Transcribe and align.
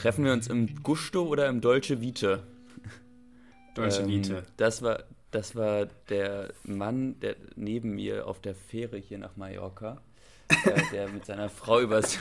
Treffen 0.00 0.24
wir 0.24 0.32
uns 0.32 0.46
im 0.46 0.82
Gusto 0.82 1.26
oder 1.26 1.46
im 1.48 1.60
Dolce 1.60 2.00
Vite? 2.00 2.42
Dolce 3.74 4.00
Ähm, 4.00 4.08
Vite. 4.08 4.44
Das 4.56 4.80
war, 4.80 5.04
das 5.30 5.54
war 5.54 5.86
der 6.08 6.54
Mann, 6.64 7.20
der 7.20 7.36
neben 7.54 7.96
mir 7.96 8.26
auf 8.26 8.40
der 8.40 8.54
Fähre 8.54 8.96
hier 8.96 9.18
nach 9.18 9.36
Mallorca, 9.36 10.00
äh, 10.48 10.80
der 10.90 11.08
mit 11.08 11.26
seiner 11.26 11.50
Frau 11.50 11.80
übers, 11.80 12.18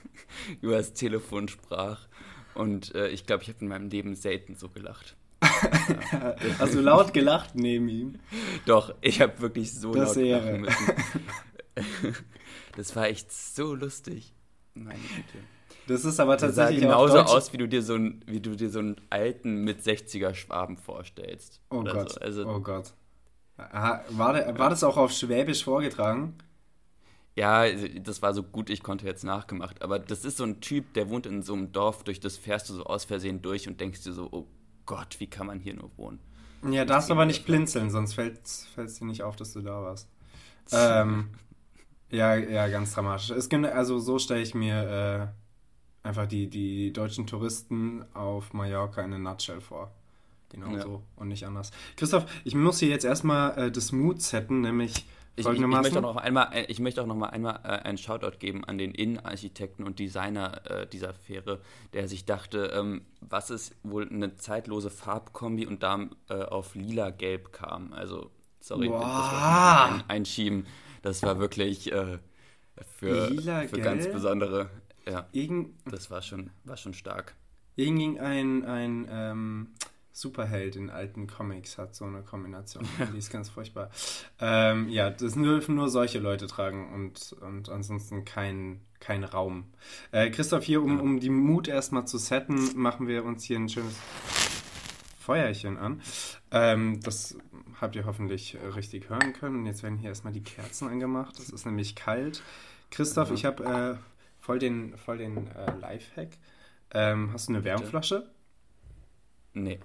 übers 0.60 0.92
Telefon 0.92 1.48
sprach. 1.48 2.08
Und 2.54 2.94
äh, 2.94 3.08
ich 3.08 3.24
glaube, 3.24 3.42
ich 3.42 3.48
habe 3.48 3.60
in 3.60 3.68
meinem 3.68 3.88
Leben 3.88 4.14
selten 4.16 4.54
so 4.54 4.68
gelacht. 4.68 5.16
Hast 6.58 6.74
du 6.74 6.80
laut 6.80 7.14
gelacht 7.14 7.54
neben 7.54 7.88
ihm? 7.88 8.18
Doch, 8.66 8.94
ich 9.00 9.22
habe 9.22 9.40
wirklich 9.40 9.72
so 9.72 9.94
Das 9.94 10.14
laut 10.16 10.26
lachen 10.26 10.60
müssen. 10.60 10.92
Das 12.76 12.94
war 12.96 13.06
echt 13.06 13.32
so 13.32 13.74
lustig. 13.74 14.34
Meine 14.74 14.98
Güte. 14.98 15.38
Das 15.86 16.04
ist 16.04 16.18
aber 16.20 16.38
sah 16.38 16.46
tatsächlich 16.46 16.86
auch 16.86 17.06
genauso 17.06 17.18
aus, 17.20 17.52
wie 17.52 17.58
du 17.58 17.68
dir 17.68 17.82
so 17.82 17.94
einen, 17.94 18.22
wie 18.26 18.40
du 18.40 18.56
dir 18.56 18.70
so 18.70 18.78
einen 18.78 18.96
alten 19.10 19.64
mit 19.64 19.82
60er 19.82 20.34
Schwaben 20.34 20.76
vorstellst. 20.76 21.60
Oh 21.70 21.82
Gott, 21.84 22.12
So. 22.12 22.20
Also, 22.20 22.46
oh 22.46 22.60
Gott. 22.60 22.94
Aha, 23.56 24.04
War, 24.10 24.32
der, 24.32 24.58
war 24.58 24.70
das 24.70 24.82
auch 24.82 24.96
auf 24.96 25.12
Schwäbisch 25.12 25.64
vorgetragen? 25.64 26.38
Ja, 27.36 27.60
also, 27.60 27.86
das 28.00 28.22
war 28.22 28.32
so 28.32 28.42
gut, 28.42 28.70
ich 28.70 28.82
konnte 28.82 29.06
jetzt 29.06 29.24
nachgemacht. 29.24 29.82
Aber 29.82 29.98
das 29.98 30.24
ist 30.24 30.36
so 30.38 30.44
ein 30.44 30.60
Typ, 30.60 30.94
der 30.94 31.08
wohnt 31.10 31.26
in 31.26 31.42
so 31.42 31.54
einem 31.54 31.72
Dorf, 31.72 32.04
durch 32.04 32.20
das 32.20 32.36
fährst 32.36 32.68
du 32.68 32.74
so 32.74 32.84
aus 32.84 33.04
Versehen 33.04 33.42
durch 33.42 33.68
und 33.68 33.80
denkst 33.80 34.02
dir 34.04 34.12
so, 34.12 34.28
oh 34.30 34.46
Gott, 34.86 35.18
wie 35.20 35.26
kann 35.26 35.46
man 35.46 35.58
hier 35.60 35.74
nur 35.74 35.90
wohnen? 35.96 36.20
Ja, 36.70 36.84
darfst 36.84 37.10
aber 37.10 37.26
nicht 37.26 37.44
blinzeln, 37.44 37.90
sonst 37.90 38.14
fällt 38.14 38.40
es 38.44 38.98
dir 38.98 39.04
nicht 39.04 39.22
auf, 39.22 39.36
dass 39.36 39.52
du 39.52 39.60
da 39.60 39.82
warst. 39.82 40.08
Ähm, 40.72 41.28
ja, 42.10 42.36
ja, 42.36 42.68
ganz 42.68 42.94
dramatisch. 42.94 43.28
Es 43.30 43.50
gibt, 43.50 43.66
also 43.66 43.98
so 43.98 44.18
stelle 44.18 44.40
ich 44.40 44.54
mir 44.54 45.30
äh, 45.34 45.43
einfach 46.04 46.26
die, 46.26 46.48
die 46.48 46.92
deutschen 46.92 47.26
Touristen 47.26 48.04
auf 48.14 48.52
Mallorca 48.52 49.02
in 49.02 49.12
a 49.14 49.18
nutshell 49.18 49.60
vor. 49.60 49.90
Genau 50.50 50.70
Ja. 50.76 50.82
so 50.82 51.02
und 51.16 51.28
nicht 51.28 51.44
anders. 51.46 51.72
Christoph, 51.96 52.26
ich 52.44 52.54
muss 52.54 52.78
hier 52.78 52.88
jetzt 52.88 53.04
erstmal 53.04 53.58
äh, 53.58 53.70
das 53.72 53.90
Mood 53.90 54.22
setten, 54.22 54.60
nämlich 54.60 55.04
Ich, 55.36 55.46
ich, 55.46 55.52
ich 55.52 55.66
möchte 55.66 55.98
auch 55.98 56.02
noch 56.02 56.16
einmal, 56.16 56.50
äh, 56.52 56.66
ich 56.66 56.78
möchte 56.78 57.02
auch 57.02 57.06
noch 57.06 57.16
mal 57.16 57.30
einmal 57.30 57.58
äh, 57.64 57.68
einen 57.88 57.98
Shoutout 57.98 58.38
geben 58.38 58.64
an 58.64 58.78
den 58.78 58.92
Innenarchitekten 58.94 59.84
und 59.84 59.98
Designer 59.98 60.60
äh, 60.70 60.86
dieser 60.86 61.12
Fähre, 61.12 61.60
der 61.92 62.06
sich 62.06 62.24
dachte, 62.24 62.66
ähm, 62.72 63.02
was 63.20 63.50
ist 63.50 63.74
wohl 63.82 64.08
eine 64.08 64.36
zeitlose 64.36 64.90
Farbkombi 64.90 65.66
und 65.66 65.82
da 65.82 66.06
äh, 66.28 66.34
auf 66.34 66.76
lila-gelb 66.76 67.52
kam. 67.52 67.92
Also, 67.92 68.30
sorry, 68.60 68.88
Wow. 68.90 69.02
das 69.02 69.92
ein, 69.92 70.04
einschieben. 70.08 70.66
Das 71.02 71.24
war 71.24 71.40
wirklich 71.40 71.90
äh, 71.90 72.18
für, 72.96 73.28
für 73.68 73.80
ganz 73.80 74.06
besondere. 74.08 74.70
Ja, 75.06 75.28
Irgend, 75.32 75.74
das 75.90 76.10
war 76.10 76.22
schon, 76.22 76.50
war 76.64 76.76
schon 76.76 76.94
stark. 76.94 77.34
Irgendein 77.76 78.64
ein 78.64 79.06
ähm, 79.10 79.68
Superheld 80.12 80.76
in 80.76 80.90
alten 80.90 81.26
Comics 81.26 81.76
hat 81.76 81.94
so 81.96 82.04
eine 82.04 82.22
Kombination. 82.22 82.86
Die 83.12 83.18
ist 83.18 83.32
ganz 83.32 83.50
furchtbar. 83.50 83.90
Ähm, 84.38 84.88
ja, 84.88 85.10
das 85.10 85.34
dürfen 85.34 85.74
nur 85.74 85.88
solche 85.88 86.20
Leute 86.20 86.46
tragen 86.46 86.92
und, 86.94 87.32
und 87.40 87.68
ansonsten 87.68 88.24
kein, 88.24 88.80
kein 89.00 89.24
Raum. 89.24 89.64
Äh, 90.12 90.30
Christoph, 90.30 90.62
hier, 90.62 90.82
um, 90.82 91.00
um 91.00 91.18
die 91.18 91.30
Mut 91.30 91.66
erstmal 91.66 92.06
zu 92.06 92.18
setten, 92.18 92.78
machen 92.80 93.08
wir 93.08 93.24
uns 93.24 93.42
hier 93.42 93.58
ein 93.58 93.68
schönes 93.68 93.96
Feuerchen 95.18 95.78
an. 95.78 96.00
Ähm, 96.52 97.00
das 97.02 97.36
habt 97.80 97.96
ihr 97.96 98.04
hoffentlich 98.04 98.56
richtig 98.76 99.08
hören 99.08 99.32
können. 99.32 99.56
Und 99.56 99.66
jetzt 99.66 99.82
werden 99.82 99.98
hier 99.98 100.10
erstmal 100.10 100.32
die 100.32 100.44
Kerzen 100.44 100.86
angemacht. 100.86 101.40
Es 101.40 101.48
ist 101.48 101.66
nämlich 101.66 101.96
kalt. 101.96 102.40
Christoph, 102.90 103.32
ich 103.32 103.44
habe 103.44 103.98
äh, 103.98 104.13
voll 104.44 104.58
den, 104.58 104.96
voll 104.98 105.18
den 105.18 105.48
äh, 105.48 105.74
Lifehack. 105.80 106.36
Ähm, 106.92 107.30
hast 107.32 107.48
du 107.48 107.54
eine 107.54 107.64
Wärmflasche? 107.64 108.30
Nee. 109.54 109.80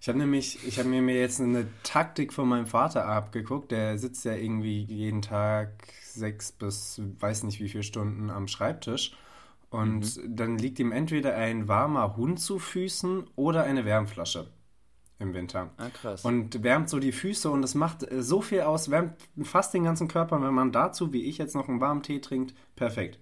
Ich 0.00 0.08
habe 0.08 0.18
nämlich, 0.18 0.64
ich 0.66 0.78
habe 0.78 0.88
mir 0.88 1.02
mir 1.02 1.18
jetzt 1.18 1.40
eine 1.40 1.66
Taktik 1.82 2.32
von 2.32 2.48
meinem 2.48 2.66
Vater 2.66 3.06
abgeguckt. 3.06 3.72
Der 3.72 3.98
sitzt 3.98 4.24
ja 4.24 4.34
irgendwie 4.34 4.84
jeden 4.84 5.22
Tag 5.22 5.70
sechs 6.04 6.52
bis 6.52 7.00
weiß 7.18 7.42
nicht 7.42 7.60
wie 7.60 7.68
viele 7.68 7.82
Stunden 7.82 8.30
am 8.30 8.46
Schreibtisch. 8.46 9.16
Und 9.70 10.20
dann 10.28 10.56
liegt 10.56 10.78
ihm 10.78 10.92
entweder 10.92 11.34
ein 11.34 11.66
warmer 11.66 12.16
Hund 12.16 12.38
zu 12.38 12.60
Füßen 12.60 13.24
oder 13.34 13.64
eine 13.64 13.84
Wärmflasche 13.84 14.48
im 15.18 15.32
Winter. 15.34 15.70
Ah, 15.78 15.88
krass. 15.88 16.24
Und 16.24 16.62
wärmt 16.62 16.88
so 16.90 16.98
die 16.98 17.12
Füße 17.12 17.50
und 17.50 17.62
es 17.62 17.74
macht 17.74 18.02
äh, 18.10 18.22
so 18.22 18.42
viel 18.42 18.60
aus, 18.62 18.90
wärmt 18.90 19.14
fast 19.42 19.72
den 19.74 19.84
ganzen 19.84 20.08
Körper. 20.08 20.36
Und 20.36 20.42
wenn 20.42 20.54
man 20.54 20.72
dazu, 20.72 21.12
wie 21.12 21.22
ich 21.24 21.38
jetzt 21.38 21.54
noch 21.54 21.68
einen 21.68 21.80
warmen 21.80 22.02
Tee 22.02 22.20
trinkt, 22.20 22.54
perfekt. 22.76 23.18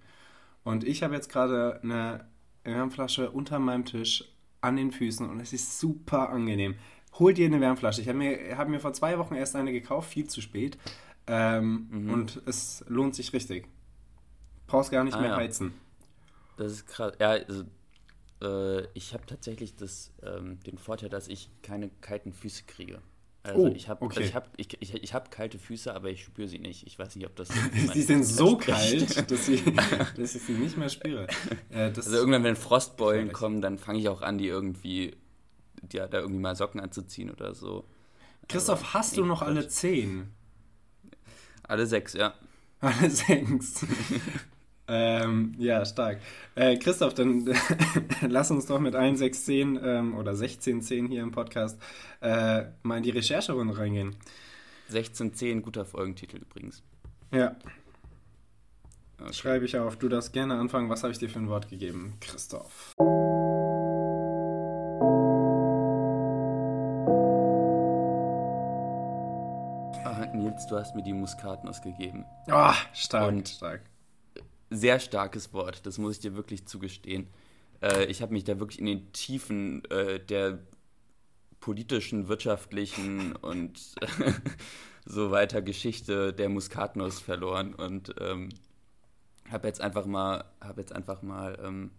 Und 0.65 0.83
ich 0.85 1.03
habe 1.03 1.15
jetzt 1.15 1.29
gerade 1.29 1.81
eine 1.83 2.27
Wärmflasche 2.65 3.31
unter 3.31 3.59
meinem 3.59 3.85
Tisch 3.85 4.25
an 4.61 4.77
den 4.77 4.91
Füßen 4.93 5.29
und 5.29 5.41
es 5.41 5.53
ist 5.53 5.79
super 5.79 6.31
angenehm. 6.31 6.75
Hol 7.19 7.33
dir 7.35 7.47
eine 7.47 7.61
Wärmflasche. 7.61 8.01
Ich 8.01 8.09
habe 8.09 8.19
mir, 8.19 8.57
hab 8.59 8.69
mir 8.69 8.81
vor 8.81 8.93
zwei 8.95 9.19
Wochen 9.19 9.35
erst 9.35 9.55
eine 9.55 9.73
gekauft, 9.73 10.11
viel 10.11 10.27
zu 10.27 10.41
spät. 10.41 10.79
Ähm, 11.27 11.87
Mhm. 11.91 12.11
Und 12.11 12.43
es 12.47 12.85
lohnt 12.89 13.15
sich 13.15 13.33
richtig. 13.33 13.69
Brauchst 14.67 14.91
gar 14.91 15.05
nicht 15.05 15.15
Ah, 15.17 15.21
mehr 15.21 15.31
ja. 15.31 15.37
heizen. 15.37 15.75
Das 16.57 16.73
ist 16.73 16.87
krass. 16.87 17.13
Ja, 17.21 17.31
also, 17.31 17.65
äh, 18.45 18.89
ich 18.95 19.15
habe 19.15 19.27
tatsächlich 19.27 19.77
das, 19.77 20.13
ähm, 20.23 20.61
den 20.61 20.79
Vorteil, 20.79 21.09
dass 21.09 21.29
ich 21.29 21.51
keine 21.63 21.91
kalten 22.01 22.33
Füße 22.33 22.65
kriege. 22.67 23.01
Also 23.43 23.65
Oh, 23.67 23.73
ich 23.75 23.89
habe 23.89 24.03
okay. 24.03 24.23
ich 24.25 24.35
hab, 24.35 24.49
ich, 24.57 24.69
ich, 24.81 24.95
ich 24.95 25.13
hab 25.15 25.31
kalte 25.31 25.59
Füße, 25.59 25.93
aber 25.95 26.09
ich 26.11 26.25
spüre 26.25 26.49
sie 26.49 26.59
nicht. 26.59 26.87
Ich 26.87 26.99
weiß 26.99 27.15
nicht, 27.17 27.27
ob 27.27 27.37
das. 27.37 27.49
Sie 27.93 28.03
sind 28.03 28.25
so 28.25 28.57
kalt, 28.57 29.31
dass, 29.31 29.47
sie, 29.47 29.63
dass 30.17 30.35
ich 30.35 30.43
sie 30.43 30.53
nicht 30.53 30.79
mehr 30.79 30.89
spüre. 30.89 31.27
Äh, 31.71 31.93
Also 31.95 32.17
irgendwann, 32.17 32.43
wenn 32.45 32.57
Frostbeulen 32.57 33.33
kommen, 33.33 33.61
dann 33.61 33.79
fange 33.79 33.99
ich 33.99 34.09
auch 34.09 34.23
an, 34.23 34.39
die 34.39 34.47
irgendwie, 34.47 35.15
ja, 35.93 36.07
da 36.07 36.21
irgendwie 36.21 36.41
mal 36.41 36.57
Socken 36.57 36.81
anzuziehen 36.81 37.31
oder 37.31 37.55
so. 37.55 37.85
Christoph, 38.49 38.95
hast 38.95 39.17
du 39.19 39.25
noch 39.27 39.43
alle 39.43 39.69
zehn? 39.69 40.31
Alle 41.65 41.87
sechs, 41.87 42.15
ja. 42.15 42.35
Alle 42.81 43.11
sechs. 43.11 43.85
ähm, 44.89 45.55
ja, 45.59 45.85
stark. 45.85 46.19
Äh, 46.55 46.77
Christoph, 46.77 47.15
dann 47.15 47.49
lass 48.29 48.51
uns 48.51 48.67
doch 48.67 48.79
mit 48.81 48.95
allen 48.95 49.17
sechs 49.17 49.39
Szenen 49.43 49.79
ähm, 49.83 50.15
oder 50.15 50.35
16 50.35 50.83
Szenen 50.83 51.09
hier 51.09 51.23
im 51.23 51.31
Podcast 51.33 51.81
äh, 52.21 52.65
mal 52.83 52.99
in 52.99 53.03
die 53.03 53.11
Rechercherunde 53.11 53.77
reingehen. 53.79 54.17
1610, 54.89 55.63
guter 55.63 55.85
Folgentitel 55.85 56.39
übrigens. 56.39 56.83
Ja, 57.33 57.57
Okay. 59.21 59.33
schreibe 59.33 59.65
ich 59.65 59.79
auf. 59.79 59.97
Du 59.97 60.09
darfst 60.09 60.33
gerne 60.33 60.59
anfangen. 60.59 60.91
Was 60.91 61.03
habe 61.05 61.13
ich 61.13 61.19
dir 61.19 61.31
für 61.31 61.39
ein 61.39 61.49
Wort 61.49 61.69
gegeben, 61.71 62.15
Christoph? 62.21 62.93
Ah, 70.05 70.27
Nils, 70.35 70.67
du 70.67 70.77
hast 70.79 70.95
mir 70.95 71.03
die 71.03 71.13
Muskatnuss 71.13 71.81
gegeben. 71.81 72.25
Ah, 72.49 72.75
stark, 72.93 73.29
Und- 73.29 73.49
stark. 73.49 73.81
Sehr 74.77 75.01
starkes 75.01 75.53
Wort, 75.53 75.87
das 75.87 75.99
muss 75.99 76.15
ich 76.15 76.21
dir 76.21 76.35
wirklich 76.35 76.67
zugestehen. 76.67 77.29
Äh, 77.81 78.07
ich 78.07 78.23
habe 78.23 78.33
mich 78.33 78.45
da 78.45 78.59
wirklich 78.59 78.79
in 78.79 78.87
den 78.87 79.13
Tiefen 79.13 79.85
äh, 79.91 80.21
der 80.21 80.59
politischen, 81.61 82.29
wirtschaftlichen 82.29 83.37
und 83.43 83.95
so 85.05 85.31
weiter 85.31 85.63
Geschichte 85.63 86.33
der 86.33 86.49
Muskatnuss 86.49 87.21
verloren 87.21 87.75
und 87.75 88.15
ähm, 88.21 88.51
habe 89.51 89.67
jetzt 89.67 89.81
einfach 89.81 90.07
mal, 90.07 90.45
habe 90.61 90.81
jetzt 90.81 90.93
einfach 90.95 91.23
mal 91.23 91.59
ähm, 91.63 91.91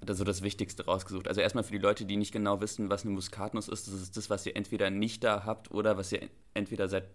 das 0.00 0.18
so 0.18 0.24
das 0.24 0.42
Wichtigste 0.42 0.86
rausgesucht. 0.86 1.28
Also 1.28 1.40
erstmal 1.40 1.64
für 1.64 1.72
die 1.72 1.78
Leute, 1.78 2.06
die 2.06 2.16
nicht 2.16 2.32
genau 2.32 2.60
wissen, 2.60 2.88
was 2.88 3.04
eine 3.04 3.12
Muskatnuss 3.12 3.68
ist, 3.68 3.86
das 3.86 3.94
ist 3.94 4.16
das, 4.16 4.30
was 4.30 4.46
ihr 4.46 4.56
entweder 4.56 4.90
nicht 4.90 5.22
da 5.24 5.44
habt 5.44 5.70
oder 5.70 5.98
was 5.98 6.10
ihr 6.12 6.28
entweder 6.54 6.88
seit 6.88 7.08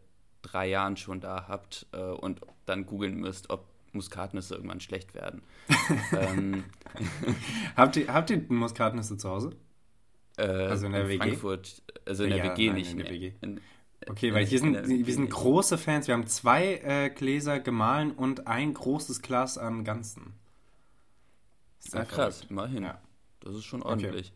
drei 0.44 0.68
Jahren 0.68 0.96
schon 0.96 1.20
da 1.20 1.48
habt 1.48 1.88
äh, 1.92 2.02
und 2.02 2.42
dann 2.66 2.86
googeln 2.86 3.16
müsst, 3.16 3.50
ob 3.50 3.75
Muskatnüsse 3.96 4.56
irgendwann 4.56 4.80
schlecht 4.82 5.14
werden. 5.16 5.42
ähm, 6.18 6.64
Habt 7.76 7.96
ihr, 7.98 8.14
habt 8.14 8.30
ihr 8.30 8.42
Muskatnüsse 8.50 9.18
zu 9.18 9.30
Hause? 9.30 9.52
äh, 10.38 10.44
Also 10.44 10.86
in 10.86 10.92
der 10.94 11.08
WG? 11.08 11.18
Frankfurt, 11.18 11.82
also 12.06 12.24
in 12.26 12.30
der 12.32 12.40
Ja, 12.46 12.52
WG 12.52 12.68
nein, 12.68 12.76
nicht. 12.76 12.92
in 12.92 12.98
der. 13.00 13.10
WG. 13.10 13.32
In, 13.42 13.62
Okay, 14.08 14.28
in- 14.28 14.34
weil 14.36 14.46
hier 14.46 14.60
in 14.60 14.64
sind, 14.64 14.74
der 14.74 14.88
wir 14.88 15.14
sind 15.14 15.30
große 15.30 15.78
Fans. 15.80 16.08
Wir 16.08 16.14
haben 16.14 16.28
zwei 16.28 16.76
äh, 16.84 17.10
Gläser 17.10 17.60
gemahlen 17.60 18.12
und 18.12 18.46
ein 18.46 18.74
großes 18.74 19.22
Glas 19.24 19.58
an 19.58 19.84
Ganzen. 19.84 20.34
Sehr 21.80 22.02
Ah, 22.02 22.06
krass, 22.06 22.36
verrückt. 22.38 22.52
immerhin. 22.52 22.84
Ja. 22.84 23.02
Das 23.40 23.56
ist 23.56 23.64
schon 23.66 23.82
Okay. 23.82 23.90
ordentlich. 23.90 24.34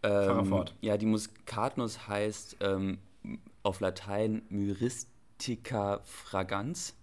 Fahre 0.00 0.38
Ähm, 0.40 0.46
fort. 0.46 0.74
Ja, 0.80 0.96
die 0.96 1.06
Muskatnuss 1.06 2.08
heißt 2.08 2.56
ähm, 2.60 2.98
auf 3.62 3.80
Latein 3.80 4.42
Myristica 4.48 6.00
fragans 6.04 6.94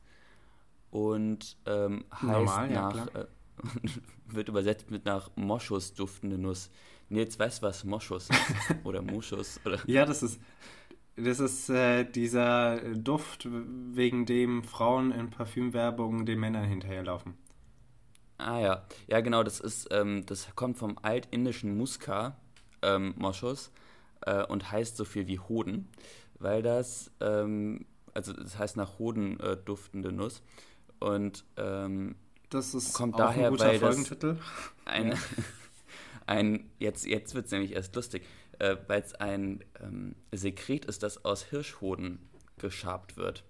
und 0.91 1.57
ähm, 1.65 2.05
heißt 2.13 2.23
Normal, 2.23 2.71
ja, 2.71 2.81
nach, 2.93 3.15
äh, 3.15 3.25
wird 4.27 4.49
übersetzt 4.49 4.91
mit 4.91 5.05
nach 5.05 5.31
Moschus 5.35 5.93
duftende 5.93 6.37
Nuss. 6.37 6.69
Nils, 7.09 7.39
weißt 7.39 7.61
du, 7.61 7.67
was 7.67 7.83
Moschus 7.83 8.29
ist? 8.29 8.75
Oder 8.85 9.01
Moschus? 9.01 9.59
Oder? 9.65 9.79
Ja, 9.87 10.05
das 10.05 10.23
ist, 10.23 10.39
das 11.15 11.39
ist 11.39 11.69
äh, 11.69 12.05
dieser 12.05 12.77
Duft, 12.95 13.47
wegen 13.49 14.25
dem 14.25 14.63
Frauen 14.63 15.11
in 15.11 15.29
Parfümwerbung 15.29 16.25
den 16.25 16.39
Männern 16.39 16.65
hinterherlaufen. 16.65 17.33
Ah 18.37 18.59
ja, 18.59 18.85
ja 19.07 19.21
genau, 19.21 19.43
das 19.43 19.59
ist, 19.59 19.89
ähm, 19.91 20.25
das 20.25 20.47
kommt 20.55 20.77
vom 20.77 20.97
altindischen 21.01 21.77
Muska 21.77 22.37
ähm, 22.81 23.13
Moschus 23.17 23.71
äh, 24.21 24.43
und 24.45 24.71
heißt 24.71 24.97
so 24.97 25.05
viel 25.05 25.27
wie 25.27 25.39
Hoden, 25.39 25.89
weil 26.39 26.63
das, 26.63 27.11
ähm, 27.19 27.85
also 28.13 28.33
das 28.33 28.57
heißt 28.57 28.77
nach 28.77 28.97
Hoden 28.97 29.39
äh, 29.39 29.57
duftende 29.57 30.11
Nuss 30.11 30.41
und 31.01 31.45
ähm, 31.57 32.15
das 32.49 32.73
ist 32.73 32.93
kommt 32.93 33.19
daher, 33.19 33.47
ein 33.47 33.51
guter 33.51 33.65
weil 33.65 33.79
Folgentitel. 33.79 34.35
das 34.35 34.85
ein, 34.85 35.11
Ja. 35.11 35.17
ein 36.27 36.71
jetzt, 36.79 37.05
jetzt 37.05 37.35
wird 37.35 37.45
es 37.47 37.51
nämlich 37.51 37.73
erst 37.73 37.95
lustig, 37.95 38.23
äh, 38.59 38.77
weil 38.87 39.01
es 39.01 39.13
ein 39.15 39.63
ähm, 39.81 40.15
Sekret 40.31 40.85
ist, 40.85 41.03
das 41.03 41.25
aus 41.25 41.43
Hirschhoden 41.43 42.29
geschabt 42.57 43.17
wird. 43.17 43.43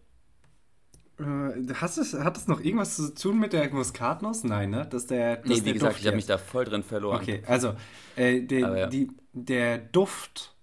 Äh, 1.20 1.74
hast 1.76 1.98
es, 1.98 2.14
hat 2.14 2.38
das 2.38 2.48
noch 2.48 2.60
irgendwas 2.62 2.96
zu 2.98 3.14
tun 3.14 3.40
mit 3.40 3.54
der 3.54 3.70
Muskatnuss? 3.74 4.44
Nein, 4.44 4.70
ne? 4.72 4.88
Das 4.90 5.08
der, 5.08 5.38
das 5.38 5.46
Nee, 5.46 5.66
wie 5.66 5.74
der 5.74 5.74
gesagt, 5.74 5.94
Duft 5.94 6.02
ich 6.02 6.08
habe 6.08 6.16
mich 6.16 6.26
da 6.26 6.38
voll 6.38 6.66
drin 6.66 6.84
verloren. 6.84 7.22
Okay, 7.22 7.44
also 7.48 7.76
äh, 8.16 8.42
der, 8.42 8.78
ja. 8.78 8.88
die, 8.88 9.10
der 9.34 9.78
Duft, 9.78 10.56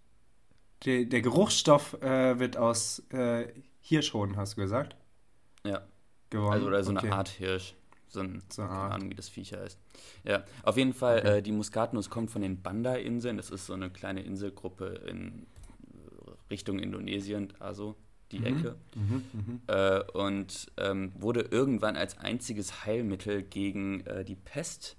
der, 0.85 1.05
der 1.05 1.23
Geruchsstoff 1.23 1.95
äh, 2.03 2.39
wird 2.39 2.57
aus 2.57 3.01
äh, 3.11 3.49
Hirschhoden, 3.81 4.37
hast 4.37 4.57
du 4.57 4.63
gesagt, 4.63 4.97
Ja. 5.65 5.87
Gewonnen. 6.31 6.53
Also 6.53 6.67
oder 6.67 6.83
so 6.83 6.93
Okay. 6.93 7.07
eine 7.07 7.17
Art 7.17 7.29
Hirsch. 7.29 7.75
So 8.09 8.21
ein, 8.21 8.43
So 8.49 8.63
eine 8.63 8.71
keine. 8.71 8.95
Ahnung, 8.95 9.11
wie 9.11 9.15
das 9.15 9.29
Viecher 9.29 9.61
heißt. 9.61 9.79
Ja, 10.25 10.43
auf 10.63 10.77
jeden 10.77 10.95
Fall, 10.95 11.19
Okay. 11.19 11.39
äh, 11.39 11.43
die 11.43 11.53
Muskatnuss 11.53 12.09
kommt 12.09 12.31
von 12.31 12.41
den 12.43 12.63
Banda-Inseln. 12.63 13.37
Das 13.37 13.51
ist 13.51 13.67
so 13.67 13.75
eine 13.75 13.91
kleine 13.91 14.23
Inselgruppe 14.23 14.87
in 15.07 15.47
Richtung 16.51 16.79
Indonesien, 16.79 17.53
also 17.59 17.97
die 18.33 18.45
Ecke. 18.45 18.77
Mhm, 18.95 19.25
mhm. 19.33 19.61
Äh, 19.67 20.03
und 20.13 20.71
ähm, 20.79 21.13
wurde 21.19 21.41
irgendwann 21.41 21.97
als 21.97 22.19
einziges 22.19 22.85
Heilmittel 22.85 23.43
gegen 23.43 24.01
äh, 24.07 24.25
die 24.25 24.37
Pest 24.37 24.97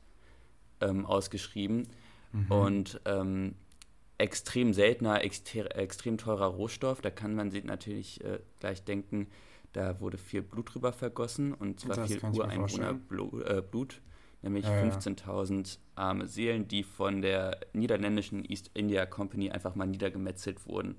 ähm, 0.82 1.06
ausgeschrieben. 1.06 1.88
Mhm. 2.32 2.52
Und 2.52 3.02
ähm, 3.06 3.56
extrem 4.20 4.74
seltener, 4.74 5.24
exter 5.24 5.76
extrem 5.76 6.18
teurer 6.18 6.48
Rohstoff. 6.48 7.02
Da 7.02 7.10
kann 7.10 7.34
man 7.36 7.50
sich 7.52 7.64
natürlich 7.64 8.24
äh, 8.24 8.40
gleich 8.60 8.84
denken, 8.84 9.28
da 9.74 10.00
wurde 10.00 10.18
viel 10.18 10.42
Blut 10.42 10.74
drüber 10.74 10.94
vergossen 10.94 11.54
und 11.54 11.80
zwar 11.80 11.96
Das 11.96 12.12
viel 12.12 12.24
Ureinwohnerblut, 12.24 13.48
äh, 13.48 13.62
Blut, 13.62 14.02
nämlich 14.42 14.66
Ja, 14.66 14.86
ja. 14.86 14.92
15.000 14.92 15.80
arme 15.96 16.28
Seelen, 16.28 16.68
die 16.68 16.84
von 16.84 17.22
der 17.22 17.60
niederländischen 17.74 18.44
East 18.46 18.72
India 18.74 19.06
Company 19.06 19.52
einfach 19.52 19.76
mal 19.76 19.88
niedergemetzelt 19.88 20.66
wurden 20.68 20.98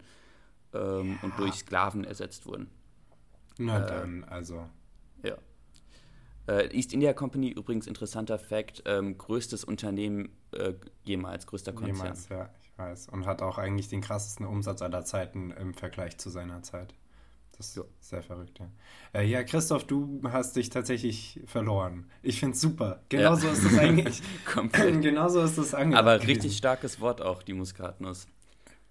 ähm, 0.73 1.19
und 1.23 1.39
durch 1.39 1.55
Sklaven 1.55 2.05
ersetzt 2.05 2.47
wurden. 2.47 2.71
Na 3.59 3.85
Äh, 3.85 3.87
dann, 3.89 4.25
also. 4.25 4.69
Ja. 5.23 5.37
Äh, 6.47 6.75
East 6.77 6.93
India 6.93 7.13
Company, 7.13 7.51
übrigens 7.51 7.87
interessanter 7.87 8.39
Fakt, 8.39 8.83
ähm, 8.87 9.19
größtes 9.19 9.65
Unternehmen 9.65 10.31
äh, 10.53 10.75
jemals, 11.03 11.47
größter 11.47 11.73
Konzern. 11.73 11.97
Jemals, 11.97 12.29
ja, 12.29 12.51
ich 12.63 12.79
weiß. 12.79 13.09
Und 13.09 13.27
hat 13.27 13.43
auch 13.43 13.59
eigentlich 13.59 13.89
den 13.89 14.01
krassesten 14.01 14.47
Umsatz 14.47 14.81
aller 14.81 15.05
Zeiten 15.05 15.51
im 15.51 15.75
Vergleich 15.75 16.19
zu 16.19 16.31
seiner 16.31 16.63
Zeit. 16.63 16.95
Das 17.61 17.69
ist 17.69 17.77
Ja. 17.77 17.83
sehr 18.01 18.23
verrückt, 18.23 18.59
ja. 18.59 18.71
Äh, 19.21 19.27
ja, 19.27 19.43
Christoph, 19.45 19.85
du 19.85 20.23
hast 20.25 20.57
dich 20.57 20.71
tatsächlich 20.71 21.41
verloren. 21.45 22.07
Ich 22.23 22.41
finde 22.41 22.55
es 22.55 22.63
super. 22.63 23.03
Genauso 23.11 23.49
Ja. 23.49 23.53
ist 23.53 23.67
das 23.67 23.77
eigentlich. 23.79 24.23
Komplett. 24.47 25.03
Genauso 25.03 25.43
ist 25.43 25.59
das 25.59 25.75
angedacht. 25.75 26.01
Aber 26.03 26.27
richtig 26.27 26.57
starkes 26.57 27.03
Wort 27.03 27.21
auch, 27.21 27.43
die 27.43 27.53
Muskatnuss. 27.53 28.29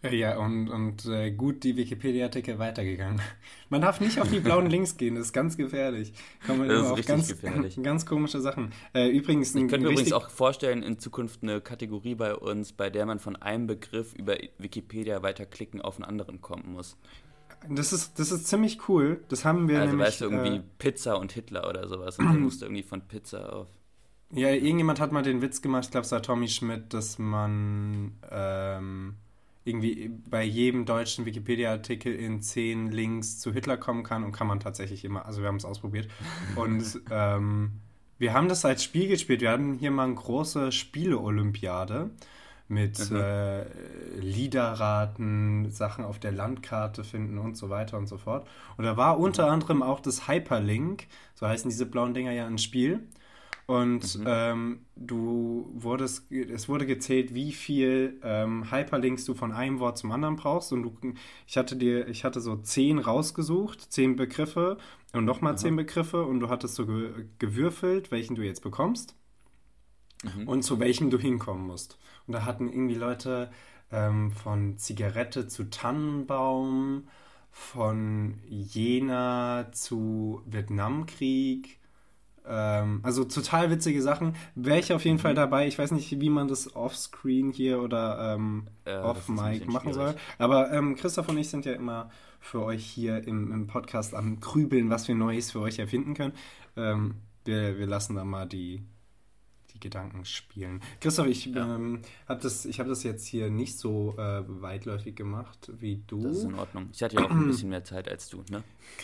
Ja, 0.04 0.38
und, 0.38 0.69
und 0.69 1.04
äh, 1.07 1.31
gut 1.31 1.63
die 1.63 1.77
Wikipedia-Artikel 1.77 2.60
weitergegangen. 2.60 3.19
Man 3.69 3.81
darf 3.81 4.00
nicht 4.01 4.21
auf 4.21 4.30
die 4.30 4.39
blauen 4.39 4.69
Links 4.69 4.98
gehen, 4.98 5.16
das 5.16 5.25
ist 5.25 5.33
ganz 5.33 5.57
gefährlich. 5.57 6.13
Kommt 6.45 6.60
man 6.60 6.68
Das 6.69 6.77
immer 6.77 6.86
ist 6.86 6.92
auf 6.92 6.98
richtig 7.00 7.16
ganz, 7.16 7.27
gefährlich. 7.27 7.80
ganz 7.81 8.06
komische 8.06 8.39
Sachen. 8.39 8.71
Äh, 8.94 9.07
übrigens, 9.10 9.56
Ich 9.56 9.62
könnte 9.62 9.80
mir 9.88 9.89
übrigens 9.94 10.13
auch 10.13 10.30
vorstellen, 10.30 10.83
in 10.83 11.00
Zukunft 11.00 11.42
eine 11.42 11.60
Kategorie 11.60 12.13
bei 12.13 12.36
uns, 12.36 12.71
bei 12.71 12.92
der 12.92 13.07
man 13.07 13.18
von 13.18 13.36
einem 13.36 13.66
Begriff 13.66 14.13
über 14.13 14.38
Wikipedia 14.60 15.24
weiterklicken 15.24 15.81
auf 15.81 15.95
einen 15.95 16.06
anderen 16.06 16.39
kommen 16.39 16.71
muss. 16.71 16.95
Das, 17.68 17.94
ist, 17.94 18.20
das 18.20 18.32
ist 18.32 18.48
ziemlich 18.48 18.88
cool. 18.88 19.24
Das 19.30 19.46
haben 19.46 19.68
wir 19.68 19.80
also 19.80 19.92
nämlich. 19.92 20.08
weißt 20.08 20.22
du, 20.22 20.26
irgendwie 20.26 20.58
äh, 20.58 20.64
Pizza 20.78 21.18
und 21.18 21.32
Hitler 21.32 21.68
oder 21.68 21.88
sowas. 21.88 22.18
Und 22.20 22.26
dann 22.26 22.42
musst 22.42 22.62
du 22.62 22.66
irgendwie 22.66 22.84
von 22.84 23.02
Pizza 23.02 23.54
auf. 23.54 23.68
Ja, 24.32 24.50
irgendjemand 24.50 25.00
hat 25.00 25.12
mal 25.12 25.24
den 25.24 25.42
Witz 25.42 25.62
gemacht, 25.62 25.86
ich 25.86 25.92
glaube, 25.92 26.06
es 26.06 26.12
war 26.12 26.22
Tommy 26.22 26.48
Schmidt, 26.48 26.94
dass 26.94 27.18
man 27.18 28.14
ähm, 28.30 29.16
irgendwie 29.66 30.12
bei 30.30 30.44
jedem 30.44 30.86
deutschen 30.86 31.26
Wikipedia-Artikel 31.26 32.14
in 32.14 32.42
zehn 32.42 32.92
Links 32.92 33.40
zu 33.40 33.52
Hitler 33.52 33.78
kommen 33.78 34.04
kann 34.04 34.24
und 34.24 34.32
kann 34.32 34.46
man 34.46 34.60
tatsächlich 34.60 35.04
immer, 35.04 35.26
also 35.26 35.42
wir 35.42 35.48
haben 35.48 35.56
es 35.56 35.66
ausprobiert. 35.66 36.10
Und 36.56 37.02
ähm, 37.12 37.72
wir 38.20 38.34
haben 38.34 38.50
das 38.50 38.66
als 38.66 38.84
Spiel 38.84 39.08
gespielt. 39.08 39.42
Wir 39.42 39.50
hatten 39.50 39.74
hier 39.74 39.92
mal 39.92 40.04
eine 40.04 40.16
große 40.16 40.72
Spiele-Olympiade 40.72 42.12
mit 42.69 43.12
Mhm. 43.12 43.12
äh, 43.12 43.66
Liederraten, 44.19 45.71
Sachen 45.71 46.06
auf 46.06 46.19
der 46.19 46.31
Landkarte 46.31 47.04
finden 47.04 47.38
und 47.39 47.57
so 47.57 47.69
weiter 47.69 47.98
und 47.98 48.07
so 48.07 48.18
fort. 48.18 48.48
Und 48.77 48.86
da 48.86 48.98
war 48.98 49.19
unter 49.19 49.50
anderem 49.50 49.83
auch 49.83 50.00
das 50.00 50.27
Hyperlink, 50.27 51.07
so 51.36 51.48
heißen 51.48 51.69
diese 51.69 51.86
blauen 51.88 52.13
Dinger 52.13 52.31
ja 52.31 52.45
ein 52.48 52.57
Spiel. 52.60 53.07
Und 53.68 54.19
Mhm. 54.19 54.25
ähm, 54.25 54.86
du 54.95 55.69
wurdest, 55.75 56.31
es 56.31 56.68
wurde 56.69 56.88
gezählt, 56.88 57.36
wie 57.36 57.51
viel 57.51 58.19
ähm, 58.24 58.71
Hyperlinks 58.71 59.25
du 59.25 59.36
von 59.36 59.51
einem 59.51 59.80
Wort 59.80 59.98
zum 60.00 60.12
anderen 60.12 60.36
brauchst. 60.38 60.74
Und 60.74 60.83
du, 60.83 60.98
ich 61.48 61.57
hatte 61.57 61.75
dir, 61.75 62.07
ich 62.07 62.24
hatte 62.25 62.42
so 62.42 62.56
zehn 62.57 62.98
rausgesucht, 63.00 63.92
zehn 63.92 64.16
Begriffe 64.16 64.77
und 65.13 65.25
nochmal 65.25 65.57
zehn 65.57 65.75
Begriffe 65.75 66.24
und 66.25 66.39
du 66.39 66.50
hattest 66.50 66.75
so 66.75 66.86
ge 66.88 67.25
gewürfelt, 67.38 68.12
welchen 68.12 68.36
du 68.36 68.42
jetzt 68.44 68.62
bekommst 68.63 69.16
Mhm. 70.24 70.48
und 70.48 70.63
zu 70.63 70.80
welchem 70.80 71.10
du 71.10 71.18
hinkommen 71.18 71.66
musst. 71.68 71.98
Und 72.27 72.33
da 72.33 72.45
hatten 72.45 72.68
irgendwie 72.69 72.95
Leute 72.95 73.51
ähm, 73.92 74.31
von 74.31 74.77
Zigarette 74.77 75.48
zu 75.48 75.69
Tannenbaum, 75.69 77.07
von 77.51 78.39
Jena 78.48 79.68
zu 79.71 80.42
Vietnamkrieg. 80.45 81.80
Ähm, 82.45 82.99
also 83.04 83.26
total 83.26 83.69
witzige 83.71 84.02
Sachen. 84.02 84.35
Wäre 84.56 84.80
ich 84.80 84.94
auf 84.94 85.04
jeden 85.06 85.18
Mhm. 85.18 85.21
Fall 85.21 85.33
dabei. 85.35 85.68
Ich 85.68 85.78
weiß 85.78 85.92
nicht, 85.92 86.19
wie 86.19 86.30
man 86.30 86.47
das 86.47 86.76
offscreen 86.76 87.52
hier 87.52 87.81
oder 87.81 88.35
ähm, 88.35 88.68
Äh, 88.85 88.97
off-mic 88.97 89.68
machen 89.68 89.94
soll. 89.94 90.16
Aber 90.38 90.71
ähm, 90.71 90.95
Christoph 90.95 91.30
und 91.30 91.38
ich 91.38 91.49
sind 91.49 91.66
ja 91.66 91.73
immer 91.73 92.09
für 92.40 92.64
euch 92.64 92.85
hier 92.85 93.28
im, 93.28 93.52
im 93.52 93.68
Podcast 93.68 94.14
am 94.16 94.40
Grübeln, 94.40 94.90
was 94.90 95.07
wir 95.07 95.16
Neues 95.16 95.52
für 95.52 95.59
euch 95.59 95.80
erfinden 95.80 96.14
können. 96.14 96.33
Ähm, 96.78 97.16
wir, 97.45 97.78
wir 97.78 97.88
lassen 97.88 98.16
da 98.16 98.23
mal 98.23 98.45
die, 98.47 98.83
die 99.80 99.88
Gedanken 99.90 100.26
spielen. 100.26 100.81
Christoph, 101.00 101.28
ich 101.28 101.45
Ja. 101.48 101.76
ähm, 101.76 102.02
habe 102.28 102.42
das, 102.42 102.66
ich 102.66 102.80
hab 102.80 102.88
das 102.88 103.04
jetzt 103.04 103.26
hier 103.26 103.50
nicht 103.50 103.78
so 103.78 104.16
äh, 104.18 104.44
weitläufig 104.48 105.16
gemacht 105.16 105.71
wie 105.80 106.02
du. 106.07 106.21
Das 106.24 106.38
ist 106.38 106.44
in 106.44 106.56
Ordnung. 106.56 106.90
Ich 106.94 107.02
hatte 107.04 107.16
ja 107.16 107.24
auch 107.26 107.31
ein 107.31 107.48
bisschen 107.48 107.69
mehr 107.69 107.83
Zeit 107.83 108.07
als 108.09 108.30
du, 108.30 108.44
ne? 108.50 108.64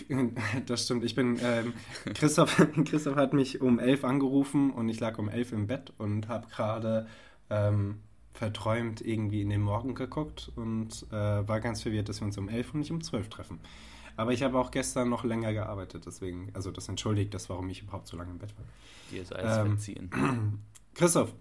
Das 0.66 0.84
stimmt. 0.86 1.04
Ich 1.04 1.16
bin, 1.16 1.38
ähm, 1.42 1.74
Christoph, 2.14 2.56
Christoph 2.86 3.16
hat 3.16 3.34
mich 3.34 3.62
um 3.62 3.80
elf 3.80 4.04
angerufen 4.04 4.72
und 4.72 4.90
ich 4.90 5.00
lag 5.00 5.18
um 5.18 5.30
elf 5.30 5.52
im 5.52 5.68
Bett 5.68 5.94
und 5.98 6.28
habe 6.28 6.48
gerade 6.48 7.08
ähm, 7.50 8.00
verträumt 8.34 9.02
irgendwie 9.02 9.42
in 9.42 9.50
den 9.50 9.62
Morgen 9.62 9.96
geguckt 9.96 10.52
und 10.56 11.06
äh, 11.12 11.14
war 11.48 11.60
ganz 11.62 11.82
verwirrt, 11.84 12.10
dass 12.10 12.20
wir 12.22 12.26
uns 12.26 12.38
um 12.38 12.50
elf 12.50 12.74
und 12.74 12.82
nicht 12.82 12.92
um 12.92 13.02
zwölf 13.02 13.30
treffen. 13.30 13.60
Aber 14.18 14.32
ich 14.34 14.44
habe 14.44 14.58
auch 14.58 14.72
gestern 14.72 15.10
noch 15.10 15.24
länger 15.24 15.54
gearbeitet, 15.54 16.06
deswegen, 16.06 16.50
also 16.54 16.72
das 16.72 16.88
entschuldigt 16.90 17.34
das, 17.34 17.50
warum 17.50 17.70
ich 17.70 17.82
überhaupt 17.82 18.08
so 18.08 18.18
lange 18.18 18.32
im 18.32 18.40
Bett 18.40 18.56
war. 18.58 18.66
Dir 19.10 19.22
ist 19.22 19.34
alles 19.34 19.58
Ähm, 19.64 19.78
verziehen. 19.78 20.12
Christoph, 20.96 21.34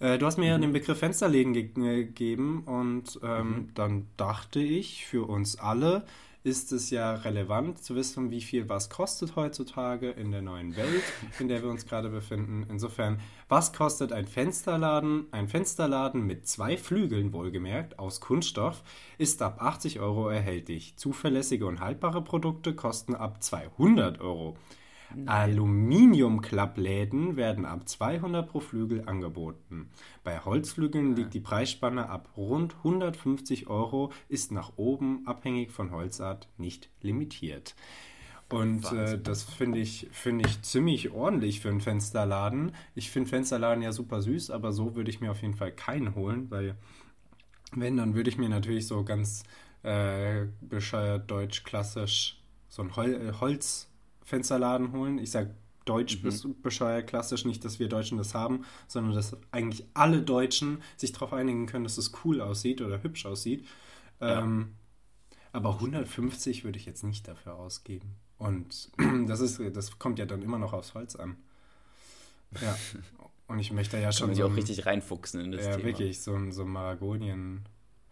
äh, 0.00 0.18
du 0.18 0.26
hast 0.26 0.38
mir 0.38 0.46
ja 0.48 0.58
Mhm. 0.58 0.62
den 0.62 0.72
Begriff 0.72 0.98
Fensterläden 0.98 1.54
äh, 1.84 2.04
gegeben 2.04 2.64
und 2.66 3.18
ähm, 3.22 3.68
Mhm. 3.68 3.72
dann 3.74 4.06
dachte 4.16 4.60
ich, 4.60 5.06
für 5.06 5.28
uns 5.28 5.58
alle 5.58 6.04
ist 6.48 6.72
es 6.72 6.88
ja 6.88 7.12
relevant 7.12 7.84
zu 7.84 7.94
wissen, 7.94 8.30
wie 8.30 8.40
viel 8.40 8.70
was 8.70 8.88
kostet 8.88 9.36
heutzutage 9.36 10.10
in 10.10 10.30
der 10.30 10.40
neuen 10.40 10.76
Welt, 10.76 11.02
in 11.38 11.46
der 11.46 11.62
wir 11.62 11.68
uns 11.68 11.84
gerade 11.84 12.08
befinden. 12.08 12.66
Insofern, 12.70 13.20
was 13.50 13.74
kostet 13.74 14.12
ein 14.12 14.26
Fensterladen? 14.26 15.26
Ein 15.30 15.48
Fensterladen 15.48 16.26
mit 16.26 16.48
zwei 16.48 16.78
Flügeln, 16.78 17.34
wohlgemerkt, 17.34 17.98
aus 17.98 18.22
Kunststoff, 18.22 18.82
ist 19.18 19.42
ab 19.42 19.60
80 19.60 20.00
Euro 20.00 20.30
erhältlich. 20.30 20.96
Zuverlässige 20.96 21.66
und 21.66 21.80
haltbare 21.80 22.24
Produkte 22.24 22.74
kosten 22.74 23.14
ab 23.14 23.42
200 23.42 24.18
Euro. 24.22 24.56
Aluminiumklappläden 25.26 27.36
werden 27.36 27.64
ab 27.64 27.88
200 27.88 28.48
pro 28.48 28.60
Flügel 28.60 29.04
angeboten. 29.06 29.90
Bei 30.24 30.40
Holzflügeln 30.40 31.16
liegt 31.16 31.34
die 31.34 31.40
Preisspanne 31.40 32.08
ab 32.08 32.30
rund 32.36 32.76
150 32.76 33.68
Euro, 33.68 34.12
ist 34.28 34.52
nach 34.52 34.72
oben, 34.76 35.26
abhängig 35.26 35.72
von 35.72 35.90
Holzart, 35.90 36.48
nicht 36.58 36.90
limitiert. 37.00 37.74
Und 38.50 38.90
äh, 38.92 39.20
das 39.20 39.42
finde 39.42 39.78
ich, 39.78 40.08
finde 40.10 40.48
ich 40.48 40.62
ziemlich 40.62 41.10
ordentlich 41.10 41.60
für 41.60 41.68
einen 41.68 41.82
Fensterladen. 41.82 42.72
Ich 42.94 43.10
finde 43.10 43.28
Fensterladen 43.28 43.82
ja 43.82 43.92
super 43.92 44.22
süß, 44.22 44.50
aber 44.50 44.72
so 44.72 44.96
würde 44.96 45.10
ich 45.10 45.20
mir 45.20 45.30
auf 45.30 45.42
jeden 45.42 45.54
Fall 45.54 45.72
keinen 45.72 46.14
holen, 46.14 46.50
weil 46.50 46.74
wenn, 47.72 47.98
dann 47.98 48.14
würde 48.14 48.30
ich 48.30 48.38
mir 48.38 48.48
natürlich 48.48 48.86
so 48.86 49.04
ganz 49.04 49.42
äh, 49.82 50.46
bescheuert 50.62 51.30
deutsch 51.30 51.64
klassisch 51.64 52.38
so 52.68 52.82
einen 52.82 52.96
Hol 52.96 53.14
äh, 53.14 53.32
Holzfensterladen 54.28 54.92
holen. 54.92 55.18
Ich 55.18 55.30
sag 55.30 55.48
deutsch 55.84 56.22
mhm. 56.22 56.60
bescheuert, 56.60 57.06
klassisch. 57.06 57.44
Nicht, 57.44 57.64
dass 57.64 57.78
wir 57.78 57.88
Deutschen 57.88 58.18
das 58.18 58.34
haben, 58.34 58.64
sondern 58.86 59.14
dass 59.14 59.36
eigentlich 59.50 59.86
alle 59.94 60.20
Deutschen 60.20 60.82
sich 60.96 61.12
darauf 61.12 61.32
einigen 61.32 61.66
können, 61.66 61.84
dass 61.84 61.98
es 61.98 62.12
cool 62.24 62.40
aussieht 62.40 62.82
oder 62.82 63.02
hübsch 63.02 63.24
aussieht. 63.26 63.66
Ja. 64.20 64.40
Ähm, 64.40 64.74
aber 65.52 65.74
150 65.74 66.64
würde 66.64 66.78
ich 66.78 66.84
jetzt 66.84 67.04
nicht 67.04 67.26
dafür 67.26 67.54
ausgeben. 67.54 68.16
Und 68.36 68.90
das, 69.26 69.40
ist, 69.40 69.60
das 69.74 69.98
kommt 69.98 70.18
ja 70.18 70.26
dann 70.26 70.42
immer 70.42 70.58
noch 70.58 70.72
aufs 70.72 70.94
Holz 70.94 71.16
an. 71.16 71.36
Ja. 72.60 72.76
Und 73.48 73.58
ich 73.60 73.72
möchte 73.72 73.96
ja 73.96 74.12
schon. 74.12 74.28
Kann 74.28 74.36
man 74.36 74.36
so 74.36 74.52
auch 74.52 74.56
richtig 74.56 74.84
reinfuchsen 74.84 75.40
in 75.40 75.52
das 75.52 75.64
ja, 75.64 75.70
Thema. 75.70 75.80
Ja, 75.80 75.86
wirklich, 75.86 76.20
so 76.20 76.34
ein 76.34 76.52
so 76.52 76.66
Maragonien. 76.66 77.64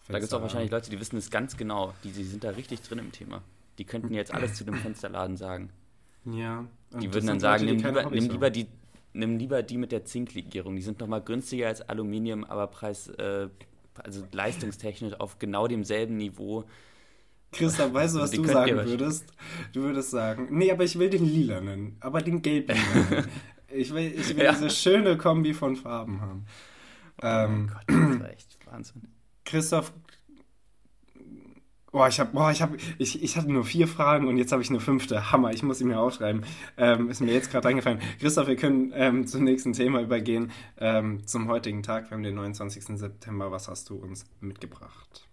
Da 0.08 0.14
gibt 0.14 0.25
es 0.28 0.32
auch 0.32 0.40
wahrscheinlich 0.40 0.70
Leute, 0.70 0.88
die 0.88 0.99
wissen 0.99 1.18
es 1.18 1.30
ganz 1.30 1.58
genau. 1.58 1.92
Die, 2.04 2.11
die 2.11 2.25
sind 2.25 2.42
da 2.42 2.50
richtig 2.50 2.80
drin 2.80 3.00
im 3.00 3.12
Thema. 3.12 3.42
Die 3.76 3.85
könnten 3.85 4.14
jetzt 4.14 4.32
alles 4.32 4.54
zu 4.54 4.64
dem 4.64 4.76
Fensterladen 4.76 5.37
sagen. 5.37 5.70
Ja. 6.26 6.66
die 7.00 7.12
würden 7.12 7.26
dann 7.26 7.40
sagen, 7.40 7.64
Leute, 7.64 7.76
nimm, 7.76 7.87
lieber, 7.87 8.11
nimm, 8.11 8.30
lieber 8.30 8.50
die, 8.50 8.66
nimm 9.12 9.38
lieber 9.38 9.62
die 9.62 9.78
mit 9.78 9.92
der 9.92 10.04
Zinklegierung. 10.04 10.76
Die 10.76 10.83
sind 10.83 11.00
nochmal 11.00 11.23
günstiger 11.23 11.68
als 11.68 11.83
Aluminium, 11.83 12.45
aber 12.45 12.66
Preis, 12.66 13.09
äh, 13.09 13.49
also 14.02 14.25
leistungstechnisch 14.33 15.14
auf 15.14 15.38
genau 15.38 15.66
demselben 15.68 16.16
Niveau. 16.16 16.64
Christoph, 17.52 17.92
weißt 17.92 18.16
du, 18.16 18.21
was 18.21 18.30
du 18.33 18.45
sagen 18.45 18.76
würdest? 18.76 19.33
Du 19.73 19.83
würdest 19.83 20.11
sagen, 20.11 20.49
nee, 20.50 20.71
aber 20.71 20.85
ich 20.85 20.99
will 20.99 21.09
den 21.09 21.25
lila 21.25 21.61
nennen, 21.61 21.97
aber 22.00 22.21
den 22.21 22.42
gelben. 22.42 22.76
Ich 23.68 23.92
will, 23.92 24.14
ich 24.16 24.37
will 24.37 24.45
ja. 24.45 24.52
diese 24.52 24.71
schöne 24.71 25.18
Kombi 25.18 25.52
von 25.52 25.75
Farben 25.76 26.21
haben. 26.21 26.47
Oh 27.21 27.26
ähm, 27.26 27.66
Gott, 27.73 27.83
das 27.88 28.21
war 28.21 28.30
echt 28.30 28.59
Wahnsinn. 28.64 29.02
Christoph, 29.45 29.92
Boah, 31.97 32.09
ich, 32.09 32.21
hab, 32.21 32.33
boah, 32.35 32.50
ich, 32.50 32.61
hab, 32.61 32.75
ich, 32.99 33.23
ich 33.23 33.38
hatte 33.38 33.50
nur 33.50 33.65
vier 33.65 33.88
Fragen 33.88 34.29
und 34.29 34.37
jetzt 34.37 34.53
habe 34.53 34.61
ich 34.61 34.69
eine 34.69 34.81
fünfte. 34.81 35.33
Hammer, 35.33 35.55
ich 35.55 35.62
muss 35.62 35.79
sie 35.79 35.87
mir 35.87 35.99
aufschreiben. 35.99 36.45
Ähm, 36.76 37.09
ist 37.09 37.23
mir 37.23 37.33
jetzt 37.33 37.50
gerade 37.50 37.69
eingefallen. 37.69 38.00
Christoph, 38.21 38.49
wir 38.49 38.57
können 38.57 38.93
ähm, 38.95 39.26
zum 39.26 39.45
nächsten 39.45 39.73
Thema 39.73 40.03
übergehen. 40.03 40.53
Ähm, 40.76 41.26
zum 41.26 41.49
heutigen 41.49 41.83
Tag, 41.83 42.11
wir 42.11 42.17
haben 42.17 42.23
den 42.23 42.35
29. 42.35 42.99
September. 42.99 43.50
Was 43.50 43.69
hast 43.69 43.88
du 43.88 43.97
uns 43.97 44.26
mitgebracht? 44.41 45.26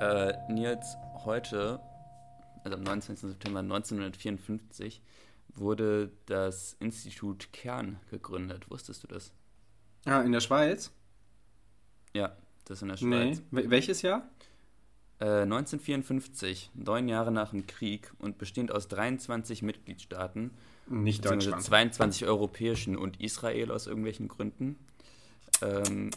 Äh, 0.00 0.32
Nils, 0.50 0.96
heute, 1.26 1.78
also 2.64 2.78
am 2.78 2.84
19. 2.84 3.16
September 3.16 3.60
1954, 3.60 5.02
wurde 5.58 6.12
das 6.26 6.76
Institut 6.80 7.52
Kern 7.52 7.98
gegründet. 8.10 8.70
Wusstest 8.70 9.02
du 9.02 9.08
das? 9.08 9.32
Ah, 10.04 10.22
in 10.22 10.32
der 10.32 10.40
Schweiz? 10.40 10.92
Ja, 12.14 12.36
das 12.64 12.78
ist 12.78 12.82
in 12.82 12.88
der 12.88 12.96
Schweiz. 12.96 13.42
Nee. 13.50 13.70
Welches 13.70 14.02
Jahr? 14.02 14.28
Äh, 15.18 15.42
1954, 15.42 16.70
neun 16.74 17.08
Jahre 17.08 17.32
nach 17.32 17.50
dem 17.50 17.66
Krieg 17.66 18.12
und 18.18 18.38
bestehend 18.38 18.70
aus 18.70 18.88
23 18.88 19.62
Mitgliedstaaten. 19.62 20.50
Nicht 20.88 21.24
Deutschland. 21.24 21.62
22 21.62 22.26
europäischen 22.26 22.96
und 22.96 23.20
Israel 23.20 23.70
aus 23.70 23.86
irgendwelchen 23.86 24.28
Gründen. 24.28 24.78
Ähm, 25.62 26.10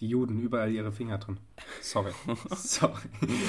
die 0.00 0.08
Juden 0.08 0.38
überall 0.40 0.70
ihre 0.70 0.92
Finger 0.92 1.18
drin. 1.18 1.38
Sorry. 1.80 2.12
Sorry. 2.56 3.08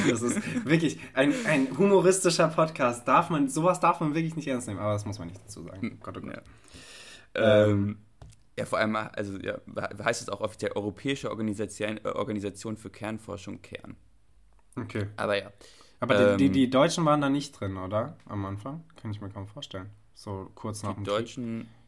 Das 0.09 0.21
ist 0.21 0.65
wirklich 0.65 0.99
ein, 1.13 1.33
ein 1.45 1.77
humoristischer 1.77 2.47
Podcast. 2.47 3.07
Darf 3.07 3.29
man, 3.29 3.49
sowas 3.49 3.79
darf 3.79 3.99
man 3.99 4.15
wirklich 4.15 4.35
nicht 4.35 4.47
ernst 4.47 4.67
nehmen, 4.67 4.79
aber 4.79 4.93
das 4.93 5.05
muss 5.05 5.19
man 5.19 5.27
nicht 5.27 5.39
dazu 5.41 5.63
sagen. 5.63 5.81
Hm. 5.81 5.99
Gott, 6.01 6.17
oh 6.17 6.21
Gott. 6.21 6.41
Ja. 7.35 7.65
Ähm, 7.65 7.99
ja, 8.57 8.65
vor 8.65 8.79
allem, 8.79 8.95
also 8.95 9.37
ja, 9.39 9.59
heißt 10.03 10.21
es 10.21 10.29
auch 10.29 10.41
offiziell 10.41 10.71
Europäische 10.73 11.29
Organisation, 11.29 11.97
äh, 12.03 12.09
Organisation 12.09 12.77
für 12.77 12.89
Kernforschung 12.89 13.61
Kern. 13.61 13.95
Okay. 14.75 15.07
Aber 15.17 15.37
ja. 15.37 15.51
Aber 15.99 16.31
ähm, 16.31 16.37
die, 16.37 16.49
die, 16.49 16.69
Deutschen 16.69 17.05
waren 17.05 17.21
da 17.21 17.29
nicht 17.29 17.59
drin, 17.59 17.77
oder? 17.77 18.17
Am 18.25 18.45
Anfang? 18.45 18.83
Kann 19.01 19.11
ich 19.11 19.21
mir 19.21 19.29
kaum 19.29 19.47
vorstellen. 19.47 19.89
So 20.13 20.49
kurz 20.55 20.83
nach 20.83 20.95
dem 20.95 21.03
Die 21.03 21.09
Deutschen. 21.09 21.59
Krieg 21.59 21.78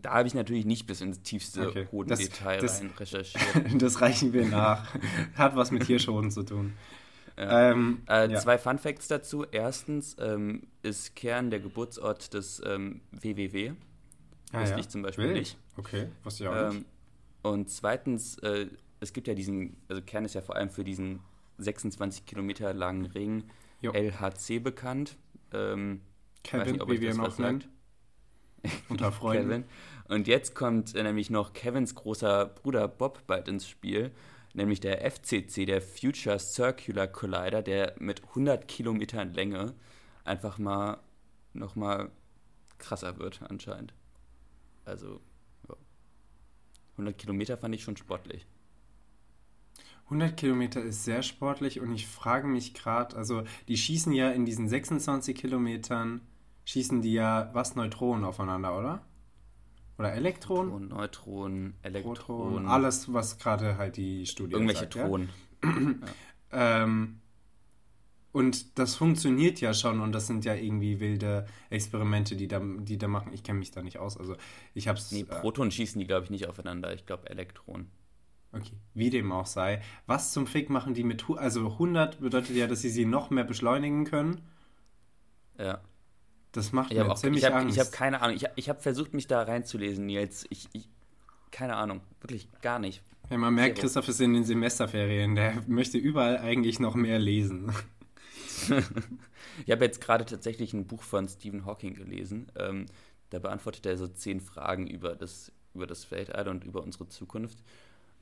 da 0.00 0.12
habe 0.14 0.28
ich 0.28 0.34
natürlich 0.34 0.64
nicht 0.64 0.86
bis 0.86 1.00
ins 1.00 1.22
tiefste 1.22 1.68
okay. 1.68 1.88
Hodendetail 1.90 2.60
das, 2.60 2.80
rein 2.80 2.90
recherchiert. 2.96 3.42
das 3.82 4.00
reichen 4.00 4.32
wir 4.32 4.46
nach. 4.46 4.94
Hat 5.34 5.56
was 5.56 5.70
mit 5.70 5.84
Hirschhoden 5.84 6.30
zu 6.30 6.42
tun. 6.42 6.74
Ja. 7.36 7.70
Ähm, 7.70 8.02
äh, 8.08 8.30
ja. 8.30 8.40
Zwei 8.40 8.58
Fun 8.58 8.78
Facts 8.78 9.08
dazu. 9.08 9.44
Erstens 9.50 10.16
ähm, 10.20 10.66
ist 10.82 11.16
Kern 11.16 11.50
der 11.50 11.60
Geburtsort 11.60 12.34
des 12.34 12.62
ähm, 12.64 13.00
WWW. 13.10 13.72
Ah, 14.52 14.60
wusste 14.60 14.74
ja. 14.74 14.80
ich 14.80 14.88
zum 14.88 15.02
Beispiel 15.02 15.28
Wild. 15.28 15.38
nicht. 15.38 15.58
Okay, 15.76 16.08
wusste 16.24 16.44
ich 16.44 16.50
auch 16.50 16.68
nicht. 16.68 16.76
Ähm, 16.76 16.84
und 17.42 17.70
zweitens, 17.70 18.38
äh, 18.38 18.66
es 19.00 19.12
gibt 19.12 19.28
ja 19.28 19.34
diesen, 19.34 19.76
also 19.88 20.02
Kern 20.02 20.24
ist 20.24 20.34
ja 20.34 20.42
vor 20.42 20.56
allem 20.56 20.70
für 20.70 20.84
diesen 20.84 21.20
26 21.58 22.26
Kilometer 22.26 22.72
langen 22.74 23.06
Ring 23.06 23.44
jo. 23.80 23.92
LHC 23.92 24.58
bekannt. 24.62 25.16
Ähm, 25.52 26.02
Kevin, 26.44 26.76
nicht, 26.76 26.88
wie 26.88 27.00
wir 27.00 27.14
ihn 27.14 27.20
auch 27.20 27.38
nennen. 27.38 27.64
Unter 28.88 29.12
Freunden. 29.12 29.48
Kevin. 29.48 29.64
Und 30.08 30.28
jetzt 30.28 30.54
kommt 30.54 30.94
äh, 30.94 31.02
nämlich 31.02 31.30
noch 31.30 31.52
Kevins 31.52 31.94
großer 31.94 32.46
Bruder 32.46 32.88
Bob 32.88 33.26
bald 33.26 33.48
ins 33.48 33.68
Spiel, 33.68 34.12
nämlich 34.54 34.80
der 34.80 35.10
FCC, 35.10 35.64
der 35.66 35.80
Future 35.80 36.38
Circular 36.38 37.06
Collider, 37.06 37.62
der 37.62 37.94
mit 37.98 38.22
100 38.28 38.68
Kilometern 38.68 39.32
Länge 39.32 39.74
einfach 40.24 40.58
mal 40.58 40.98
nochmal 41.52 42.10
krasser 42.78 43.18
wird 43.18 43.42
anscheinend. 43.48 43.94
Also, 44.84 45.20
ja. 45.68 45.76
100 46.92 47.16
Kilometer 47.16 47.56
fand 47.56 47.74
ich 47.74 47.82
schon 47.82 47.96
sportlich. 47.96 48.46
100 50.04 50.36
Kilometer 50.36 50.82
ist 50.82 51.04
sehr 51.04 51.22
sportlich 51.22 51.80
und 51.80 51.92
ich 51.92 52.06
frage 52.06 52.46
mich 52.46 52.74
gerade, 52.74 53.16
also 53.16 53.44
die 53.68 53.78
schießen 53.78 54.12
ja 54.12 54.30
in 54.30 54.44
diesen 54.44 54.68
26 54.68 55.34
Kilometern 55.36 56.20
schießen 56.64 57.02
die 57.02 57.12
ja 57.12 57.50
was 57.52 57.76
Neutronen 57.76 58.24
aufeinander, 58.24 58.78
oder? 58.78 59.02
Oder 59.98 60.14
Elektronen? 60.14 60.88
Neutronen, 60.88 61.74
Elektronen. 61.82 62.66
alles, 62.66 63.12
was 63.12 63.38
gerade 63.38 63.76
halt 63.76 63.96
die 63.96 64.26
Studie 64.26 64.54
Irgendwelche 64.54 64.80
sagt, 64.80 64.94
Tronen. 64.94 65.28
Ja? 65.62 65.74
ähm, 66.84 67.20
und 68.32 68.78
das 68.78 68.96
funktioniert 68.96 69.60
ja 69.60 69.74
schon 69.74 70.00
und 70.00 70.12
das 70.12 70.26
sind 70.26 70.46
ja 70.46 70.54
irgendwie 70.54 71.00
wilde 71.00 71.46
Experimente, 71.68 72.34
die 72.34 72.48
da, 72.48 72.60
die 72.60 72.96
da 72.96 73.06
machen. 73.06 73.32
Ich 73.34 73.42
kenne 73.42 73.58
mich 73.58 73.70
da 73.70 73.82
nicht 73.82 73.98
aus. 73.98 74.16
Also 74.16 74.36
ich 74.72 74.88
hab's. 74.88 75.12
Nee, 75.12 75.20
äh, 75.20 75.40
Protonen 75.40 75.68
äh, 75.68 75.72
schießen 75.72 76.00
die, 76.00 76.06
glaube 76.06 76.24
ich, 76.24 76.30
nicht 76.30 76.48
aufeinander. 76.48 76.94
Ich 76.94 77.04
glaube 77.04 77.28
Elektronen. 77.28 77.90
Okay, 78.52 78.78
wie 78.94 79.10
dem 79.10 79.32
auch 79.32 79.46
sei. 79.46 79.82
Was 80.06 80.32
zum 80.32 80.46
Fick 80.46 80.70
machen 80.70 80.94
die 80.94 81.04
mit. 81.04 81.24
Also 81.36 81.72
100 81.72 82.20
bedeutet 82.20 82.56
ja, 82.56 82.66
dass 82.66 82.80
sie 82.80 82.90
sie 82.90 83.04
noch 83.04 83.30
mehr 83.30 83.44
beschleunigen 83.44 84.04
können. 84.04 84.40
Ja. 85.58 85.82
Das 86.52 86.72
macht 86.72 86.92
ich 86.92 86.98
mir 86.98 87.10
auch, 87.10 87.16
ziemlich 87.16 87.42
ich 87.42 87.46
hab, 87.50 87.54
Angst. 87.54 87.76
Ich 87.76 87.80
habe 87.80 87.90
keine 87.90 88.20
Ahnung. 88.20 88.36
Ich 88.36 88.44
habe 88.44 88.54
ich 88.56 88.68
hab 88.68 88.82
versucht, 88.82 89.14
mich 89.14 89.26
da 89.26 89.42
reinzulesen, 89.42 90.06
Nils. 90.06 90.46
Ich, 90.50 90.68
ich, 90.72 90.88
keine 91.50 91.76
Ahnung. 91.76 92.02
Wirklich 92.20 92.48
gar 92.60 92.78
nicht. 92.78 93.02
Ja, 93.30 93.38
man 93.38 93.54
merkt, 93.54 93.76
Zero. 93.76 93.86
Christoph 93.86 94.08
ist 94.08 94.20
in 94.20 94.34
den 94.34 94.44
Semesterferien. 94.44 95.34
Der 95.34 95.62
möchte 95.66 95.96
überall 95.96 96.38
eigentlich 96.38 96.78
noch 96.78 96.94
mehr 96.94 97.18
lesen. 97.18 97.72
ich 99.64 99.70
habe 99.70 99.84
jetzt 99.84 100.02
gerade 100.02 100.26
tatsächlich 100.26 100.74
ein 100.74 100.86
Buch 100.86 101.02
von 101.02 101.26
Stephen 101.26 101.64
Hawking 101.64 101.94
gelesen. 101.94 102.52
Ähm, 102.56 102.86
da 103.30 103.38
beantwortet 103.38 103.86
er 103.86 103.96
so 103.96 104.06
zehn 104.06 104.40
Fragen 104.40 104.86
über 104.86 105.16
das, 105.16 105.52
über 105.74 105.86
das 105.86 106.10
Weltall 106.10 106.48
und 106.48 106.64
über 106.64 106.82
unsere 106.82 107.08
Zukunft. 107.08 107.58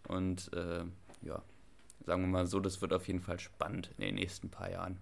Und 0.06 0.52
äh, 0.54 0.84
ja, 1.22 1.42
sagen 2.06 2.22
wir 2.22 2.28
mal 2.28 2.46
so, 2.46 2.60
das 2.60 2.80
wird 2.80 2.92
auf 2.92 3.08
jeden 3.08 3.20
Fall 3.20 3.40
spannend 3.40 3.90
in 3.98 4.04
den 4.04 4.14
nächsten 4.14 4.50
paar 4.50 4.70
Jahren. 4.70 4.98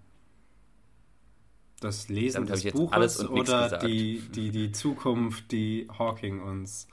Das 1.80 2.08
Lesen 2.08 2.46
des 2.46 2.64
Buches 2.72 3.28
oder 3.28 3.78
die, 3.78 4.20
die, 4.34 4.50
die 4.50 4.72
Zukunft, 4.72 5.52
die 5.52 5.86
Hawking 5.96 6.40
uns. 6.42 6.88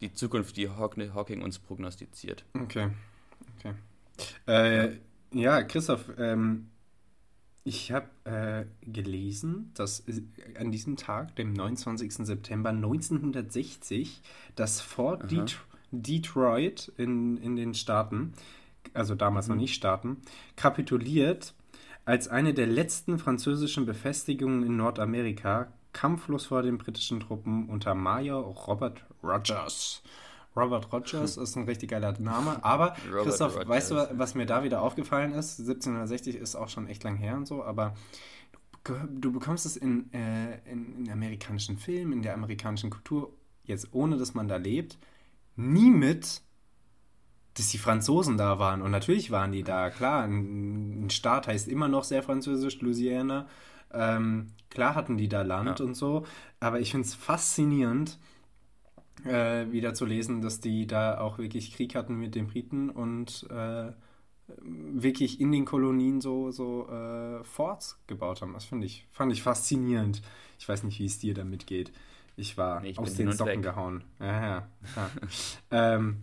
Die 0.00 0.12
Zukunft, 0.12 0.56
die 0.56 0.68
Hawking 0.68 1.42
uns 1.42 1.58
prognostiziert. 1.58 2.44
Okay. 2.54 2.90
okay. 3.58 3.74
Äh, 4.46 4.98
ja. 5.32 5.62
Christoph, 5.62 6.12
ähm, 6.16 6.68
ich 7.64 7.90
habe 7.90 8.08
äh, 8.24 8.64
gelesen, 8.88 9.72
dass 9.74 10.04
an 10.58 10.70
diesem 10.70 10.96
Tag, 10.96 11.34
dem 11.34 11.52
29. 11.52 12.14
September 12.14 12.70
1960, 12.70 14.22
das 14.54 14.80
Fort 14.80 15.30
Det 15.30 15.58
Detroit 15.90 16.92
in, 16.96 17.36
in 17.38 17.56
den 17.56 17.74
Staaten, 17.74 18.34
also 18.94 19.14
damals 19.14 19.48
mhm. 19.48 19.54
noch 19.54 19.60
nicht 19.62 19.74
Staaten, 19.74 20.18
kapituliert 20.56 21.54
als 22.08 22.26
eine 22.26 22.54
der 22.54 22.66
letzten 22.66 23.18
französischen 23.18 23.84
Befestigungen 23.84 24.62
in 24.62 24.78
Nordamerika 24.78 25.70
kampflos 25.92 26.46
vor 26.46 26.62
den 26.62 26.78
britischen 26.78 27.20
Truppen 27.20 27.68
unter 27.68 27.94
Major 27.94 28.42
Robert 28.66 29.04
Rogers. 29.22 30.02
Robert 30.56 30.90
Rogers 30.90 31.36
ist 31.36 31.54
ein 31.56 31.64
richtig 31.64 31.90
geiler 31.90 32.18
Name, 32.18 32.64
aber 32.64 32.96
Robert 33.10 33.24
Christoph, 33.24 33.56
Rogers. 33.56 33.68
weißt 33.68 33.90
du, 33.90 34.08
was 34.12 34.34
mir 34.34 34.46
da 34.46 34.64
wieder 34.64 34.80
aufgefallen 34.80 35.32
ist? 35.32 35.60
1760 35.60 36.36
ist 36.36 36.56
auch 36.56 36.70
schon 36.70 36.86
echt 36.86 37.04
lang 37.04 37.16
her 37.16 37.36
und 37.36 37.46
so, 37.46 37.62
aber 37.62 37.92
du 38.84 39.30
bekommst 39.30 39.66
es 39.66 39.76
in, 39.76 40.10
äh, 40.14 40.60
in, 40.64 41.04
in 41.04 41.12
amerikanischen 41.12 41.76
Filmen, 41.76 42.14
in 42.14 42.22
der 42.22 42.32
amerikanischen 42.32 42.88
Kultur, 42.88 43.34
jetzt 43.64 43.88
ohne 43.92 44.16
dass 44.16 44.32
man 44.32 44.48
da 44.48 44.56
lebt, 44.56 44.96
nie 45.56 45.90
mit, 45.90 46.40
dass 47.58 47.68
die 47.68 47.78
Franzosen 47.78 48.36
da 48.36 48.58
waren. 48.58 48.82
Und 48.82 48.90
natürlich 48.90 49.30
waren 49.30 49.52
die 49.52 49.62
da, 49.62 49.90
klar. 49.90 50.24
Ein, 50.24 51.06
ein 51.06 51.10
Staat 51.10 51.46
heißt 51.46 51.68
immer 51.68 51.88
noch 51.88 52.04
sehr 52.04 52.22
französisch, 52.22 52.80
Louisiana. 52.80 53.46
Ähm, 53.92 54.48
klar 54.70 54.94
hatten 54.94 55.16
die 55.16 55.28
da 55.28 55.42
Land 55.42 55.80
ja. 55.80 55.84
und 55.84 55.94
so. 55.94 56.24
Aber 56.60 56.80
ich 56.80 56.90
finde 56.90 57.06
es 57.06 57.14
faszinierend, 57.14 58.18
äh, 59.24 59.70
wieder 59.70 59.94
zu 59.94 60.04
lesen, 60.04 60.42
dass 60.42 60.60
die 60.60 60.86
da 60.86 61.18
auch 61.18 61.38
wirklich 61.38 61.74
Krieg 61.74 61.94
hatten 61.94 62.14
mit 62.14 62.34
den 62.34 62.48
Briten 62.48 62.90
und 62.90 63.46
äh, 63.50 63.92
wirklich 64.56 65.40
in 65.40 65.52
den 65.52 65.64
Kolonien 65.64 66.20
so, 66.20 66.50
so 66.50 66.88
äh, 66.88 67.44
Forts 67.44 67.98
gebaut 68.06 68.40
haben. 68.40 68.54
Das 68.54 68.64
finde 68.64 68.86
ich, 68.86 69.06
fand 69.10 69.32
ich 69.32 69.42
faszinierend. 69.42 70.22
Ich 70.58 70.68
weiß 70.68 70.84
nicht, 70.84 70.98
wie 70.98 71.06
es 71.06 71.18
dir 71.18 71.34
damit 71.34 71.66
geht. 71.66 71.92
Ich 72.36 72.56
war 72.56 72.80
nee, 72.80 72.90
ich 72.90 72.98
aus 72.98 73.14
den 73.14 73.32
Socken 73.32 73.56
weg. 73.56 73.62
gehauen. 73.62 74.04
Ja, 74.20 74.26
ja. 74.26 74.68
ja. 74.96 75.10
ähm, 75.70 76.18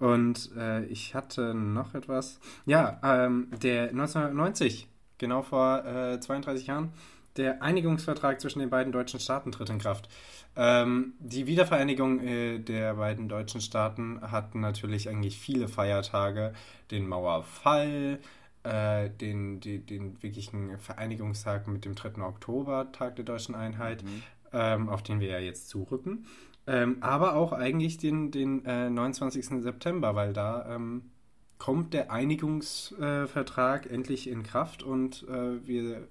und 0.00 0.50
äh, 0.56 0.84
ich 0.86 1.14
hatte 1.14 1.54
noch 1.54 1.94
etwas. 1.94 2.40
Ja, 2.66 2.98
ähm, 3.04 3.48
der 3.62 3.90
1990, 3.90 4.88
genau 5.18 5.42
vor 5.42 5.84
äh, 5.84 6.18
32 6.18 6.66
Jahren, 6.66 6.92
der 7.36 7.62
Einigungsvertrag 7.62 8.40
zwischen 8.40 8.58
den 8.58 8.70
beiden 8.70 8.92
deutschen 8.92 9.20
Staaten 9.20 9.52
tritt 9.52 9.70
in 9.70 9.78
Kraft. 9.78 10.08
Ähm, 10.56 11.12
die 11.20 11.46
Wiedervereinigung 11.46 12.20
äh, 12.20 12.58
der 12.58 12.94
beiden 12.94 13.28
deutschen 13.28 13.60
Staaten 13.60 14.20
hat 14.22 14.54
natürlich 14.54 15.08
eigentlich 15.08 15.38
viele 15.38 15.68
Feiertage. 15.68 16.54
Den 16.90 17.06
Mauerfall, 17.06 18.18
äh, 18.64 19.10
den, 19.10 19.60
den, 19.60 19.86
den 19.86 20.22
wirklichen 20.22 20.78
Vereinigungstag 20.78 21.68
mit 21.68 21.84
dem 21.84 21.94
3. 21.94 22.22
Oktober, 22.22 22.90
Tag 22.90 23.16
der 23.16 23.24
deutschen 23.24 23.54
Einheit, 23.54 24.02
mhm. 24.02 24.22
Ähm, 24.52 24.88
auf 24.88 25.02
den 25.02 25.20
wir 25.20 25.28
ja 25.28 25.38
jetzt 25.38 25.68
zurücken. 25.68 26.26
Ähm, 26.66 26.98
aber 27.00 27.34
auch 27.34 27.52
eigentlich 27.52 27.98
den, 27.98 28.30
den 28.30 28.64
äh, 28.64 28.90
29. 28.90 29.62
September, 29.62 30.14
weil 30.14 30.32
da 30.32 30.74
ähm, 30.74 31.10
kommt 31.58 31.94
der 31.94 32.10
Einigungsvertrag 32.10 33.90
endlich 33.90 34.28
in 34.28 34.42
Kraft 34.42 34.82
und 34.82 35.26
äh, 35.28 35.66
wir, 35.66 36.08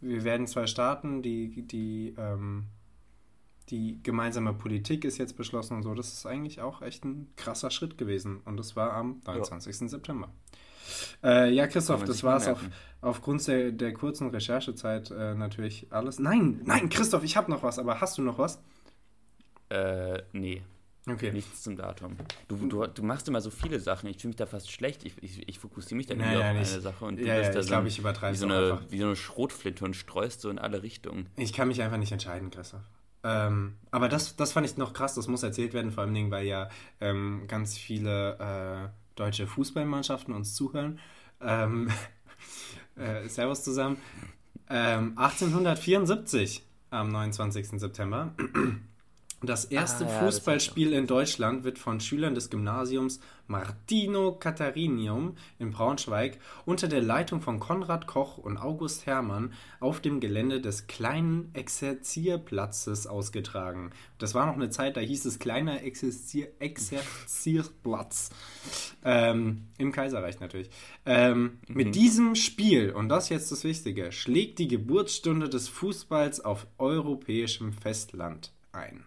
wir 0.00 0.24
werden 0.24 0.46
zwei 0.46 0.66
Staaten, 0.66 1.22
die, 1.22 1.62
die 1.62 2.14
ähm, 2.18 2.66
die 3.72 4.02
gemeinsame 4.02 4.52
Politik 4.52 5.04
ist 5.04 5.18
jetzt 5.18 5.36
beschlossen 5.36 5.76
und 5.76 5.82
so. 5.82 5.94
Das 5.94 6.12
ist 6.12 6.26
eigentlich 6.26 6.60
auch 6.60 6.82
echt 6.82 7.04
ein 7.04 7.32
krasser 7.36 7.70
Schritt 7.70 7.96
gewesen. 7.96 8.40
Und 8.44 8.58
das 8.58 8.76
war 8.76 8.92
am 8.92 9.20
29. 9.24 9.80
Ja. 9.80 9.88
September. 9.88 10.28
Äh, 11.22 11.52
ja, 11.52 11.66
Christoph, 11.66 12.04
das 12.04 12.22
war 12.22 12.36
es 12.36 12.48
auf, 12.48 12.60
aufgrund 13.00 13.46
der, 13.46 13.72
der 13.72 13.92
kurzen 13.92 14.30
Recherchezeit 14.30 15.10
äh, 15.10 15.34
natürlich 15.34 15.86
alles. 15.90 16.18
Nein, 16.18 16.60
nein, 16.64 16.88
Christoph, 16.88 17.24
ich 17.24 17.36
habe 17.36 17.50
noch 17.50 17.62
was, 17.62 17.78
aber 17.78 18.00
hast 18.00 18.18
du 18.18 18.22
noch 18.22 18.38
was? 18.38 18.60
Äh, 19.68 20.22
nee. 20.32 20.62
Okay. 21.08 21.32
Nichts 21.32 21.62
zum 21.62 21.76
Datum. 21.76 22.16
Du, 22.46 22.56
du, 22.56 22.86
du 22.86 23.02
machst 23.02 23.26
immer 23.26 23.40
so 23.40 23.50
viele 23.50 23.80
Sachen. 23.80 24.08
Ich 24.08 24.18
fühle 24.18 24.28
mich 24.28 24.36
da 24.36 24.46
fast 24.46 24.70
schlecht. 24.70 25.04
Ich, 25.04 25.20
ich, 25.20 25.48
ich 25.48 25.58
fokussiere 25.58 25.96
mich 25.96 26.06
dann 26.06 26.18
naja, 26.18 26.38
auf 26.38 26.44
eine 26.44 26.64
Sache 26.64 27.04
und 27.04 27.18
du 27.18 27.24
ja, 27.24 27.38
bist 27.38 27.48
ja, 27.48 27.54
da 27.54 27.58
ich 27.58 27.66
so, 27.66 27.70
glaube, 27.70 27.88
ich 27.88 27.98
wie 27.98 28.36
so, 28.36 28.46
eine, 28.46 28.78
wie 28.88 28.98
so 28.98 29.06
eine 29.06 29.16
Schrotflinte 29.16 29.84
und 29.84 29.96
streust 29.96 30.42
so 30.42 30.48
in 30.48 30.60
alle 30.60 30.82
Richtungen. 30.84 31.26
Ich 31.36 31.52
kann 31.52 31.66
mich 31.66 31.82
einfach 31.82 31.96
nicht 31.96 32.12
entscheiden, 32.12 32.50
Christoph. 32.50 32.82
Ähm, 33.24 33.76
aber 33.90 34.08
das, 34.08 34.36
das 34.36 34.52
fand 34.52 34.66
ich 34.66 34.76
noch 34.76 34.92
krass, 34.92 35.14
das 35.14 35.28
muss 35.28 35.42
erzählt 35.42 35.74
werden, 35.74 35.92
vor 35.92 36.04
allem, 36.04 36.30
weil 36.30 36.46
ja 36.46 36.68
ähm, 37.00 37.44
ganz 37.48 37.76
viele 37.76 38.38
äh, 38.38 39.01
deutsche 39.14 39.46
Fußballmannschaften 39.46 40.34
uns 40.34 40.54
zuhören. 40.54 40.98
Ähm, 41.40 41.90
äh, 42.96 43.28
servus 43.28 43.62
zusammen. 43.64 43.98
1874 44.68 46.58
ähm, 46.58 46.98
am 46.98 47.08
29. 47.10 47.80
September 47.80 48.34
das 49.42 49.64
erste 49.64 50.06
ah, 50.06 50.08
ja, 50.08 50.18
Fußballspiel 50.20 50.92
in 50.92 51.06
Deutschland 51.06 51.64
wird 51.64 51.78
von 51.78 52.00
Schülern 52.00 52.34
des 52.34 52.50
Gymnasiums 52.50 53.20
Martino 53.48 54.32
Catharinium 54.32 55.36
in 55.58 55.72
Braunschweig 55.72 56.38
unter 56.64 56.88
der 56.88 57.02
Leitung 57.02 57.40
von 57.40 57.60
Konrad 57.60 58.06
Koch 58.06 58.38
und 58.38 58.56
August 58.56 59.06
Hermann 59.06 59.52
auf 59.80 60.00
dem 60.00 60.20
Gelände 60.20 60.60
des 60.60 60.86
kleinen 60.86 61.50
Exerzierplatzes 61.54 63.06
ausgetragen. 63.06 63.90
Das 64.18 64.34
war 64.34 64.46
noch 64.46 64.54
eine 64.54 64.70
Zeit, 64.70 64.96
da 64.96 65.00
hieß 65.00 65.24
es 65.24 65.38
kleiner 65.38 65.82
Exerzier 65.82 66.48
Exerzierplatz. 66.60 68.30
Ähm, 69.04 69.68
Im 69.76 69.92
Kaiserreich 69.92 70.40
natürlich. 70.40 70.70
Ähm, 71.04 71.58
mhm. 71.68 71.74
Mit 71.74 71.94
diesem 71.94 72.34
Spiel, 72.36 72.92
und 72.92 73.08
das 73.08 73.28
jetzt 73.28 73.50
das 73.50 73.64
Wichtige, 73.64 74.12
schlägt 74.12 74.60
die 74.60 74.68
Geburtsstunde 74.68 75.48
des 75.48 75.68
Fußballs 75.68 76.44
auf 76.44 76.66
europäischem 76.78 77.72
Festland 77.72 78.52
ein. 78.72 79.04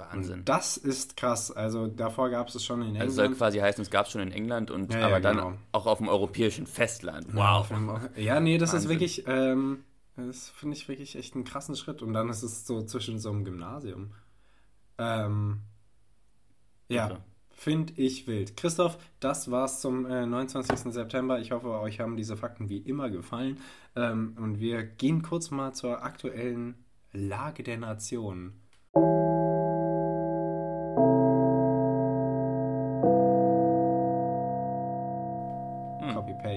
Wahnsinn. 0.00 0.40
Und 0.40 0.48
das 0.48 0.76
ist 0.76 1.16
krass. 1.16 1.50
Also 1.50 1.86
davor 1.86 2.30
gab 2.30 2.48
es 2.48 2.54
es 2.56 2.64
schon 2.64 2.80
in 2.80 2.88
England. 2.88 3.02
Also 3.02 3.16
soll 3.16 3.34
quasi 3.34 3.58
heißen, 3.58 3.82
es 3.82 3.90
gab 3.90 4.06
es 4.06 4.12
schon 4.12 4.22
in 4.22 4.32
England 4.32 4.70
und 4.70 4.92
ja, 4.92 5.00
aber 5.02 5.16
ja, 5.16 5.20
dann 5.20 5.36
genau. 5.36 5.52
auch 5.72 5.86
auf 5.86 5.98
dem 5.98 6.08
europäischen 6.08 6.66
Festland. 6.66 7.34
Wow. 7.34 7.70
Ja, 8.16 8.40
nee, 8.40 8.58
das 8.58 8.72
Wahnsinn. 8.72 8.90
ist 8.90 8.94
wirklich, 8.94 9.24
ähm, 9.26 9.84
das 10.16 10.48
finde 10.48 10.76
ich 10.76 10.88
wirklich 10.88 11.16
echt 11.16 11.34
einen 11.34 11.44
krassen 11.44 11.76
Schritt. 11.76 12.02
Und 12.02 12.12
dann 12.12 12.28
ist 12.28 12.42
es 12.42 12.66
so 12.66 12.82
zwischen 12.82 13.18
so 13.18 13.30
einem 13.30 13.44
Gymnasium. 13.44 14.12
Ähm, 14.98 15.60
ja. 16.88 17.06
Okay. 17.06 17.16
Finde 17.52 17.92
ich 17.96 18.26
wild. 18.26 18.56
Christoph, 18.56 18.96
das 19.20 19.50
war's 19.50 19.82
zum 19.82 20.06
äh, 20.06 20.24
29. 20.24 20.94
September. 20.94 21.40
Ich 21.40 21.52
hoffe, 21.52 21.68
euch 21.80 22.00
haben 22.00 22.16
diese 22.16 22.34
Fakten 22.34 22.70
wie 22.70 22.78
immer 22.78 23.10
gefallen. 23.10 23.58
Ähm, 23.94 24.34
und 24.40 24.60
wir 24.60 24.82
gehen 24.82 25.20
kurz 25.20 25.50
mal 25.50 25.74
zur 25.74 26.02
aktuellen 26.02 26.86
Lage 27.12 27.62
der 27.62 27.76
Nation. 27.76 28.54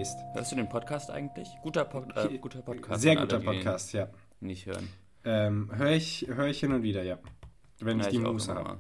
Copy-Paste. 0.03 0.23
Hörst 0.33 0.51
du 0.51 0.55
den 0.55 0.69
Podcast 0.69 1.09
eigentlich? 1.09 1.49
Guter, 1.61 1.85
Pod 1.85 2.15
äh, 2.17 2.37
guter 2.37 2.61
Podcast. 2.61 3.01
Sehr 3.01 3.15
guter 3.15 3.37
alle, 3.37 3.45
Podcast, 3.45 3.93
ja. 3.93 4.09
Nicht 4.39 4.65
hören. 4.65 4.89
Ähm, 5.23 5.71
Höre 5.73 5.91
ich, 5.91 6.27
hör 6.27 6.47
ich 6.47 6.59
hin 6.59 6.73
und 6.73 6.83
wieder, 6.83 7.03
ja. 7.03 7.17
Wenn 7.79 7.99
ja, 7.99 8.05
ich 8.05 8.11
die 8.11 8.17
ich 8.17 8.21
Muße 8.21 8.53
habe. 8.53 8.79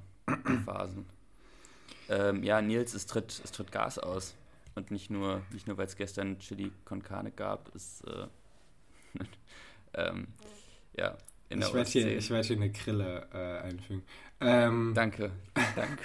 Phasen. 0.65 1.05
ähm, 2.09 2.43
ja, 2.43 2.61
Nils, 2.61 2.93
es 2.93 3.05
tritt, 3.05 3.41
es 3.43 3.51
tritt 3.51 3.71
Gas 3.71 3.99
aus. 3.99 4.35
Und 4.75 4.91
nicht 4.91 5.09
nur, 5.09 5.41
nicht 5.51 5.67
nur 5.67 5.77
weil 5.77 5.85
es 5.85 5.95
gestern 5.95 6.39
Chili 6.39 6.71
con 6.83 7.01
Carne 7.01 7.31
gab, 7.31 7.73
es, 7.75 8.01
äh, 8.01 8.27
ähm, 9.93 10.27
ja, 10.97 11.15
in 11.53 11.59
der 11.59 11.69
ich 11.69 11.75
werde 11.75 11.89
hier, 11.89 12.29
werd 12.29 12.45
hier 12.45 12.55
eine 12.55 12.71
Krille 12.71 13.27
äh, 13.33 13.67
einfügen. 13.67 14.03
Ähm, 14.41 14.91
danke, 14.93 15.31
danke. 15.75 16.03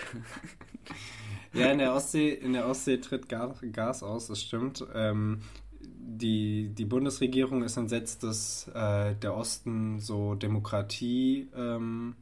ja, 1.53 1.73
in 1.73 1.79
der 1.79 1.95
Ostsee, 1.95 2.31
in 2.31 2.53
der 2.53 2.67
Ostsee 2.67 2.99
tritt 2.99 3.29
Gas, 3.29 3.59
Gas 3.73 4.03
aus, 4.03 4.29
das 4.29 4.41
stimmt. 4.41 4.87
Ähm, 4.95 5.41
die, 5.81 6.71
die 6.71 6.85
Bundesregierung 6.85 7.63
ist 7.63 7.77
entsetzt, 7.77 8.23
dass 8.23 8.69
äh, 8.69 9.15
der 9.17 9.35
Osten 9.35 9.99
so 9.99 10.35
Demokratie 10.35 11.49
ähm, 11.55 12.17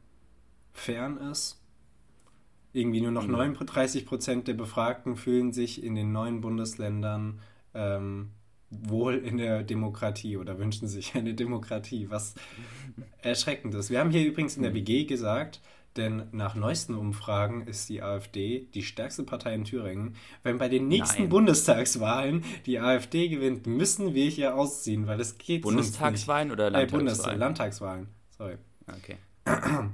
fern 0.73 1.17
ist. 1.17 1.61
Irgendwie 2.73 3.01
nur 3.01 3.11
noch 3.11 3.25
mhm. 3.25 3.33
39 3.33 4.05
Prozent 4.05 4.47
der 4.47 4.53
Befragten 4.53 5.15
fühlen 5.15 5.53
sich 5.53 5.83
in 5.83 5.95
den 5.95 6.11
neuen 6.11 6.41
Bundesländern 6.41 7.39
ähm, 7.73 8.31
wohl 8.69 9.15
in 9.15 9.37
der 9.37 9.63
Demokratie 9.63 10.37
oder 10.37 10.59
wünschen 10.59 10.87
sich 10.87 11.15
eine 11.15 11.33
Demokratie, 11.33 12.09
was 12.09 12.35
erschreckend 13.21 13.73
ist. 13.75 13.89
Wir 13.89 13.99
haben 13.99 14.11
hier 14.11 14.25
übrigens 14.25 14.57
in 14.57 14.63
der 14.63 14.73
WG 14.73 15.03
mhm. 15.03 15.07
gesagt, 15.07 15.61
denn 15.95 16.27
nach 16.31 16.53
neuesten 16.55 16.93
Umfragen 16.93 17.65
ist 17.65 17.89
die 17.89 18.03
AfD 18.03 18.67
die 18.73 18.83
stärkste 18.83 19.23
Partei 19.23 19.55
in 19.55 19.63
Thüringen. 19.63 20.15
Wenn 20.43 20.59
bei 20.59 20.69
den 20.69 20.87
nächsten 20.87 21.23
Nein. 21.23 21.29
Bundestagswahlen 21.29 22.43
die 22.65 22.79
AfD 22.79 23.29
gewinnt, 23.29 23.65
müssen 23.65 24.13
wir 24.13 24.29
hier 24.29 24.55
ausziehen, 24.55 25.07
weil 25.07 25.19
es 25.19 25.37
geht 25.37 25.63
Bundestagswahlen 25.63 26.51
oder 26.51 26.69
Landtagswahlen? 26.69 27.07
Äh, 27.07 27.15
Bundes 27.15 27.39
Landtagswahlen, 27.39 28.07
sorry. 28.37 28.57
Okay. 28.87 29.17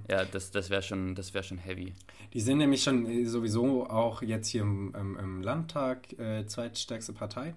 ja, 0.09 0.25
das, 0.25 0.51
das 0.51 0.69
wäre 0.69 0.81
schon, 0.81 1.15
wär 1.15 1.43
schon 1.43 1.57
heavy. 1.57 1.93
Die 2.33 2.41
sind 2.41 2.57
nämlich 2.57 2.83
schon 2.83 3.05
äh, 3.05 3.25
sowieso 3.25 3.87
auch 3.87 4.21
jetzt 4.21 4.47
hier 4.47 4.63
im, 4.63 4.93
im, 4.95 5.17
im 5.17 5.41
Landtag 5.41 6.11
äh, 6.19 6.45
zweitstärkste 6.45 7.13
Partei. 7.13 7.53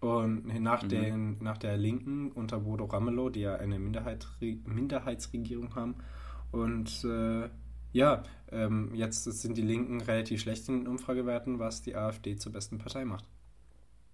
Und 0.00 0.46
nach, 0.60 0.84
mhm. 0.84 0.88
den, 0.88 1.36
nach 1.40 1.58
der 1.58 1.76
Linken 1.76 2.30
unter 2.30 2.60
Bodo 2.60 2.84
Ramelow, 2.84 3.30
die 3.30 3.40
ja 3.40 3.56
eine 3.56 3.78
Minderheit, 3.78 4.28
Minderheitsregierung 4.40 5.74
haben. 5.74 5.96
Und 6.52 7.04
äh, 7.04 7.48
ja, 7.92 8.22
ähm, 8.52 8.94
jetzt 8.94 9.24
sind 9.24 9.56
die 9.56 9.62
Linken 9.62 10.00
relativ 10.00 10.40
schlecht 10.40 10.68
in 10.68 10.80
den 10.80 10.88
Umfragewerten, 10.88 11.58
was 11.58 11.82
die 11.82 11.96
AfD 11.96 12.36
zur 12.36 12.52
besten 12.52 12.78
Partei 12.78 13.04
macht. 13.04 13.24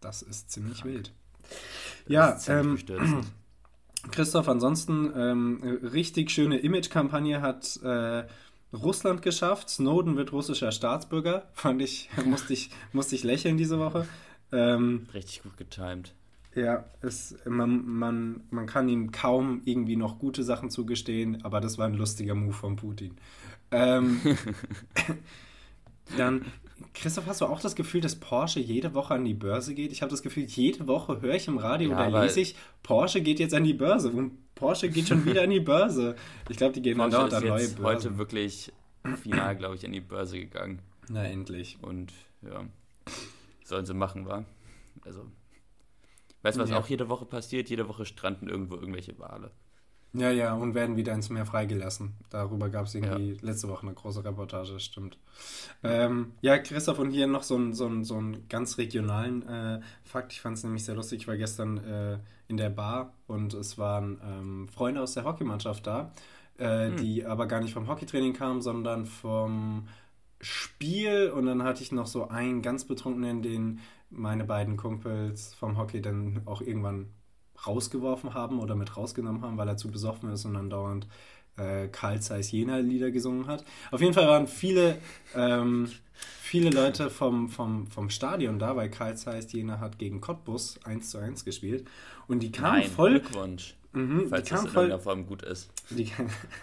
Das 0.01 0.23
ist 0.23 0.51
ziemlich 0.51 0.81
Krank. 0.81 0.95
wild. 0.95 1.13
Das 1.43 2.13
ja, 2.13 2.37
ziemlich 2.37 2.89
ähm, 2.89 3.25
Christoph, 4.11 4.49
ansonsten 4.49 5.13
ähm, 5.17 5.79
richtig 5.83 6.31
schöne 6.31 6.59
Image-Kampagne 6.59 7.41
hat 7.41 7.79
äh, 7.83 8.25
Russland 8.73 9.23
geschafft. 9.23 9.71
Snowden 9.71 10.17
wird 10.17 10.33
russischer 10.33 10.73
Staatsbürger. 10.73 11.49
Fand 11.53 11.81
ich, 11.81 12.11
musste 12.25 12.53
ich, 12.53 12.71
musste 12.93 13.15
ich 13.15 13.25
lächeln 13.25 13.57
diese 13.57 13.79
Woche. 13.79 14.07
Ähm, 14.55 15.07
Richtig 15.13 15.43
gut 15.43 15.57
getimed. 15.57 16.15
Ja, 16.55 16.85
es, 17.01 17.37
man, 17.47 17.85
man, 17.85 18.43
man 18.51 18.67
kann 18.67 18.89
ihm 18.89 19.11
kaum 19.11 19.63
irgendwie 19.65 19.97
noch 19.97 20.21
gute 20.21 20.45
Sachen 20.45 20.71
zugestehen, 20.71 21.45
aber 21.45 21.61
das 21.61 21.79
war 21.79 21.87
ein 21.87 21.95
lustiger 21.95 22.37
Move 22.37 22.53
von 22.53 22.77
Putin. 22.77 23.17
Ähm, 23.73 24.21
Dann, 26.17 26.45
Christoph, 26.93 27.27
hast 27.27 27.41
du 27.41 27.47
auch 27.47 27.61
das 27.61 27.75
Gefühl, 27.75 28.01
dass 28.01 28.17
Porsche 28.17 28.61
jede 28.61 28.95
Woche 28.95 29.15
an 29.15 29.25
die 29.25 29.35
Börse 29.35 29.75
geht? 29.75 29.91
Ich 29.93 30.03
habe 30.03 30.11
das 30.11 30.23
Gefühl, 30.23 30.45
jede 30.45 30.87
Woche 30.87 31.21
höre 31.21 31.35
ich 31.35 31.49
im 31.49 31.59
Radio 31.59 31.91
Ja, 31.91 32.09
oder 32.09 32.23
lese 32.23 32.41
ich, 32.41 32.57
Porsche 32.83 33.21
geht 33.21 33.41
jetzt 33.41 33.55
an 33.55 33.65
die 33.65 33.75
Börse. 33.75 34.11
Und 34.11 34.55
Porsche 34.55 34.89
geht 34.89 35.09
schon 35.09 35.25
wieder 35.25 35.43
an 35.43 35.51
die 35.51 35.61
Börse. 35.61 36.15
Ich 36.49 36.57
glaube, 36.57 36.75
die 36.75 36.83
gehen 36.83 36.99
dann 36.99 37.11
Porsche 37.11 37.31
dauernd 37.31 37.33
ist 37.33 37.39
an 37.39 37.49
neue 37.49 37.69
Börsen. 37.69 37.85
heute 37.85 38.19
wirklich 38.19 38.73
final, 39.23 39.57
glaube 39.57 39.77
ich, 39.77 39.87
an 39.87 39.93
die 39.93 40.01
Börse 40.01 40.39
gegangen. 40.39 40.81
Na, 41.09 41.25
endlich. 41.25 41.79
Und 41.83 42.13
ja, 42.43 42.65
sollen 43.65 43.87
sie 43.87 43.95
machen, 43.95 44.27
wa? 44.27 44.45
Also, 45.05 45.27
weißt 46.43 46.57
du, 46.59 46.63
was 46.63 46.71
Ja. 46.71 46.79
auch 46.79 46.87
jede 46.87 47.09
Woche 47.09 47.25
passiert? 47.27 47.69
Jede 47.69 47.89
Woche 47.89 48.05
stranden 48.07 48.49
irgendwo 48.49 48.77
irgendwelche 48.77 49.19
Wale. 49.19 49.51
Ja, 50.17 50.31
ja, 50.31 50.55
und 50.55 50.75
werden 50.75 50.97
wieder 50.97 51.13
ins 51.13 51.29
Meer 51.29 51.45
freigelassen. 51.45 52.15
Darüber 52.31 52.69
gab 52.69 52.87
es 52.87 52.95
irgendwie 52.95 53.37
letzte 53.43 53.69
Woche 53.69 53.85
eine 53.85 53.95
große 53.95 54.25
Reportage, 54.25 54.79
stimmt. 54.79 55.19
Ähm, 55.83 56.35
ja, 56.41 56.57
Christoph, 56.59 57.01
und 57.01 57.11
hier 57.11 57.27
noch 57.27 57.43
so 57.43 57.57
einen 57.57 57.75
so 57.75 57.91
so 58.05 58.17
einen 58.17 58.49
ganz 58.49 58.79
regionalen 58.79 59.43
äh, 59.49 59.81
Fakt. 60.05 60.33
Ich 60.33 60.41
fand 60.41 60.57
es 60.57 60.63
nämlich 60.63 60.85
sehr 60.85 60.95
lustig. 60.95 61.23
Ich 61.23 61.27
war 61.29 61.37
gestern 61.37 61.79
äh, 61.79 62.19
in 62.47 62.57
der 62.57 62.71
Bar 62.71 63.13
und 63.27 63.55
es 63.55 63.77
waren 63.77 64.21
ähm, 64.25 64.69
Freunde 64.69 65.01
aus 65.03 65.15
der 65.15 65.25
Hockeymannschaft 65.25 65.85
da, 65.85 66.13
äh, 66.59 66.93
die 66.93 67.25
aber 67.27 67.47
gar 67.47 67.61
nicht 67.61 67.73
vom 67.75 67.89
Hockeytraining 67.89 68.35
kamen, 68.35 68.63
sondern 68.63 69.07
vom 69.07 69.89
Spiel. 70.45 71.31
Und 71.31 71.47
dann 71.47 71.63
hatte 71.63 71.83
ich 71.83 71.93
noch 71.93 72.07
so 72.07 72.29
einen 72.29 72.63
ganz 72.63 72.85
betrunkenen, 72.85 73.43
den 73.43 73.81
meine 74.11 74.45
beiden 74.45 74.77
Kumpels 74.77 75.55
vom 75.55 75.77
Hockey 75.77 76.01
dann 76.01 76.43
auch 76.45 76.61
irgendwann 76.61 77.09
rausgeworfen 77.67 78.35
haben 78.35 78.61
oder 78.61 78.75
mit 78.75 78.97
rausgenommen 78.97 79.43
haben, 79.43 79.57
weil 79.57 79.69
er 79.69 79.77
zu 79.77 79.91
besoffen 79.91 80.31
ist 80.33 80.45
und 80.45 80.55
dann 80.55 80.71
dauernd 80.71 81.07
äh, 81.57 81.89
Karl 81.89 82.21
Zeiss 82.21 82.51
Jena 82.51 82.79
Lieder 82.79 83.11
gesungen 83.11 83.47
hat. 83.47 83.65
Auf 83.91 84.01
jeden 84.01 84.13
Fall 84.13 84.27
waren 84.27 84.47
viele, 84.47 84.99
ähm, 85.35 85.91
viele 86.13 86.71
Leute 86.71 87.11
vom, 87.11 87.49
vom, 87.49 87.87
vom 87.87 88.11
Stadion 88.11 88.59
da, 88.59 88.77
weil 88.77 88.91
Karl 88.91 89.17
Zeiss 89.17 89.53
Jena 89.53 89.81
hat 89.81 89.99
gegen 89.99 90.21
Cottbus 90.21 90.79
1 90.85 91.11
zu 91.11 91.19
1 91.19 91.45
gespielt 91.45 91.87
und 92.27 92.41
die 92.43 92.53
kamen 92.53 92.81
Nein, 92.81 92.91
voll, 92.91 93.21
Glückwunsch. 93.21 93.75
Mhm, 93.93 94.27
falls 94.29 94.49
die 94.49 94.51
das 94.51 94.65
in 94.65 94.71
voll 94.71 94.83
irgendeiner 94.85 95.03
Form 95.03 95.27
gut 95.27 95.43
ist. 95.43 95.71
die, 95.91 96.11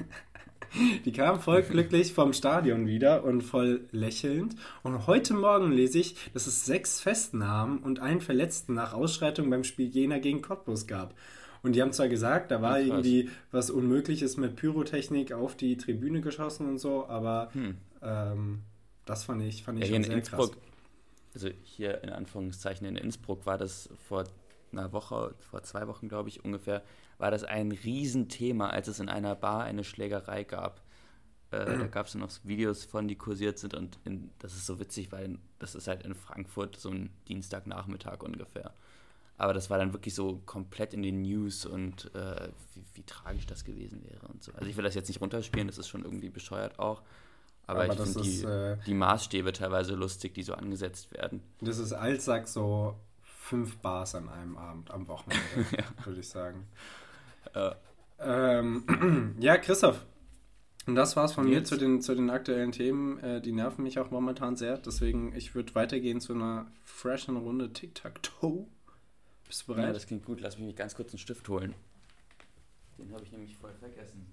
die 1.05 1.11
kamen 1.11 1.39
voll 1.39 1.63
glücklich 1.63 2.13
vom 2.13 2.33
Stadion 2.33 2.87
wieder 2.87 3.23
und 3.23 3.41
voll 3.41 3.81
lächelnd. 3.91 4.55
Und 4.83 5.07
heute 5.07 5.33
Morgen 5.33 5.71
lese 5.71 5.99
ich, 5.99 6.15
dass 6.33 6.47
es 6.47 6.65
sechs 6.65 7.01
Festnahmen 7.01 7.79
und 7.79 7.99
einen 7.99 8.21
Verletzten 8.21 8.73
nach 8.73 8.93
Ausschreitung 8.93 9.49
beim 9.49 9.63
Spiel 9.63 9.87
Jena 9.87 10.19
gegen 10.19 10.41
Cottbus 10.41 10.87
gab. 10.87 11.13
Und 11.63 11.75
die 11.75 11.81
haben 11.81 11.91
zwar 11.93 12.07
gesagt, 12.07 12.51
da 12.51 12.61
war 12.61 12.79
irgendwie 12.79 13.29
was 13.51 13.69
Unmögliches 13.69 14.37
mit 14.37 14.55
Pyrotechnik 14.55 15.31
auf 15.33 15.55
die 15.55 15.77
Tribüne 15.77 16.21
geschossen 16.21 16.67
und 16.67 16.79
so, 16.79 17.07
aber 17.07 17.49
Hm. 17.53 17.77
ähm, 18.01 18.61
das 19.05 19.23
fand 19.25 19.43
ich, 19.43 19.63
fand 19.63 19.77
Ja, 19.77 19.85
ich 19.85 19.89
hier 19.89 19.97
schon 19.97 20.03
in 20.03 20.03
sehr 20.03 20.17
Innsbruck, 20.17 20.53
krass. 20.53 20.57
also 21.33 21.49
hier 21.63 22.03
in 22.03 22.09
Anführungszeichen 22.09 22.85
in 22.87 22.95
Innsbruck 22.95 23.45
war 23.45 23.57
das 23.57 23.89
vor 24.07 24.25
einer 24.71 24.91
Woche, 24.93 25.35
vor 25.39 25.63
zwei 25.63 25.87
Wochen 25.87 26.07
glaube 26.09 26.29
ich 26.29 26.43
ungefähr, 26.43 26.83
war 27.21 27.29
das 27.29 27.43
ein 27.43 27.71
Riesenthema, 27.71 28.71
als 28.71 28.87
es 28.87 28.99
in 28.99 29.07
einer 29.07 29.35
Bar 29.35 29.63
eine 29.63 29.83
Schlägerei 29.83 30.43
gab. 30.43 30.81
Äh, 31.51 31.77
da 31.77 31.87
gab 31.87 32.07
es 32.07 32.15
noch 32.15 32.31
Videos 32.43 32.83
von, 32.83 33.07
die 33.07 33.15
kursiert 33.15 33.59
sind 33.59 33.75
und 33.75 33.99
in, 34.05 34.31
das 34.39 34.53
ist 34.53 34.65
so 34.65 34.79
witzig, 34.79 35.11
weil 35.11 35.37
das 35.59 35.75
ist 35.75 35.87
halt 35.87 36.03
in 36.03 36.15
Frankfurt 36.15 36.77
so 36.77 36.89
ein 36.89 37.11
Dienstagnachmittag 37.27 38.23
ungefähr. 38.23 38.73
Aber 39.37 39.53
das 39.53 39.69
war 39.69 39.77
dann 39.77 39.93
wirklich 39.93 40.15
so 40.15 40.41
komplett 40.45 40.93
in 40.93 41.03
den 41.03 41.21
News 41.21 41.65
und 41.65 42.13
äh, 42.15 42.49
wie, 42.73 42.83
wie 42.95 43.03
tragisch 43.03 43.45
das 43.45 43.65
gewesen 43.65 44.03
wäre 44.03 44.27
und 44.27 44.41
so. 44.43 44.51
Also 44.53 44.67
ich 44.67 44.75
will 44.75 44.83
das 44.83 44.95
jetzt 44.95 45.07
nicht 45.07 45.21
runterspielen, 45.21 45.67
das 45.67 45.77
ist 45.77 45.89
schon 45.89 46.03
irgendwie 46.03 46.29
bescheuert 46.29 46.79
auch. 46.79 47.03
Aber, 47.67 47.83
Aber 47.83 47.93
ich 47.93 47.99
finde 47.99 48.21
die, 48.21 48.43
äh, 48.43 48.77
die 48.87 48.93
Maßstäbe 48.95 49.53
teilweise 49.53 49.93
lustig, 49.93 50.33
die 50.33 50.43
so 50.43 50.53
angesetzt 50.53 51.11
werden. 51.11 51.43
Das 51.59 51.77
ist 51.77 51.93
Altsack 51.93 52.47
so 52.47 52.95
fünf 53.21 53.77
Bars 53.77 54.15
an 54.15 54.29
einem 54.29 54.57
Abend 54.57 54.89
am 54.89 55.07
Wochenende, 55.07 55.43
würde 56.03 56.19
ich 56.19 56.29
sagen. 56.29 56.67
Äh, 57.53 57.71
Ähm, 58.19 59.35
ja, 59.39 59.57
Christoph. 59.57 60.05
Und 60.87 60.95
das 60.95 61.15
war's 61.15 61.33
von 61.33 61.45
mir 61.45 61.57
Jetzt? 61.57 61.69
zu 61.69 61.77
den, 61.77 62.01
zu 62.01 62.15
den 62.15 62.29
aktuellen 62.29 62.71
Themen. 62.71 63.19
Äh, 63.19 63.41
die 63.41 63.51
nerven 63.51 63.83
mich 63.83 63.99
auch 63.99 64.09
momentan 64.11 64.55
sehr. 64.55 64.77
Deswegen, 64.77 65.35
ich 65.35 65.53
würde 65.53 65.73
weitergehen 65.75 66.19
zu 66.21 66.33
einer 66.33 66.67
freshen 66.83 67.37
Runde 67.37 67.71
Tic-Tac-Toe. 67.71 68.65
Bist 69.47 69.63
du 69.63 69.67
bereit? 69.67 69.87
ja, 69.87 69.93
das 69.93 70.07
klingt 70.07 70.25
gut. 70.25 70.41
Lass 70.41 70.57
mich 70.57 70.75
ganz 70.75 70.95
kurz 70.95 71.11
einen 71.11 71.19
Stift 71.19 71.47
holen. 71.49 71.75
Den 72.97 73.11
habe 73.13 73.23
ich 73.23 73.31
nämlich 73.31 73.55
voll 73.57 73.73
vergessen. 73.73 74.27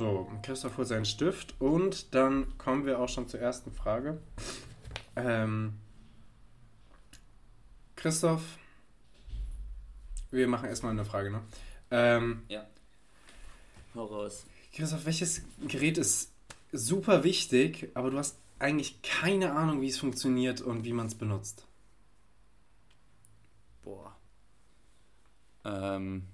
So, 0.00 0.26
Christoph 0.40 0.78
holt 0.78 0.88
seinen 0.88 1.04
Stift 1.04 1.60
und 1.60 2.14
dann 2.14 2.56
kommen 2.56 2.86
wir 2.86 3.00
auch 3.00 3.10
schon 3.10 3.28
zur 3.28 3.38
ersten 3.38 3.70
Frage. 3.70 4.18
Ähm, 5.14 5.74
Christoph, 7.96 8.40
wir 10.30 10.48
machen 10.48 10.70
erstmal 10.70 10.92
eine 10.92 11.04
Frage, 11.04 11.30
ne? 11.30 11.42
Ähm, 11.90 12.44
Ja. 12.48 12.66
Hau 13.94 14.06
raus. 14.06 14.46
Christoph, 14.72 15.04
welches 15.04 15.42
Gerät 15.68 15.98
ist 15.98 16.32
super 16.72 17.22
wichtig, 17.22 17.90
aber 17.92 18.10
du 18.10 18.16
hast 18.16 18.38
eigentlich 18.58 19.02
keine 19.02 19.52
Ahnung, 19.52 19.82
wie 19.82 19.88
es 19.90 19.98
funktioniert 19.98 20.62
und 20.62 20.84
wie 20.84 20.94
man 20.94 21.08
es 21.08 21.14
benutzt? 21.14 21.66
Boah. 23.82 24.16
Ähm. 25.66 26.26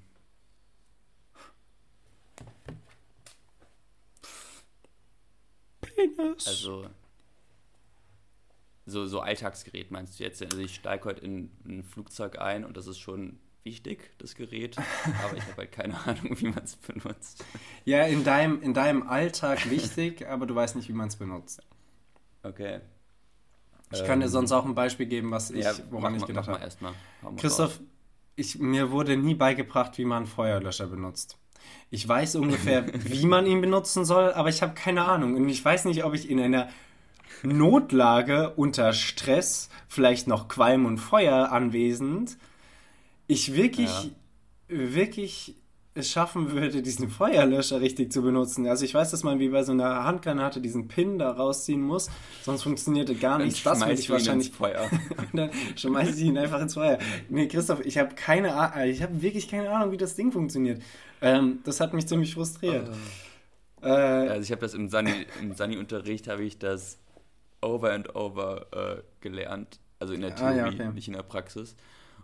Penis. 5.96 6.46
Also. 6.46 6.86
So, 8.88 9.04
so 9.06 9.18
Alltagsgerät 9.20 9.90
meinst 9.90 10.20
du 10.20 10.24
jetzt? 10.24 10.40
Also 10.42 10.58
ich 10.58 10.76
steige 10.76 11.04
heute 11.06 11.24
in 11.24 11.50
ein 11.66 11.82
Flugzeug 11.82 12.38
ein 12.38 12.64
und 12.64 12.76
das 12.76 12.86
ist 12.86 13.00
schon 13.00 13.40
wichtig, 13.64 14.12
das 14.18 14.36
Gerät. 14.36 14.76
Aber 15.24 15.36
ich 15.36 15.42
habe 15.42 15.56
halt 15.56 15.72
keine 15.72 15.98
Ahnung, 16.06 16.38
wie 16.40 16.48
man 16.48 16.62
es 16.62 16.76
benutzt. 16.76 17.44
ja, 17.84 18.04
in 18.04 18.22
deinem, 18.22 18.62
in 18.62 18.74
deinem 18.74 19.08
Alltag 19.08 19.68
wichtig, 19.68 20.26
aber 20.28 20.46
du 20.46 20.54
weißt 20.54 20.76
nicht, 20.76 20.88
wie 20.88 20.92
man 20.92 21.08
es 21.08 21.16
benutzt. 21.16 21.60
Okay. 22.44 22.80
Ich 23.92 24.04
kann 24.04 24.20
dir 24.20 24.26
Ähm, 24.26 24.32
sonst 24.32 24.52
auch 24.52 24.64
ein 24.64 24.74
Beispiel 24.74 25.06
geben, 25.06 25.30
was 25.30 25.50
ich, 25.50 25.64
ja, 25.64 25.72
woran 25.90 26.12
mach 26.12 26.20
ich 26.20 26.26
gedacht 26.26 26.48
habe. 26.48 26.60
Christoph, 27.36 27.80
ich, 28.36 28.58
mir 28.58 28.90
wurde 28.90 29.16
nie 29.16 29.34
beigebracht, 29.34 29.98
wie 29.98 30.04
man 30.04 30.26
Feuerlöscher 30.26 30.86
benutzt. 30.86 31.38
Ich 31.90 32.06
weiß 32.06 32.36
ungefähr, 32.36 32.86
wie 33.04 33.26
man 33.26 33.46
ihn 33.46 33.60
benutzen 33.60 34.04
soll, 34.04 34.32
aber 34.32 34.48
ich 34.48 34.62
habe 34.62 34.74
keine 34.74 35.04
Ahnung. 35.04 35.34
Und 35.34 35.48
ich 35.48 35.64
weiß 35.64 35.84
nicht, 35.86 36.04
ob 36.04 36.14
ich 36.14 36.28
in 36.30 36.40
einer 36.40 36.68
Notlage 37.42 38.50
unter 38.56 38.92
Stress, 38.92 39.68
vielleicht 39.88 40.26
noch 40.26 40.48
Qualm 40.48 40.86
und 40.86 40.98
Feuer 40.98 41.52
anwesend, 41.52 42.36
ich 43.26 43.54
wirklich, 43.54 43.90
Ja. 43.90 44.10
wirklich 44.68 45.56
es 45.96 46.10
schaffen 46.10 46.52
würde, 46.52 46.82
diesen 46.82 47.08
Feuerlöscher 47.08 47.80
richtig 47.80 48.12
zu 48.12 48.22
benutzen. 48.22 48.66
Also 48.66 48.84
ich 48.84 48.94
weiß, 48.94 49.10
dass 49.10 49.22
man 49.22 49.38
wie 49.38 49.48
bei 49.48 49.62
so 49.62 49.72
einer 49.72 50.04
Handgranate 50.04 50.60
diesen 50.60 50.88
Pin 50.88 51.18
da 51.18 51.30
rausziehen 51.30 51.80
muss, 51.80 52.08
sonst 52.42 52.62
funktionierte 52.62 53.14
gar 53.14 53.38
nichts. 53.38 53.62
Das 53.62 53.80
würde 53.80 53.94
ich 53.94 54.10
wahrscheinlich 54.10 54.48
ins 54.48 54.56
Feuer. 54.56 54.88
und 55.32 55.36
dann 55.36 55.50
schmeiße 55.76 56.18
ich 56.20 56.26
ihn 56.26 56.38
einfach 56.38 56.60
ins 56.60 56.74
Feuer. 56.74 56.98
Nee, 57.28 57.48
Christoph, 57.48 57.80
ich 57.84 57.98
habe 57.98 58.14
keine 58.14 58.54
Ahnung, 58.54 58.88
ich 58.88 59.02
habe 59.02 59.20
wirklich 59.22 59.48
keine 59.48 59.70
Ahnung, 59.70 59.92
wie 59.92 59.96
das 59.96 60.14
Ding 60.14 60.30
funktioniert. 60.32 60.82
Ähm, 61.22 61.60
das 61.64 61.80
hat 61.80 61.94
mich 61.94 62.06
ziemlich 62.06 62.34
frustriert. 62.34 62.88
Äh, 63.82 63.88
Also 63.88 64.42
ich 64.42 64.50
habe 64.52 64.60
das 64.60 64.74
im 64.74 64.88
Sani, 64.88 65.12
im 65.40 65.54
Sani-Unterricht 65.54 66.28
habe 66.28 66.44
ich 66.44 66.58
das 66.58 66.98
over 67.60 67.92
and 67.92 68.14
over 68.14 68.66
äh, 68.72 69.02
gelernt. 69.20 69.80
Also 69.98 70.12
in 70.12 70.20
der 70.20 70.32
Ah, 70.32 70.52
Theorie, 70.52 70.56
ja, 70.58 70.66
okay. 70.68 70.92
nicht 70.92 71.08
in 71.08 71.14
der 71.14 71.22
Praxis. 71.22 71.74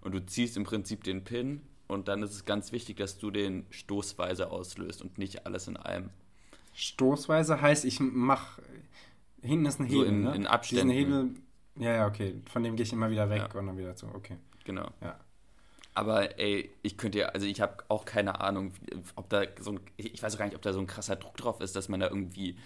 Und 0.02 0.12
du 0.14 0.24
ziehst 0.24 0.56
im 0.56 0.64
Prinzip 0.64 1.04
den 1.04 1.24
Pin 1.24 1.62
und 1.92 2.08
dann 2.08 2.22
ist 2.22 2.32
es 2.32 2.44
ganz 2.44 2.72
wichtig, 2.72 2.96
dass 2.96 3.18
du 3.18 3.30
den 3.30 3.66
stoßweise 3.70 4.50
auslöst 4.50 5.02
und 5.02 5.18
nicht 5.18 5.46
alles 5.46 5.68
in 5.68 5.76
einem. 5.76 6.10
Stoßweise 6.74 7.60
heißt, 7.60 7.84
ich 7.84 8.00
mach. 8.00 8.58
Hinten 9.42 9.66
ist 9.66 9.80
ein 9.80 9.88
So 9.88 9.96
Hebel. 9.96 10.06
in- 10.08 10.22
ne? 10.22 10.34
in 10.34 10.46
Abständen. 10.46 10.88
Diesen 10.88 10.98
Hebel. 10.98 11.30
Ja, 11.76 11.92
ja, 11.94 12.06
okay. 12.06 12.34
Von 12.50 12.62
dem 12.62 12.76
gehe 12.76 12.84
ich 12.84 12.92
immer 12.92 13.10
wieder 13.10 13.28
weg 13.30 13.48
Ja. 13.52 13.58
und 13.60 13.66
dann 13.66 13.78
wieder 13.78 13.94
zu. 13.96 14.06
Okay. 14.06 14.36
Genau. 14.64 14.88
Ja. 15.00 15.18
Aber 15.94 16.38
ey, 16.38 16.70
ich 16.82 16.96
könnte 16.96 17.18
ja, 17.18 17.26
also 17.28 17.46
ich 17.46 17.60
habe 17.60 17.84
auch 17.88 18.04
keine 18.06 18.40
Ahnung, 18.40 18.72
ob 19.16 19.28
da 19.28 19.42
so 19.60 19.72
ein, 19.72 19.80
ich 19.98 20.22
weiß 20.22 20.34
auch 20.34 20.38
gar 20.38 20.46
nicht, 20.46 20.54
ob 20.56 20.62
da 20.62 20.72
so 20.72 20.80
ein 20.80 20.86
krasser 20.86 21.16
Druck 21.16 21.36
drauf 21.36 21.60
ist, 21.60 21.76
dass 21.76 21.88
man 21.90 22.00
da 22.00 22.08
irgendwie 22.08 22.56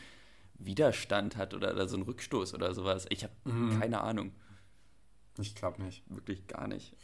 Widerstand 0.58 1.36
hat 1.36 1.52
oder, 1.54 1.72
oder 1.72 1.88
so 1.88 1.96
einen 1.96 2.04
Rückstoß 2.04 2.54
oder 2.54 2.72
sowas. 2.74 3.06
Ich 3.10 3.24
habe 3.24 3.32
Mhm. 3.44 3.80
keine 3.80 4.00
Ahnung, 4.02 4.32
Ich 5.38 5.54
glaube 5.56 5.82
nicht. 5.82 6.02
wirklich 6.08 6.46
gar 6.46 6.68
nicht. 6.68 6.94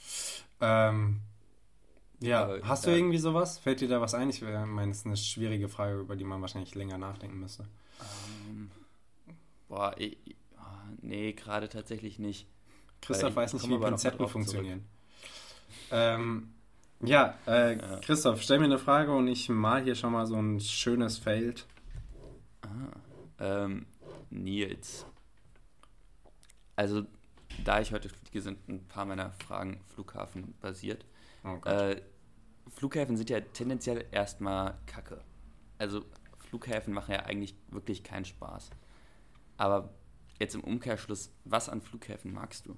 Ähm, 0.61 1.21
ja, 2.23 2.45
Aber, 2.45 2.61
hast 2.63 2.87
du 2.87 2.91
irgendwie 2.91 3.19
sowas? 3.19 3.59
Fällt 3.59 3.81
dir 3.81 3.89
da 3.89 4.01
was 4.01 4.15
ein? 4.15 4.31
Ich 4.31 4.43
äh, 4.43 4.67
meine, 4.67 4.93
es 4.93 4.99
ist 4.99 5.07
eine 5.07 5.17
schwierige 5.17 5.69
Frage, 5.69 6.01
über 6.01 6.17
die 6.17 6.25
man 6.25 6.41
wahrscheinlich 6.41 6.75
länger 6.75 6.99
nachdenken 6.99 7.39
müsste. 7.41 7.67
Ähm, 8.49 8.71
boah, 9.69 9.95
ich, 9.99 10.17
ah, 10.57 10.85
nee, 11.01 11.33
gerade 11.33 11.69
tatsächlich 11.69 12.19
nicht. 12.19 12.47
Christoph 13.01 13.35
weiß 13.35 13.55
nicht, 13.55 13.69
wie 13.69 13.79
drauf 14.11 14.31
funktionieren. 14.31 14.85
Ähm, 15.91 16.53
Ja, 17.05 17.37
äh, 17.47 17.77
ja, 17.77 17.97
Christoph, 17.99 18.43
stell 18.43 18.59
mir 18.61 18.67
eine 18.67 18.79
Frage 18.79 19.13
und 19.13 19.27
ich 19.27 19.49
mal 19.49 19.83
hier 19.83 19.97
schon 19.97 20.13
mal 20.13 20.27
so 20.27 20.37
ein 20.37 20.61
schönes 20.61 21.19
Feld. 21.19 21.67
Ah, 22.63 22.97
ähm, 23.41 23.87
Nils. 24.31 25.05
Also, 26.77 27.03
da 27.65 27.81
ich 27.81 27.93
heute 27.93 28.09
fliege, 28.09 28.41
sind 28.41 28.69
ein 28.69 28.87
paar 28.87 29.05
meiner 29.05 29.33
Fragen 29.33 29.81
Flughafen 29.95 30.55
basiert. 30.61 31.05
Oh 31.45 31.59
äh, 31.69 32.01
Flughäfen 32.73 33.17
sind 33.17 33.31
ja 33.31 33.41
tendenziell 33.41 34.07
erstmal 34.11 34.79
kacke. 34.87 35.23
Also, 35.79 36.05
Flughäfen 36.39 36.93
machen 36.93 37.13
ja 37.13 37.21
eigentlich 37.21 37.55
wirklich 37.69 38.03
keinen 38.03 38.25
Spaß. 38.25 38.71
Aber 39.57 39.95
jetzt 40.39 40.55
im 40.55 40.65
Umkehrschluss, 40.65 41.33
was 41.45 41.69
an 41.69 41.81
Flughäfen 41.81 42.33
magst 42.33 42.67
du? 42.67 42.77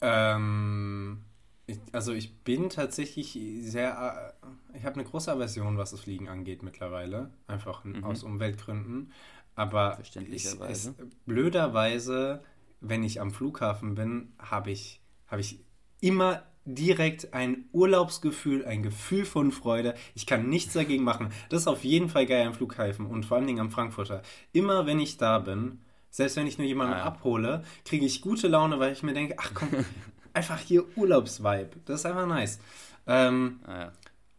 Ähm, 0.00 1.24
ich, 1.66 1.78
also 1.92 2.12
ich 2.12 2.38
bin 2.42 2.70
tatsächlich 2.70 3.38
sehr, 3.62 4.34
äh, 4.72 4.76
ich 4.76 4.84
habe 4.84 4.94
eine 4.94 5.04
große 5.04 5.30
Aversion, 5.30 5.78
was 5.78 5.90
das 5.90 6.00
Fliegen 6.00 6.28
angeht 6.28 6.62
mittlerweile, 6.62 7.30
einfach 7.46 7.84
mhm. 7.84 8.04
aus 8.04 8.22
Umweltgründen. 8.22 9.12
Aber 9.54 9.94
Verständlicherweise. 9.96 10.94
Es, 10.96 11.06
blöderweise, 11.26 12.42
wenn 12.80 13.02
ich 13.02 13.20
am 13.20 13.30
Flughafen 13.30 13.94
bin, 13.94 14.32
habe 14.38 14.70
ich, 14.70 15.02
hab 15.26 15.38
ich 15.38 15.64
immer 16.00 16.42
direkt 16.74 17.34
ein 17.34 17.64
Urlaubsgefühl, 17.72 18.64
ein 18.64 18.82
Gefühl 18.82 19.24
von 19.24 19.52
Freude. 19.52 19.94
Ich 20.14 20.26
kann 20.26 20.48
nichts 20.48 20.74
dagegen 20.74 21.04
machen. 21.04 21.30
Das 21.48 21.62
ist 21.62 21.68
auf 21.68 21.84
jeden 21.84 22.08
Fall 22.08 22.26
geil 22.26 22.46
am 22.46 22.54
Flughafen 22.54 23.06
und 23.06 23.26
vor 23.26 23.36
allen 23.36 23.46
Dingen 23.46 23.60
am 23.60 23.70
Frankfurter. 23.70 24.22
Immer 24.52 24.86
wenn 24.86 25.00
ich 25.00 25.16
da 25.16 25.38
bin, 25.38 25.80
selbst 26.10 26.36
wenn 26.36 26.46
ich 26.46 26.58
nur 26.58 26.66
jemanden 26.66 26.94
ah, 26.94 26.98
ja. 26.98 27.04
abhole, 27.04 27.64
kriege 27.84 28.04
ich 28.04 28.20
gute 28.20 28.48
Laune, 28.48 28.78
weil 28.78 28.92
ich 28.92 29.02
mir 29.02 29.14
denke, 29.14 29.36
ach 29.38 29.52
komm, 29.54 29.68
einfach 30.32 30.58
hier 30.58 30.84
Urlaubsvibe. 30.96 31.70
Das 31.84 32.00
ist 32.00 32.06
einfach 32.06 32.26
nice. 32.26 32.58
Ähm, 33.06 33.60
ah, 33.66 33.80
ja. 33.80 33.92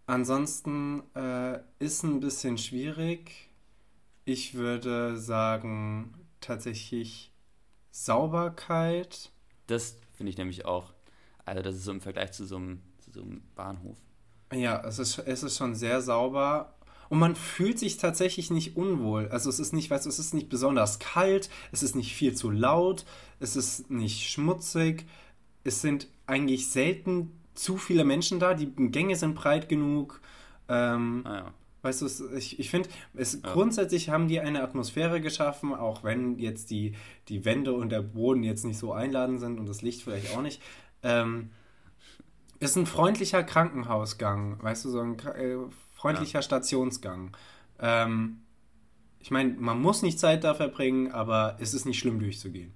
Ansonsten 0.06 1.04
äh, 1.16 1.60
ist 1.80 2.04
ein 2.04 2.20
bisschen 2.20 2.58
schwierig. 2.58 3.50
Ich 4.26 4.56
würde 4.56 5.18
sagen, 5.18 6.14
tatsächlich 6.42 7.32
Sauberkeit. 7.92 9.32
Das 9.68 9.98
finde 10.14 10.32
ich 10.32 10.38
nämlich 10.38 10.66
auch. 10.66 10.94
Also 11.46 11.62
das 11.62 11.76
ist 11.76 11.84
so 11.84 11.92
im 11.92 12.02
Vergleich 12.02 12.32
zu 12.32 12.46
so 12.46 12.58
einem, 12.58 12.82
zu 13.00 13.12
so 13.12 13.22
einem 13.22 13.42
Bahnhof. 13.56 13.98
Ja, 14.54 14.82
es 14.86 15.00
ist, 15.00 15.20
es 15.20 15.44
ist 15.44 15.58
schon 15.58 15.76
sehr 15.76 16.02
sauber. 16.02 16.76
Und 17.10 17.20
man 17.20 17.36
fühlt 17.36 17.78
sich 17.78 17.98
tatsächlich 17.98 18.52
nicht 18.52 18.78
unwohl. 18.78 19.28
Also 19.30 19.50
es 19.50 19.60
ist 19.60 19.74
nicht, 19.74 19.90
weißt 19.90 20.06
du, 20.06 20.10
es 20.10 20.20
ist 20.20 20.34
nicht 20.34 20.48
besonders 20.48 21.00
kalt, 21.00 21.50
es 21.74 21.84
ist 21.84 21.96
nicht 21.96 22.16
viel 22.16 22.36
zu 22.36 22.50
laut, 22.50 23.06
es 23.40 23.58
ist 23.58 23.92
nicht 23.92 24.30
schmutzig. 24.30 25.06
Es 25.64 25.82
sind 25.82 26.08
eigentlich 26.26 26.70
selten 26.70 27.32
zu 27.54 27.78
viele 27.78 28.06
Menschen 28.06 28.40
da, 28.40 28.54
die 28.54 28.72
Gänge 28.74 29.16
sind 29.18 29.36
breit 29.36 29.68
genug. 29.68 30.22
Ähm, 30.70 31.24
ah, 31.26 31.36
ja. 31.36 31.54
Weißt 31.84 32.02
du, 32.02 32.36
ich, 32.38 32.60
ich 32.60 32.70
finde, 32.70 32.90
es 33.16 33.40
ja. 33.42 33.54
grundsätzlich 33.54 34.10
haben 34.10 34.28
die 34.28 34.40
eine 34.40 34.62
Atmosphäre 34.62 35.20
geschaffen, 35.20 35.74
auch 35.74 36.04
wenn 36.04 36.38
jetzt 36.38 36.70
die, 36.70 36.94
die 37.28 37.44
Wände 37.44 37.74
und 37.74 37.90
der 37.90 38.04
Boden 38.04 38.44
jetzt 38.44 38.66
nicht 38.66 38.78
so 38.78 38.94
einladend 38.94 39.40
sind 39.40 39.60
und 39.60 39.68
das 39.68 39.82
Licht 39.82 40.04
vielleicht 40.04 40.36
auch 40.36 40.44
nicht. 40.44 40.62
Ähm, 41.04 41.52
ist 42.60 42.76
ein 42.78 42.86
freundlicher 42.86 43.44
Krankenhausgang, 43.44 44.62
weißt 44.62 44.86
du, 44.86 44.90
so 44.90 45.02
ein 45.02 45.20
äh, 45.20 45.58
freundlicher 45.94 46.40
ja. 46.40 46.44
Stationsgang. 46.44 47.36
Ähm, 47.80 48.42
ich 49.20 49.32
meine, 49.32 49.54
man 49.54 49.82
muss 49.82 50.02
nicht 50.02 50.20
Zeit 50.20 50.44
da 50.44 50.54
verbringen, 50.54 51.12
aber 51.12 51.58
es 51.60 51.74
ist 51.74 51.86
nicht 51.86 52.00
schlimm 52.00 52.20
durchzugehen. 52.20 52.74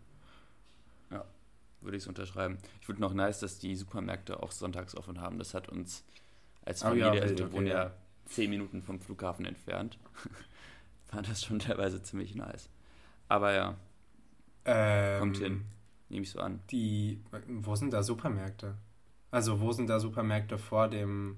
Ja, 1.12 1.24
würde 1.82 1.98
ich 1.98 2.04
es 2.04 2.08
unterschreiben. 2.08 2.58
Ich 2.82 2.88
würde 2.88 3.02
noch 3.02 3.14
nice, 3.14 3.40
dass 3.40 3.60
die 3.60 3.76
Supermärkte 3.76 4.42
auch 4.42 4.52
sonntags 4.52 4.96
offen 4.96 5.22
haben. 5.22 5.38
Das 5.38 5.54
hat 5.54 5.70
uns 5.70 6.04
als 6.64 6.82
Familie, 6.82 7.12
oh 7.12 7.14
ja, 7.16 7.22
also 7.22 7.38
wir 7.38 7.52
wohnen 7.52 7.68
ja 7.68 7.92
zehn 8.26 8.50
Minuten 8.50 8.82
vom 8.82 9.00
Flughafen 9.00 9.46
entfernt, 9.46 10.00
war 11.12 11.22
das 11.22 11.44
schon 11.44 11.60
teilweise 11.60 12.02
ziemlich 12.02 12.36
nice. 12.36 12.70
Aber 13.28 13.54
ja, 13.54 13.76
ähm, 14.66 15.20
kommt 15.20 15.38
hin. 15.38 15.66
Nehme 16.10 16.24
ich 16.24 16.32
so 16.32 16.40
an. 16.40 16.62
Die, 16.72 17.22
wo 17.48 17.76
sind 17.76 17.92
da 17.92 18.04
Supermärkte? 18.04 18.76
Also, 19.32 19.60
wo 19.60 19.72
sind 19.72 19.88
da 19.88 20.00
Supermärkte 20.00 20.58
vor 20.58 20.88
dem. 20.88 21.38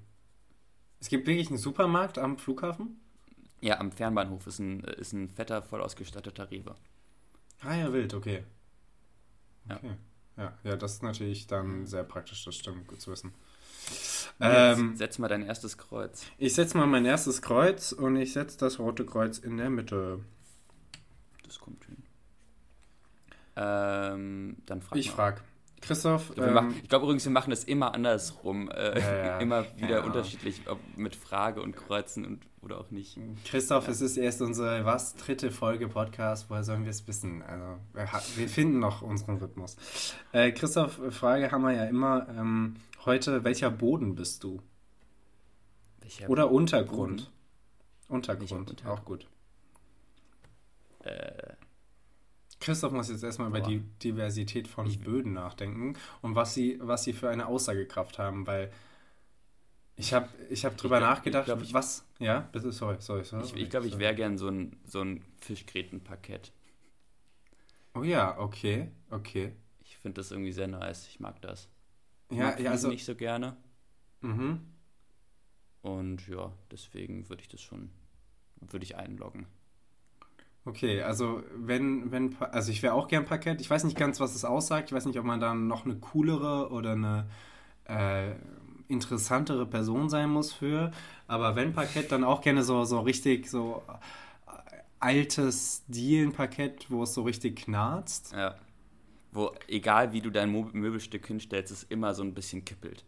Es 1.00 1.08
gibt 1.08 1.26
wirklich 1.26 1.48
einen 1.48 1.58
Supermarkt 1.58 2.18
am 2.18 2.38
Flughafen? 2.38 3.00
Ja, 3.60 3.80
am 3.80 3.90
Fernbahnhof 3.92 4.46
ist 4.46 4.58
ein, 4.58 4.80
ist 4.80 5.12
ein 5.12 5.28
fetter, 5.28 5.62
voll 5.62 5.80
ausgestatteter 5.80 6.50
Rewe. 6.50 6.74
Ah 7.60 7.74
ja, 7.74 7.92
wild, 7.92 8.14
okay. 8.14 8.44
Okay. 9.68 9.96
Ja, 10.36 10.44
ja, 10.44 10.58
ja 10.62 10.76
das 10.76 10.94
ist 10.94 11.02
natürlich 11.02 11.46
dann 11.46 11.86
sehr 11.86 12.04
praktisch, 12.04 12.44
das 12.44 12.54
stimmt, 12.54 12.86
gut 12.86 13.00
zu 13.00 13.10
wissen. 13.10 13.32
Ähm, 14.40 14.96
setz 14.96 15.18
mal 15.18 15.28
dein 15.28 15.42
erstes 15.42 15.78
Kreuz. 15.78 16.26
Ich 16.36 16.54
setze 16.54 16.76
mal 16.76 16.86
mein 16.86 17.04
erstes 17.04 17.42
Kreuz 17.42 17.92
und 17.92 18.16
ich 18.16 18.32
setze 18.32 18.58
das 18.58 18.78
rote 18.78 19.04
Kreuz 19.04 19.38
in 19.38 19.56
der 19.56 19.70
Mitte. 19.70 20.20
Das 21.44 21.58
kommt. 21.58 21.87
Ähm, 23.58 24.56
dann 24.66 24.82
frag 24.82 24.98
Ich 24.98 25.10
frage. 25.10 25.40
Christoph. 25.80 26.30
Ich 26.30 26.36
glaube 26.36 26.58
ähm, 26.58 26.74
glaub 26.88 27.02
übrigens, 27.02 27.24
wir 27.24 27.32
machen 27.32 27.50
das 27.50 27.64
immer 27.64 27.94
andersrum. 27.94 28.70
Äh, 28.70 29.00
ja, 29.00 29.16
ja. 29.16 29.38
immer 29.40 29.64
wieder 29.76 29.98
ja, 29.98 30.04
unterschiedlich, 30.04 30.62
ob 30.68 30.78
mit 30.96 31.16
Frage 31.16 31.62
und 31.62 31.76
Kreuzen 31.76 32.24
und, 32.24 32.42
oder 32.62 32.78
auch 32.78 32.90
nicht. 32.90 33.18
Christoph, 33.44 33.88
es 33.88 34.00
ist 34.00 34.16
erst 34.16 34.42
unsere 34.42 34.84
was 34.84 35.14
dritte 35.16 35.50
Folge 35.50 35.88
Podcast. 35.88 36.50
Woher 36.50 36.64
sollen 36.64 36.84
wir 36.84 36.90
es 36.90 37.06
wissen? 37.06 37.42
Also, 37.42 37.78
wir, 37.92 38.08
wir, 38.36 38.48
finden 38.48 38.78
noch 38.78 39.02
unseren 39.02 39.38
Rhythmus. 39.38 39.76
Äh, 40.32 40.52
Christoph, 40.52 41.00
Frage 41.10 41.50
haben 41.50 41.62
wir 41.62 41.72
ja 41.72 41.84
immer 41.84 42.28
ähm, 42.28 42.76
heute: 43.04 43.44
Welcher 43.44 43.70
Boden 43.70 44.14
bist 44.14 44.44
du? 44.44 44.60
Welcher 46.00 46.28
oder 46.28 46.50
Untergrund? 46.50 47.22
Boden? 47.22 47.32
Untergrund, 48.08 48.52
Untergrund, 48.52 48.86
auch 48.86 49.04
gut. 49.04 49.26
Äh. 51.00 51.57
Christoph 52.60 52.92
muss 52.92 53.08
jetzt 53.08 53.22
erstmal 53.22 53.48
über 53.48 53.60
die 53.60 53.80
Diversität 54.02 54.66
von 54.66 54.86
ich 54.86 55.00
Böden 55.00 55.32
nachdenken 55.32 55.94
und 56.22 56.34
was 56.34 56.54
sie, 56.54 56.78
was 56.80 57.04
sie 57.04 57.12
für 57.12 57.30
eine 57.30 57.46
Aussagekraft 57.46 58.18
haben, 58.18 58.46
weil 58.46 58.72
ich 59.96 60.12
habe 60.12 60.28
ich 60.50 60.64
hab 60.64 60.76
drüber 60.76 60.96
ich 60.96 61.00
glaub, 61.00 61.10
nachgedacht, 61.10 61.44
glaub, 61.46 61.62
ich, 61.62 61.74
was? 61.74 62.04
Ja, 62.18 62.48
bitte, 62.52 62.72
sorry, 62.72 62.96
sorry. 63.00 63.24
sorry 63.24 63.44
ich 63.44 63.50
glaube, 63.50 63.62
ich, 63.62 63.70
glaub, 63.70 63.84
ich 63.84 63.98
wäre 63.98 64.14
gern 64.14 64.38
so 64.38 64.48
ein, 64.48 64.76
so 64.84 65.00
ein 65.00 65.24
Fischgrätenparkett. 65.40 66.52
Oh 67.94 68.02
ja, 68.02 68.38
okay, 68.38 68.92
okay. 69.10 69.52
Ich 69.80 69.96
finde 69.96 70.20
das 70.20 70.30
irgendwie 70.30 70.52
sehr 70.52 70.68
nice, 70.68 71.08
ich 71.08 71.18
mag 71.18 71.40
das. 71.42 71.68
Ich 72.30 72.38
ja, 72.38 72.44
mag 72.44 72.60
ja, 72.60 72.70
also 72.70 72.88
nicht 72.88 73.04
so 73.04 73.14
gerne. 73.14 73.56
Mhm. 74.20 74.60
Und 75.82 76.28
ja, 76.28 76.52
deswegen 76.70 77.28
würde 77.28 77.42
ich 77.42 77.48
das 77.48 77.60
schon, 77.60 77.90
würde 78.60 78.84
ich 78.84 78.96
einloggen. 78.96 79.46
Okay, 80.68 81.00
also 81.00 81.42
wenn, 81.56 82.12
wenn, 82.12 82.36
also 82.40 82.70
ich 82.70 82.82
wäre 82.82 82.92
auch 82.92 83.08
gern 83.08 83.24
Parkett. 83.24 83.62
Ich 83.62 83.70
weiß 83.70 83.84
nicht 83.84 83.96
ganz, 83.96 84.20
was 84.20 84.34
es 84.34 84.44
aussagt. 84.44 84.90
Ich 84.90 84.92
weiß 84.94 85.06
nicht, 85.06 85.18
ob 85.18 85.24
man 85.24 85.40
dann 85.40 85.66
noch 85.66 85.86
eine 85.86 85.96
coolere 85.96 86.70
oder 86.70 86.92
eine 86.92 87.26
äh, 87.86 88.32
interessantere 88.86 89.64
Person 89.64 90.10
sein 90.10 90.28
muss 90.28 90.52
für. 90.52 90.90
Aber 91.26 91.56
wenn 91.56 91.72
Parkett, 91.72 92.12
dann 92.12 92.22
auch 92.22 92.42
gerne 92.42 92.62
so, 92.62 92.84
so 92.84 93.00
richtig 93.00 93.48
so 93.48 93.82
äh, 94.46 94.50
altes 95.00 95.84
Dielenparkett, 95.88 96.90
wo 96.90 97.04
es 97.04 97.14
so 97.14 97.22
richtig 97.22 97.64
knarzt. 97.64 98.34
Ja. 98.34 98.54
Wo, 99.32 99.52
egal 99.68 100.12
wie 100.12 100.20
du 100.20 100.28
dein 100.30 100.52
Möbelstück 100.52 101.26
hinstellst, 101.26 101.72
es 101.72 101.82
immer 101.84 102.12
so 102.14 102.22
ein 102.22 102.34
bisschen 102.34 102.66
kippelt. 102.66 103.06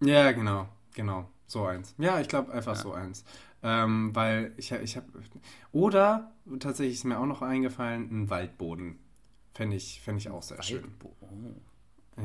Ja, 0.00 0.30
genau, 0.30 0.68
genau. 0.94 1.28
So 1.46 1.64
eins. 1.64 1.94
Ja, 1.98 2.20
ich 2.20 2.28
glaube 2.28 2.52
einfach 2.52 2.76
ja. 2.76 2.82
so 2.82 2.92
eins. 2.92 3.24
Ähm, 3.62 4.14
weil 4.14 4.52
ich, 4.56 4.72
ich 4.72 4.96
habe. 4.96 5.06
Oder 5.72 6.32
tatsächlich 6.58 6.96
ist 6.96 7.04
mir 7.04 7.18
auch 7.18 7.26
noch 7.26 7.42
eingefallen, 7.42 8.08
ein 8.10 8.30
Waldboden. 8.30 8.98
Fände 9.54 9.76
ich, 9.76 10.00
fänd 10.00 10.20
ich 10.20 10.30
auch 10.30 10.42
sehr 10.42 10.62
schön. 10.62 10.94
Oh. 11.02 11.14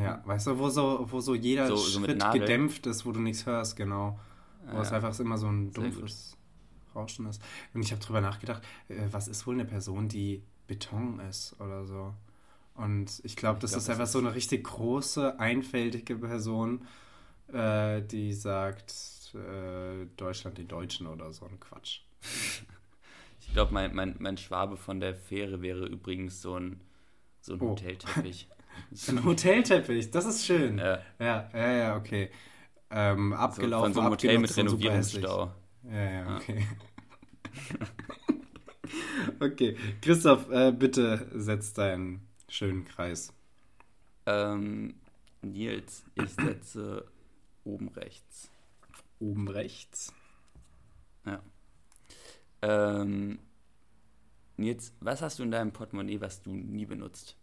Ja, 0.01 0.21
weißt 0.25 0.47
du, 0.47 0.59
wo 0.59 0.69
so, 0.69 1.05
wo 1.09 1.19
so 1.19 1.33
jeder 1.33 1.67
so, 1.67 1.77
Schritt 1.77 2.21
so 2.21 2.31
gedämpft 2.31 2.85
ist, 2.87 3.05
wo 3.05 3.11
du 3.11 3.19
nichts 3.19 3.45
hörst, 3.45 3.75
genau. 3.75 4.19
Wo 4.67 4.77
ja. 4.77 4.81
es 4.81 4.91
einfach 4.91 5.17
immer 5.19 5.37
so 5.37 5.47
ein 5.47 5.71
dumpfes 5.71 6.37
Rauschen 6.95 7.25
ist. 7.27 7.41
Und 7.73 7.81
ich 7.83 7.91
habe 7.91 8.01
drüber 8.01 8.21
nachgedacht, 8.21 8.63
äh, 8.87 8.95
was 9.11 9.27
ist 9.27 9.47
wohl 9.47 9.55
eine 9.55 9.65
Person, 9.65 10.07
die 10.07 10.43
Beton 10.67 11.19
ist 11.21 11.55
oder 11.59 11.85
so. 11.85 12.13
Und 12.75 13.21
ich 13.23 13.35
glaube, 13.35 13.59
das 13.59 13.71
glaub, 13.71 13.79
ist 13.79 13.87
das 13.87 13.89
einfach 13.89 14.05
ist 14.05 14.11
so 14.11 14.19
eine 14.19 14.35
richtig 14.35 14.63
große, 14.63 15.39
einfältige 15.39 16.15
Person, 16.15 16.85
äh, 17.53 18.01
die 18.01 18.33
sagt, 18.33 19.33
äh, 19.33 20.05
Deutschland 20.17 20.57
die 20.57 20.67
Deutschen 20.67 21.07
oder 21.07 21.31
so 21.31 21.45
ein 21.45 21.59
Quatsch. 21.59 22.01
ich 23.41 23.53
glaube, 23.53 23.73
mein, 23.73 23.95
mein, 23.95 24.15
mein 24.19 24.37
Schwabe 24.37 24.77
von 24.77 24.99
der 24.99 25.15
Fähre 25.15 25.61
wäre 25.61 25.85
übrigens 25.85 26.41
so 26.41 26.55
ein, 26.55 26.81
so 27.41 27.53
ein 27.53 27.61
oh. 27.61 27.69
Hotelteppich. 27.69 28.47
ein 29.07 29.23
Hotelteppich, 29.23 30.11
das 30.11 30.25
ist 30.25 30.45
schön. 30.45 30.77
Ja, 30.77 30.99
ja, 31.19 31.49
ja, 31.53 31.71
ja 31.71 31.97
okay. 31.97 32.29
Ähm, 32.91 33.33
abgelaufen, 33.33 33.93
so, 33.93 33.93
von 33.93 33.93
so 33.93 33.99
einem 34.01 34.11
Hotel 34.11 34.39
mit 34.39 34.57
Renovierungsstau. 34.57 35.51
Ja, 35.83 36.11
ja, 36.11 36.35
okay. 36.35 36.67
okay, 39.39 39.77
Christoph, 40.01 40.49
äh, 40.49 40.71
bitte 40.71 41.29
setz 41.33 41.73
deinen 41.73 42.27
schönen 42.47 42.85
Kreis. 42.85 43.33
Ähm, 44.25 44.95
Nils, 45.41 46.03
ich 46.15 46.29
setze 46.29 47.05
oben 47.63 47.89
rechts. 47.89 48.49
Oben 49.19 49.47
rechts? 49.47 50.13
Ja. 51.25 51.41
Ähm, 52.61 53.39
Nils, 54.57 54.93
was 54.99 55.21
hast 55.21 55.39
du 55.39 55.43
in 55.43 55.51
deinem 55.51 55.71
Portemonnaie, 55.71 56.19
was 56.19 56.41
du 56.41 56.51
nie 56.51 56.85
benutzt? 56.85 57.35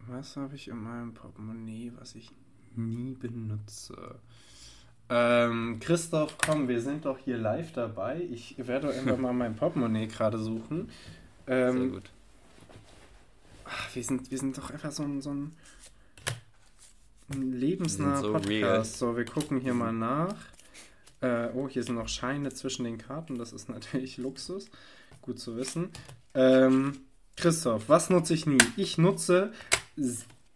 Was 0.00 0.36
habe 0.36 0.54
ich 0.54 0.68
in 0.68 0.76
meinem 0.76 1.14
Portemonnaie, 1.14 1.92
was 1.96 2.14
ich 2.14 2.30
nie 2.76 3.14
benutze? 3.14 4.20
Ähm, 5.08 5.78
Christoph, 5.80 6.36
komm, 6.38 6.68
wir 6.68 6.80
sind 6.80 7.04
doch 7.04 7.18
hier 7.18 7.38
live 7.38 7.72
dabei. 7.72 8.22
Ich 8.30 8.56
werde 8.58 8.90
einfach 8.90 9.16
mal 9.18 9.32
mein 9.32 9.56
Portemonnaie 9.56 10.08
gerade 10.08 10.38
suchen. 10.38 10.90
Ähm, 11.46 11.78
Sehr 11.78 11.88
gut. 11.88 12.10
Ach, 13.64 13.94
wir, 13.94 14.04
sind, 14.04 14.30
wir 14.30 14.38
sind 14.38 14.58
doch 14.58 14.70
einfach 14.70 14.92
so 14.92 15.02
ein, 15.02 15.20
so 15.20 15.30
ein, 15.30 15.44
ein 15.44 15.56
lebensnaher 17.34 18.20
so 18.20 18.32
Podcast. 18.32 18.48
Real. 18.48 18.84
So, 18.84 19.16
wir 19.16 19.24
gucken 19.24 19.60
hier 19.60 19.74
mal 19.74 19.92
nach. 19.92 20.36
Äh, 21.20 21.48
oh, 21.54 21.68
hier 21.68 21.82
sind 21.82 21.96
noch 21.96 22.08
Scheine 22.08 22.52
zwischen 22.52 22.84
den 22.84 22.98
Karten. 22.98 23.38
Das 23.38 23.52
ist 23.52 23.68
natürlich 23.68 24.16
Luxus. 24.18 24.70
Gut 25.22 25.38
zu 25.38 25.56
wissen. 25.56 25.90
Ähm, 26.34 26.98
Christoph, 27.36 27.88
was 27.88 28.10
nutze 28.10 28.34
ich 28.34 28.46
nie? 28.46 28.58
Ich 28.76 28.98
nutze 28.98 29.52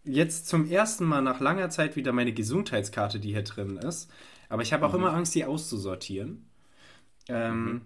jetzt 0.05 0.49
zum 0.49 0.71
ersten 0.71 1.05
Mal 1.05 1.23
nach 1.23 1.41
langer 1.41 1.71
Zeit 1.71 1.97
wieder 1.97 2.13
meine 2.13 2.33
Gesundheitskarte, 2.33 3.21
die 3.21 3.33
hier 3.33 3.43
drin 3.45 3.77
ist. 3.77 4.11
Aber 4.49 4.63
ich 4.63 4.73
habe 4.73 4.87
auch 4.87 4.93
mhm. 4.93 5.01
immer 5.01 5.15
Angst, 5.15 5.35
die 5.35 5.45
auszusortieren. 5.45 6.47
Ähm, 7.29 7.65
mhm. 7.65 7.81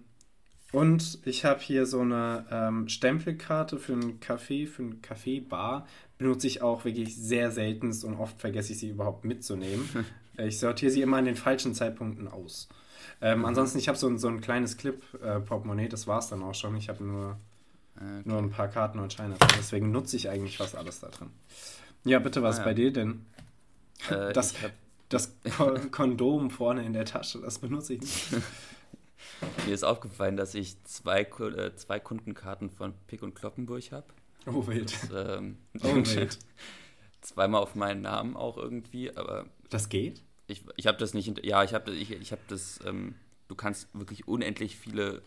Und 0.71 1.19
ich 1.25 1.45
habe 1.45 1.61
hier 1.61 1.85
so 1.85 2.01
eine 2.01 2.45
ähm, 2.51 2.89
Stempelkarte 2.89 3.77
für 3.77 3.93
einen 3.93 4.19
Café, 4.19 4.67
für 4.67 4.83
einen 4.83 5.01
Kaffeebar. 5.01 5.87
Benutze 6.17 6.47
ich 6.47 6.61
auch 6.61 6.85
wirklich 6.85 7.15
sehr 7.15 7.51
selten 7.51 7.91
und 8.03 8.15
oft 8.15 8.39
vergesse 8.39 8.73
ich 8.73 8.79
sie 8.79 8.89
überhaupt 8.89 9.25
mitzunehmen. 9.25 9.89
ich 10.37 10.59
sortiere 10.59 10.91
sie 10.91 11.01
immer 11.01 11.17
an 11.17 11.25
den 11.25 11.35
falschen 11.35 11.73
Zeitpunkten 11.73 12.27
aus. 12.27 12.69
Ähm, 13.21 13.39
mhm. 13.39 13.45
Ansonsten, 13.45 13.77
ich 13.79 13.87
habe 13.87 13.97
so, 13.97 14.15
so 14.17 14.27
ein 14.27 14.41
kleines 14.41 14.77
Clip-Portemonnaie, 14.77 15.85
äh, 15.85 15.89
das 15.89 16.07
war 16.07 16.19
es 16.19 16.27
dann 16.27 16.43
auch 16.43 16.55
schon. 16.55 16.75
Ich 16.75 16.89
habe 16.89 17.03
nur, 17.03 17.37
okay. 17.95 18.21
nur 18.23 18.37
ein 18.39 18.49
paar 18.49 18.67
Karten 18.67 18.99
und 18.99 19.13
Scheine 19.13 19.35
drin. 19.35 19.49
Deswegen 19.57 19.91
nutze 19.91 20.15
ich 20.15 20.29
eigentlich 20.29 20.57
fast 20.57 20.75
alles 20.75 20.99
da 20.99 21.07
drin. 21.09 21.29
Ja, 22.03 22.19
bitte, 22.19 22.43
was 22.43 22.57
ah, 22.57 22.59
ja. 22.59 22.65
bei 22.65 22.73
dir 22.73 22.93
denn? 22.93 23.25
Äh, 24.09 24.33
das, 24.33 24.53
das 25.09 25.33
Kondom 25.91 26.49
vorne 26.49 26.85
in 26.85 26.93
der 26.93 27.05
Tasche, 27.05 27.39
das 27.39 27.59
benutze 27.59 27.93
ich 27.93 28.01
nicht. 28.01 28.27
Mir 29.65 29.73
ist 29.73 29.83
aufgefallen, 29.83 30.37
dass 30.37 30.53
ich 30.55 30.81
zwei, 30.83 31.21
äh, 31.21 31.75
zwei 31.75 31.99
Kundenkarten 31.99 32.69
von 32.69 32.93
Pick 33.07 33.23
und 33.23 33.33
Kloppenburg 33.35 33.91
habe. 33.91 34.05
Oh, 34.45 34.65
wild. 34.67 34.93
Das, 35.11 35.37
ähm, 35.37 35.57
oh, 35.83 35.95
wild. 35.95 36.39
zweimal 37.21 37.61
auf 37.61 37.75
meinen 37.75 38.01
Namen 38.01 38.35
auch 38.35 38.57
irgendwie, 38.57 39.15
aber. 39.15 39.45
Das 39.69 39.89
geht? 39.89 40.21
Ich, 40.47 40.63
ich 40.77 40.87
habe 40.87 40.97
das 40.97 41.13
nicht. 41.13 41.43
Ja, 41.43 41.63
ich 41.63 41.73
habe 41.73 41.91
ich, 41.91 42.11
ich 42.11 42.31
hab 42.31 42.47
das. 42.47 42.79
Ähm, 42.85 43.15
du 43.47 43.55
kannst 43.55 43.87
wirklich 43.93 44.27
unendlich 44.27 44.75
viele 44.75 45.21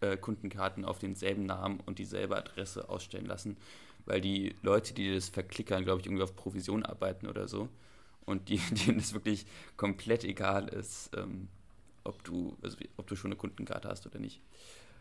äh, 0.00 0.16
Kundenkarten 0.16 0.84
auf 0.84 0.98
denselben 0.98 1.46
Namen 1.46 1.80
und 1.80 1.98
dieselbe 1.98 2.36
Adresse 2.36 2.88
ausstellen 2.88 3.26
lassen, 3.26 3.56
weil 4.04 4.20
die 4.20 4.54
Leute, 4.62 4.94
die 4.94 5.14
das 5.14 5.28
verklickern, 5.28 5.84
glaube 5.84 6.00
ich, 6.00 6.06
irgendwie 6.06 6.22
auf 6.22 6.36
Provision 6.36 6.84
arbeiten 6.84 7.26
oder 7.26 7.48
so. 7.48 7.68
Und 8.24 8.48
die, 8.48 8.58
denen 8.86 8.98
es 8.98 9.14
wirklich 9.14 9.46
komplett 9.76 10.24
egal 10.24 10.68
ist, 10.68 11.10
ähm, 11.16 11.48
ob 12.04 12.22
du, 12.24 12.56
also 12.62 12.76
ob 12.96 13.06
du 13.06 13.16
schon 13.16 13.32
eine 13.32 13.38
Kundenkarte 13.38 13.88
hast 13.88 14.06
oder 14.06 14.18
nicht. 14.18 14.40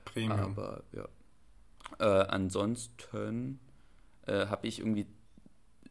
Premium. 0.06 0.40
Aber 0.40 0.84
ja. 0.92 1.08
Äh, 2.00 2.06
ansonsten 2.06 3.60
äh, 4.26 4.48
habe 4.48 4.68
ich 4.68 4.80
irgendwie 4.80 5.08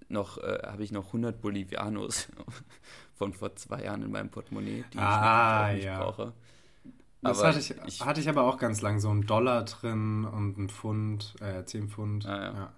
noch, 0.09 0.39
äh, 0.39 0.61
habe 0.65 0.83
ich 0.83 0.93
noch 0.93 1.07
100 1.07 1.41
Bolivianos 1.41 2.29
von 3.15 3.33
vor 3.33 3.55
zwei 3.57 3.85
Jahren 3.85 4.03
in 4.03 4.11
meinem 4.11 4.31
Portemonnaie, 4.31 4.85
die 4.93 4.99
ah, 4.99 5.69
ich 5.71 5.77
nicht 5.77 5.85
ja. 5.87 6.03
brauche. 6.03 6.33
Das 7.23 7.43
hatte 7.43 7.59
ich, 7.59 7.75
ich, 7.87 8.05
hatte 8.05 8.21
ich 8.21 8.29
aber 8.29 8.45
auch 8.45 8.59
ganz 8.59 8.83
lang, 8.83 9.01
so 9.01 9.09
ein 9.09 9.27
Dollar 9.27 9.65
drin 9.65 10.25
und 10.25 10.59
ein 10.59 10.69
Pfund, 10.69 11.35
äh, 11.41 11.65
10 11.65 11.89
Pfund. 11.89 12.27
Ah, 12.27 12.43
ja. 12.43 12.73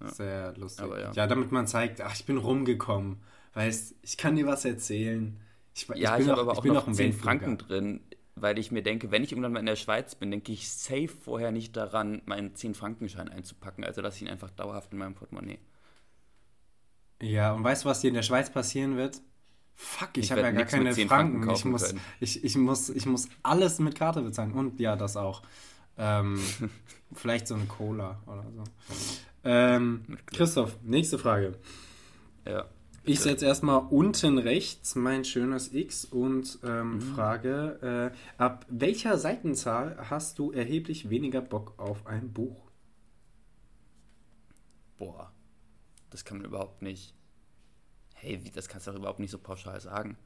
Ja. 0.00 0.10
Sehr 0.10 0.56
lustig. 0.56 0.86
Ja. 0.86 1.12
ja. 1.12 1.26
damit 1.26 1.50
man 1.50 1.66
zeigt, 1.66 2.00
ach, 2.00 2.14
ich 2.14 2.24
bin 2.24 2.36
rumgekommen. 2.36 3.22
Weißt, 3.54 3.94
ich 4.02 4.16
kann 4.16 4.36
dir 4.36 4.46
was 4.46 4.64
erzählen. 4.64 5.40
Ich, 5.74 5.88
ja, 5.88 6.16
ich, 6.16 6.24
ich 6.24 6.30
habe 6.30 6.40
aber 6.40 6.58
auch 6.58 6.64
noch 6.64 6.90
10 6.90 7.12
Franken 7.12 7.58
drin, 7.58 8.00
weil 8.36 8.58
ich 8.58 8.72
mir 8.72 8.82
denke, 8.82 9.10
wenn 9.10 9.22
ich 9.22 9.32
irgendwann 9.32 9.52
mal 9.52 9.60
in 9.60 9.66
der 9.66 9.76
Schweiz 9.76 10.14
bin, 10.14 10.30
denke 10.30 10.52
ich 10.52 10.68
safe 10.68 11.08
vorher 11.08 11.52
nicht 11.52 11.76
daran, 11.76 12.22
meinen 12.26 12.54
10-Frankenschein 12.54 13.28
einzupacken. 13.28 13.84
Also 13.84 14.00
lasse 14.00 14.16
ich 14.16 14.22
ihn 14.22 14.28
einfach 14.28 14.50
dauerhaft 14.50 14.92
in 14.92 14.98
meinem 14.98 15.14
Portemonnaie. 15.14 15.58
Ja, 17.22 17.52
und 17.52 17.62
weißt 17.62 17.84
du, 17.84 17.88
was 17.88 18.00
dir 18.00 18.08
in 18.08 18.14
der 18.14 18.22
Schweiz 18.22 18.50
passieren 18.50 18.96
wird? 18.96 19.20
Fuck, 19.76 20.10
ich, 20.16 20.24
ich 20.24 20.32
habe 20.32 20.42
ja 20.42 20.50
gar 20.50 20.64
keine 20.64 20.94
Franken. 20.94 21.08
Franken 21.08 21.50
ich, 21.50 21.64
muss, 21.64 21.94
ich, 22.20 22.44
ich, 22.44 22.56
muss, 22.56 22.90
ich 22.90 23.06
muss 23.06 23.28
alles 23.42 23.78
mit 23.78 23.94
Karte 23.94 24.22
bezahlen. 24.22 24.52
Und 24.52 24.78
ja, 24.80 24.96
das 24.96 25.16
auch. 25.16 25.42
Ähm, 25.96 26.40
vielleicht 27.12 27.46
so 27.46 27.54
eine 27.54 27.66
Cola 27.66 28.20
oder 28.26 28.44
so. 28.54 28.64
Ähm, 29.44 30.04
Christoph, 30.26 30.76
nächste 30.82 31.18
Frage. 31.18 31.58
Ja. 32.46 32.66
Ich 33.06 33.20
setze 33.20 33.44
erstmal 33.44 33.86
unten 33.90 34.38
rechts 34.38 34.94
mein 34.94 35.26
schönes 35.26 35.74
X 35.74 36.06
und 36.06 36.58
ähm, 36.64 36.94
mhm. 36.94 37.00
frage, 37.00 38.12
äh, 38.12 38.42
ab 38.42 38.64
welcher 38.70 39.18
Seitenzahl 39.18 39.96
hast 40.08 40.38
du 40.38 40.52
erheblich 40.52 41.10
weniger 41.10 41.42
Bock 41.42 41.74
auf 41.76 42.06
ein 42.06 42.32
Buch? 42.32 42.70
Boah, 44.96 45.32
das 46.08 46.24
kann 46.24 46.38
man 46.38 46.46
überhaupt 46.46 46.80
nicht. 46.80 47.14
Hey, 48.14 48.42
wie, 48.42 48.50
das 48.50 48.68
kannst 48.68 48.86
du 48.86 48.92
doch 48.92 48.98
überhaupt 48.98 49.20
nicht 49.20 49.32
so 49.32 49.38
pauschal 49.38 49.80
sagen. 49.82 50.16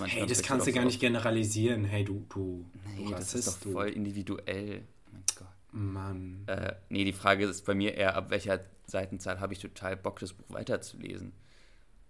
Also 0.00 0.06
hey, 0.06 0.26
das 0.26 0.42
kannst 0.42 0.66
du 0.66 0.72
gar 0.72 0.84
nicht 0.84 0.98
generalisieren. 0.98 1.84
Hey, 1.84 2.04
du, 2.04 2.26
du. 2.30 2.64
Nee, 2.96 3.10
das 3.10 3.34
ist 3.34 3.46
doch 3.46 3.72
voll 3.72 3.90
individuell. 3.90 4.82
Oh 5.06 5.10
mein 5.12 5.24
Gott. 5.36 5.48
Mann. 5.70 6.44
Äh, 6.46 6.74
nee, 6.88 7.04
die 7.04 7.12
Frage 7.12 7.44
ist 7.44 7.64
bei 7.64 7.74
mir 7.74 7.94
eher, 7.94 8.16
ab 8.16 8.30
welcher 8.30 8.60
Seitenzahl 8.86 9.38
habe 9.38 9.52
ich 9.52 9.60
total 9.60 9.96
Bock, 9.96 10.18
das 10.18 10.32
Buch 10.32 10.46
weiterzulesen. 10.48 11.32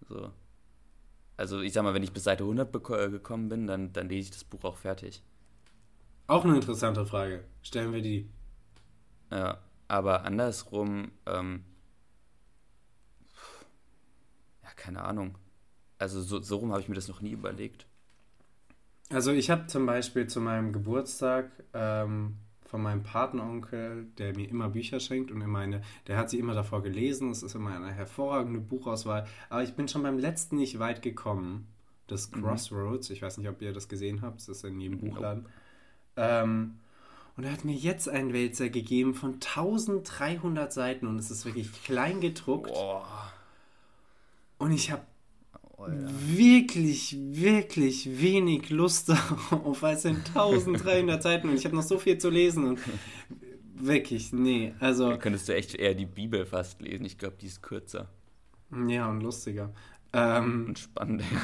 So. 0.08 0.30
Also 1.36 1.60
ich 1.60 1.72
sag 1.72 1.82
mal, 1.82 1.94
wenn 1.94 2.02
ich 2.02 2.12
bis 2.12 2.24
Seite 2.24 2.44
100 2.44 2.74
äh, 2.74 3.10
gekommen 3.10 3.48
bin, 3.48 3.66
dann, 3.66 3.92
dann 3.92 4.08
lese 4.08 4.28
ich 4.28 4.30
das 4.30 4.44
Buch 4.44 4.64
auch 4.64 4.76
fertig. 4.76 5.22
Auch 6.26 6.44
eine 6.44 6.54
interessante 6.54 7.04
Frage. 7.04 7.44
Stellen 7.62 7.92
wir 7.92 8.02
die. 8.02 8.30
Ja, 9.30 9.58
aber 9.88 10.24
andersrum, 10.24 11.10
ähm, 11.26 11.64
ja, 14.62 14.70
keine 14.76 15.02
Ahnung. 15.02 15.36
Also 15.98 16.22
so, 16.22 16.40
so 16.40 16.56
rum 16.56 16.70
habe 16.70 16.80
ich 16.80 16.88
mir 16.88 16.94
das 16.94 17.08
noch 17.08 17.20
nie 17.20 17.32
überlegt. 17.32 17.86
Also 19.10 19.32
ich 19.32 19.50
habe 19.50 19.66
zum 19.66 19.86
Beispiel 19.86 20.26
zu 20.26 20.40
meinem 20.40 20.72
Geburtstag 20.72 21.50
ähm, 21.72 22.38
von 22.74 22.82
meinem 22.82 23.04
Patenonkel, 23.04 24.08
der 24.18 24.34
mir 24.34 24.48
immer 24.48 24.68
Bücher 24.68 24.98
schenkt 24.98 25.30
und 25.30 25.40
immer 25.40 25.60
eine, 25.60 25.82
der 26.08 26.16
hat 26.16 26.28
sie 26.28 26.40
immer 26.40 26.54
davor 26.54 26.82
gelesen. 26.82 27.30
Es 27.30 27.44
ist 27.44 27.54
immer 27.54 27.70
eine 27.70 27.92
hervorragende 27.92 28.58
Buchauswahl. 28.58 29.28
Aber 29.48 29.62
ich 29.62 29.74
bin 29.74 29.86
schon 29.86 30.02
beim 30.02 30.18
letzten 30.18 30.56
nicht 30.56 30.80
weit 30.80 31.00
gekommen. 31.00 31.68
Das 32.08 32.32
mhm. 32.32 32.42
Crossroads. 32.42 33.10
Ich 33.10 33.22
weiß 33.22 33.38
nicht, 33.38 33.48
ob 33.48 33.62
ihr 33.62 33.72
das 33.72 33.88
gesehen 33.88 34.22
habt. 34.22 34.40
Das 34.40 34.48
ist 34.48 34.64
in 34.64 34.80
jedem 34.80 34.98
Buchladen. 34.98 35.46
Ähm, 36.16 36.80
und 37.36 37.44
er 37.44 37.52
hat 37.52 37.64
mir 37.64 37.76
jetzt 37.76 38.08
einen 38.08 38.32
Wälzer 38.32 38.68
gegeben 38.70 39.14
von 39.14 39.34
1300 39.34 40.72
Seiten 40.72 41.06
und 41.06 41.20
es 41.20 41.30
ist 41.30 41.44
wirklich 41.44 41.70
klein 41.84 42.20
gedruckt. 42.20 42.72
Boah. 42.72 43.32
Und 44.58 44.72
ich 44.72 44.90
habe 44.90 45.02
ja. 45.88 46.08
wirklich, 46.36 47.16
wirklich 47.18 48.20
wenig 48.20 48.70
Lust 48.70 49.08
darauf, 49.50 49.82
es 49.82 50.02
sind 50.02 50.26
1300 50.28 51.22
Seiten 51.22 51.48
und 51.48 51.56
ich 51.56 51.64
habe 51.64 51.76
noch 51.76 51.82
so 51.82 51.98
viel 51.98 52.18
zu 52.18 52.30
lesen 52.30 52.64
und 52.64 52.78
wirklich, 53.74 54.32
nee, 54.32 54.74
also... 54.80 55.10
Da 55.10 55.16
könntest 55.16 55.48
du 55.48 55.54
echt 55.54 55.74
eher 55.74 55.94
die 55.94 56.06
Bibel 56.06 56.46
fast 56.46 56.80
lesen, 56.80 57.04
ich 57.04 57.18
glaube, 57.18 57.36
die 57.40 57.46
ist 57.46 57.62
kürzer. 57.62 58.08
Ja, 58.88 59.08
und 59.08 59.20
lustiger. 59.20 59.72
Ähm, 60.12 60.66
und 60.68 60.78
spannender. 60.78 61.24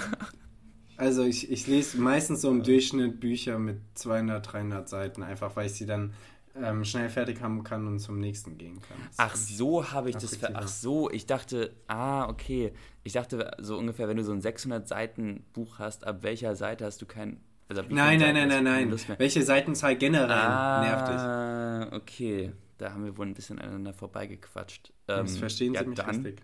Also 0.97 1.25
ich, 1.25 1.51
ich 1.51 1.67
lese 1.67 1.99
meistens 1.99 2.43
so 2.43 2.51
im 2.51 2.63
Durchschnitt 2.63 3.21
Bücher 3.21 3.59
mit 3.59 3.79
200, 3.95 4.53
300 4.53 4.87
Seiten, 4.87 5.23
einfach 5.23 5.57
weil 5.57 5.65
ich 5.65 5.73
sie 5.73 5.87
dann 5.87 6.13
ähm, 6.57 6.85
schnell 6.85 7.09
fertig 7.09 7.41
haben 7.41 7.63
kann 7.63 7.87
und 7.87 7.99
zum 8.01 8.19
nächsten 8.19 8.59
gehen 8.59 8.81
kann. 8.81 8.97
Das 9.09 9.19
ach 9.19 9.37
so 9.37 9.93
habe 9.93 10.11
ich 10.11 10.17
das. 10.17 10.39
Ach 10.43 10.69
so, 10.69 11.11
ich 11.11 11.27
dachte, 11.27 11.75
ah, 11.87 12.29
okay. 12.29 12.73
Ich 13.03 13.13
dachte 13.13 13.51
so 13.59 13.79
ungefähr, 13.79 14.09
wenn 14.09 14.17
du 14.17 14.25
so 14.25 14.33
ein 14.33 14.41
600 14.41 14.87
Seiten 14.87 15.45
Buch 15.53 15.79
hast, 15.79 16.07
ab 16.07 16.23
welcher 16.23 16.57
Seite 16.57 16.85
hast 16.85 17.01
du 17.01 17.07
kein. 17.07 17.41
Also 17.69 17.83
nein, 17.89 18.19
nein, 18.19 18.35
nein, 18.35 18.49
nein, 18.49 18.65
nein. 18.65 19.01
Welche 19.19 19.43
Seitenzahl 19.43 19.97
generell 19.97 20.31
ah, 20.31 20.81
nervt 20.83 21.09
dich? 21.09 21.17
Ah, 21.17 21.97
okay. 21.97 22.53
Da 22.79 22.93
haben 22.93 23.05
wir 23.05 23.17
wohl 23.17 23.27
ein 23.27 23.35
bisschen 23.35 23.59
aneinander 23.59 23.93
vorbeigequatscht. 23.93 24.93
Ähm, 25.07 25.27
das 25.27 25.37
verstehen 25.37 25.75
ja, 25.75 25.83
Sie 25.83 25.89
mich 25.89 25.99
dann, 25.99 26.09
richtig. 26.09 26.43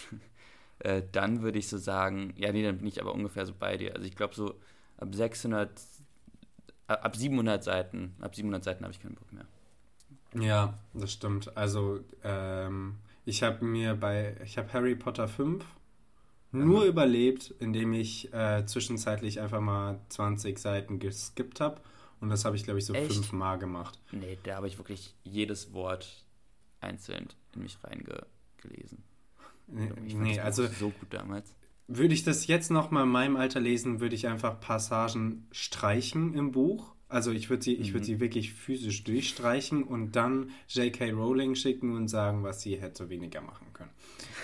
äh, 0.80 1.02
dann 1.12 1.42
würde 1.42 1.58
ich 1.58 1.68
so 1.68 1.78
sagen, 1.78 2.32
ja, 2.36 2.50
nee, 2.52 2.64
dann 2.64 2.78
bin 2.78 2.86
ich 2.86 3.00
aber 3.00 3.14
ungefähr 3.14 3.46
so 3.46 3.54
bei 3.56 3.76
dir. 3.76 3.94
Also 3.94 4.06
ich 4.06 4.16
glaube 4.16 4.34
so 4.34 4.54
ab 4.96 5.14
600 5.14 5.70
ab 6.86 7.16
700 7.16 7.62
Seiten, 7.62 8.14
ab 8.20 8.34
700 8.34 8.64
Seiten 8.64 8.84
habe 8.84 8.92
ich 8.92 9.00
keinen 9.00 9.14
Bock 9.14 9.32
mehr. 9.32 9.46
Ja, 10.34 10.74
das 10.94 11.12
stimmt. 11.12 11.56
Also, 11.56 12.00
ähm, 12.22 12.96
Ich 13.28 13.42
habe 13.42 13.64
mir 13.64 13.94
bei, 13.94 14.36
ich 14.44 14.56
habe 14.56 14.72
Harry 14.72 14.94
Potter 14.94 15.26
5 15.26 15.64
nur 16.52 16.82
mhm. 16.82 16.88
überlebt, 16.88 17.52
indem 17.58 17.92
ich 17.92 18.32
äh, 18.32 18.64
zwischenzeitlich 18.64 19.40
einfach 19.40 19.60
mal 19.60 20.00
20 20.10 20.58
Seiten 20.58 21.00
geskippt 21.00 21.60
habe. 21.60 21.80
Und 22.20 22.30
das 22.30 22.44
habe 22.44 22.56
ich, 22.56 22.64
glaube 22.64 22.78
ich, 22.78 22.86
so 22.86 22.94
Echt? 22.94 23.12
fünfmal 23.12 23.58
gemacht. 23.58 23.98
Nee, 24.12 24.38
da 24.44 24.56
habe 24.56 24.68
ich 24.68 24.78
wirklich 24.78 25.14
jedes 25.24 25.72
Wort 25.72 26.24
einzeln 26.80 27.28
in 27.52 27.62
mich 27.62 27.76
reingelesen. 27.82 29.02
Nee, 29.66 29.90
nee 30.06 30.40
also 30.40 30.66
so 30.66 30.90
gut 30.90 31.12
damals. 31.12 31.54
Würde 31.88 32.14
ich 32.14 32.24
das 32.24 32.46
jetzt 32.46 32.70
noch 32.70 32.90
mal 32.90 33.04
in 33.04 33.08
meinem 33.08 33.36
Alter 33.36 33.60
lesen, 33.60 34.00
würde 34.00 34.14
ich 34.14 34.26
einfach 34.26 34.60
Passagen 34.60 35.46
streichen 35.52 36.34
im 36.34 36.52
Buch. 36.52 36.94
Also 37.08 37.30
ich 37.30 37.48
würde 37.48 37.62
sie, 37.62 37.76
mhm. 37.76 37.82
ich 37.82 38.04
sie 38.04 38.20
wirklich 38.20 38.54
physisch 38.54 39.04
durchstreichen 39.04 39.84
und 39.84 40.16
dann 40.16 40.50
J.K. 40.68 41.10
Rowling 41.12 41.54
schicken 41.54 41.94
und 41.94 42.08
sagen, 42.08 42.42
was 42.42 42.62
sie 42.62 42.80
hätte 42.80 43.08
weniger 43.08 43.40
machen 43.40 43.66
können. 43.72 43.90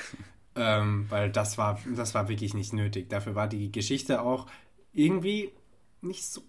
ähm, 0.55 1.07
weil 1.09 1.31
das 1.31 1.59
war, 1.59 1.81
das 1.97 2.15
war 2.15 2.29
wirklich 2.29 2.55
nicht 2.55 2.73
nötig. 2.73 3.09
Dafür 3.11 3.35
war 3.35 3.49
die 3.49 3.73
Geschichte 3.73 4.23
auch 4.23 4.47
irgendwie 4.93 5.51
nicht 6.03 6.25
so. 6.25 6.43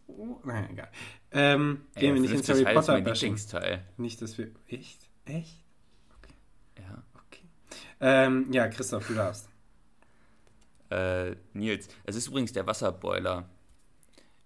Naja, 0.44 0.68
egal. 0.70 0.90
Ähm, 1.32 1.82
gehen 1.96 2.14
wir 2.14 2.22
nicht 2.22 2.34
ins 2.34 2.50
Harry 2.50 2.66
Potter 2.66 3.00
Lieblingsteil. 3.00 3.84
Nicht, 3.98 4.22
dass 4.22 4.38
wir. 4.38 4.52
Echt? 4.68 5.10
Echt? 5.26 5.64
Okay. 6.18 6.34
Ja. 6.80 7.04
Okay. 7.28 7.44
Ähm, 8.02 8.48
ja, 8.52 8.68
Christoph, 8.68 9.08
du 9.08 9.14
darfst. 9.14 9.50
Äh, 10.94 11.36
Nils, 11.54 11.88
es 12.04 12.16
ist 12.16 12.28
übrigens 12.28 12.54
der 12.54 12.68
Wasserboiler. 12.68 13.50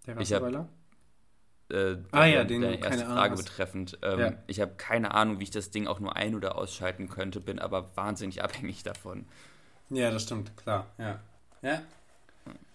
Der 0.05 0.17
Wasserboiler? 0.17 0.69
äh, 1.69 1.97
ah, 2.11 2.25
ja, 2.25 2.43
den, 2.45 2.61
deine 2.61 2.79
erste 2.79 3.05
Frage 3.05 3.19
Ahnung, 3.19 3.37
betreffend. 3.37 3.97
Ähm, 4.01 4.19
ja. 4.19 4.33
Ich 4.47 4.61
habe 4.61 4.75
keine 4.77 5.13
Ahnung, 5.13 5.39
wie 5.39 5.43
ich 5.43 5.51
das 5.51 5.71
Ding 5.71 5.87
auch 5.87 5.99
nur 5.99 6.15
ein- 6.15 6.35
oder 6.35 6.57
ausschalten 6.57 7.09
könnte, 7.09 7.41
bin 7.41 7.59
aber 7.59 7.95
wahnsinnig 7.97 8.43
abhängig 8.43 8.83
davon. 8.83 9.25
Ja, 9.89 10.11
das 10.11 10.23
stimmt, 10.23 10.55
klar, 10.55 10.87
ja. 10.97 11.19
ja. 11.61 11.81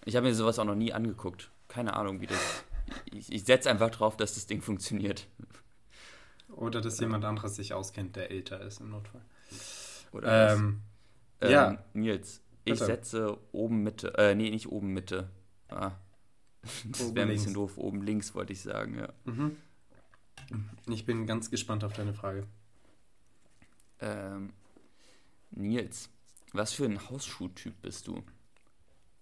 Ich 0.05 0.15
habe 0.15 0.27
mir 0.27 0.35
sowas 0.35 0.59
auch 0.59 0.65
noch 0.65 0.75
nie 0.75 0.93
angeguckt. 0.93 1.49
Keine 1.67 1.95
Ahnung, 1.95 2.21
wie 2.21 2.27
das. 2.27 2.63
Ich, 3.11 3.31
ich 3.31 3.43
setze 3.45 3.71
einfach 3.71 3.89
drauf, 3.89 4.17
dass 4.17 4.35
das 4.35 4.45
Ding 4.45 4.61
funktioniert. 4.61 5.25
Oder 6.49 6.81
dass 6.81 6.99
jemand 6.99 7.25
anderes 7.25 7.55
sich 7.55 7.73
auskennt, 7.73 8.15
der 8.15 8.29
älter 8.29 8.61
ist 8.61 8.81
im 8.81 8.91
Notfall. 8.91 9.21
Oder 10.11 10.53
ähm, 10.53 10.81
ähm, 11.41 11.51
ja. 11.51 11.83
Nils, 11.93 12.42
ich 12.65 12.73
Bitte. 12.73 12.85
setze 12.85 13.37
oben 13.51 13.83
Mitte, 13.83 14.13
äh, 14.17 14.35
nee, 14.35 14.49
nicht 14.49 14.69
oben 14.69 14.93
Mitte. 14.93 15.29
Ah, 15.69 15.91
das 16.85 17.13
wäre 17.13 17.27
ein 17.27 17.33
bisschen 17.33 17.53
doof. 17.53 17.77
Oben 17.77 18.01
links 18.01 18.33
wollte 18.35 18.53
ich 18.53 18.61
sagen, 18.61 18.97
ja. 18.97 19.13
Mhm. 19.25 19.57
Ich 20.87 21.05
bin 21.05 21.25
ganz 21.25 21.49
gespannt 21.49 21.83
auf 21.83 21.93
deine 21.93 22.13
Frage. 22.13 22.47
Ähm, 23.99 24.53
Nils, 25.51 26.09
was 26.51 26.73
für 26.73 26.85
ein 26.85 27.09
Hausschuhtyp 27.09 27.81
bist 27.81 28.07
du? 28.07 28.23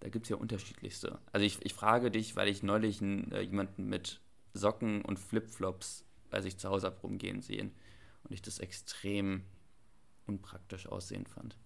Da 0.00 0.08
gibt 0.08 0.26
es 0.26 0.30
ja 0.30 0.36
unterschiedlichste. 0.36 1.18
Also 1.32 1.46
ich, 1.46 1.64
ich 1.64 1.74
frage 1.74 2.10
dich, 2.10 2.34
weil 2.36 2.48
ich 2.48 2.62
neulich 2.62 3.00
einen, 3.00 3.30
äh, 3.32 3.40
jemanden 3.40 3.88
mit 3.88 4.20
Socken 4.52 5.02
und 5.02 5.18
Flipflops 5.18 6.04
bei 6.30 6.40
sich 6.40 6.58
zu 6.58 6.68
Hause 6.68 6.88
ab 6.88 7.02
rumgehen 7.02 7.42
sehen 7.42 7.72
und 8.24 8.32
ich 8.32 8.42
das 8.42 8.58
extrem 8.58 9.44
unpraktisch 10.26 10.86
aussehen 10.86 11.26
fand. 11.26 11.56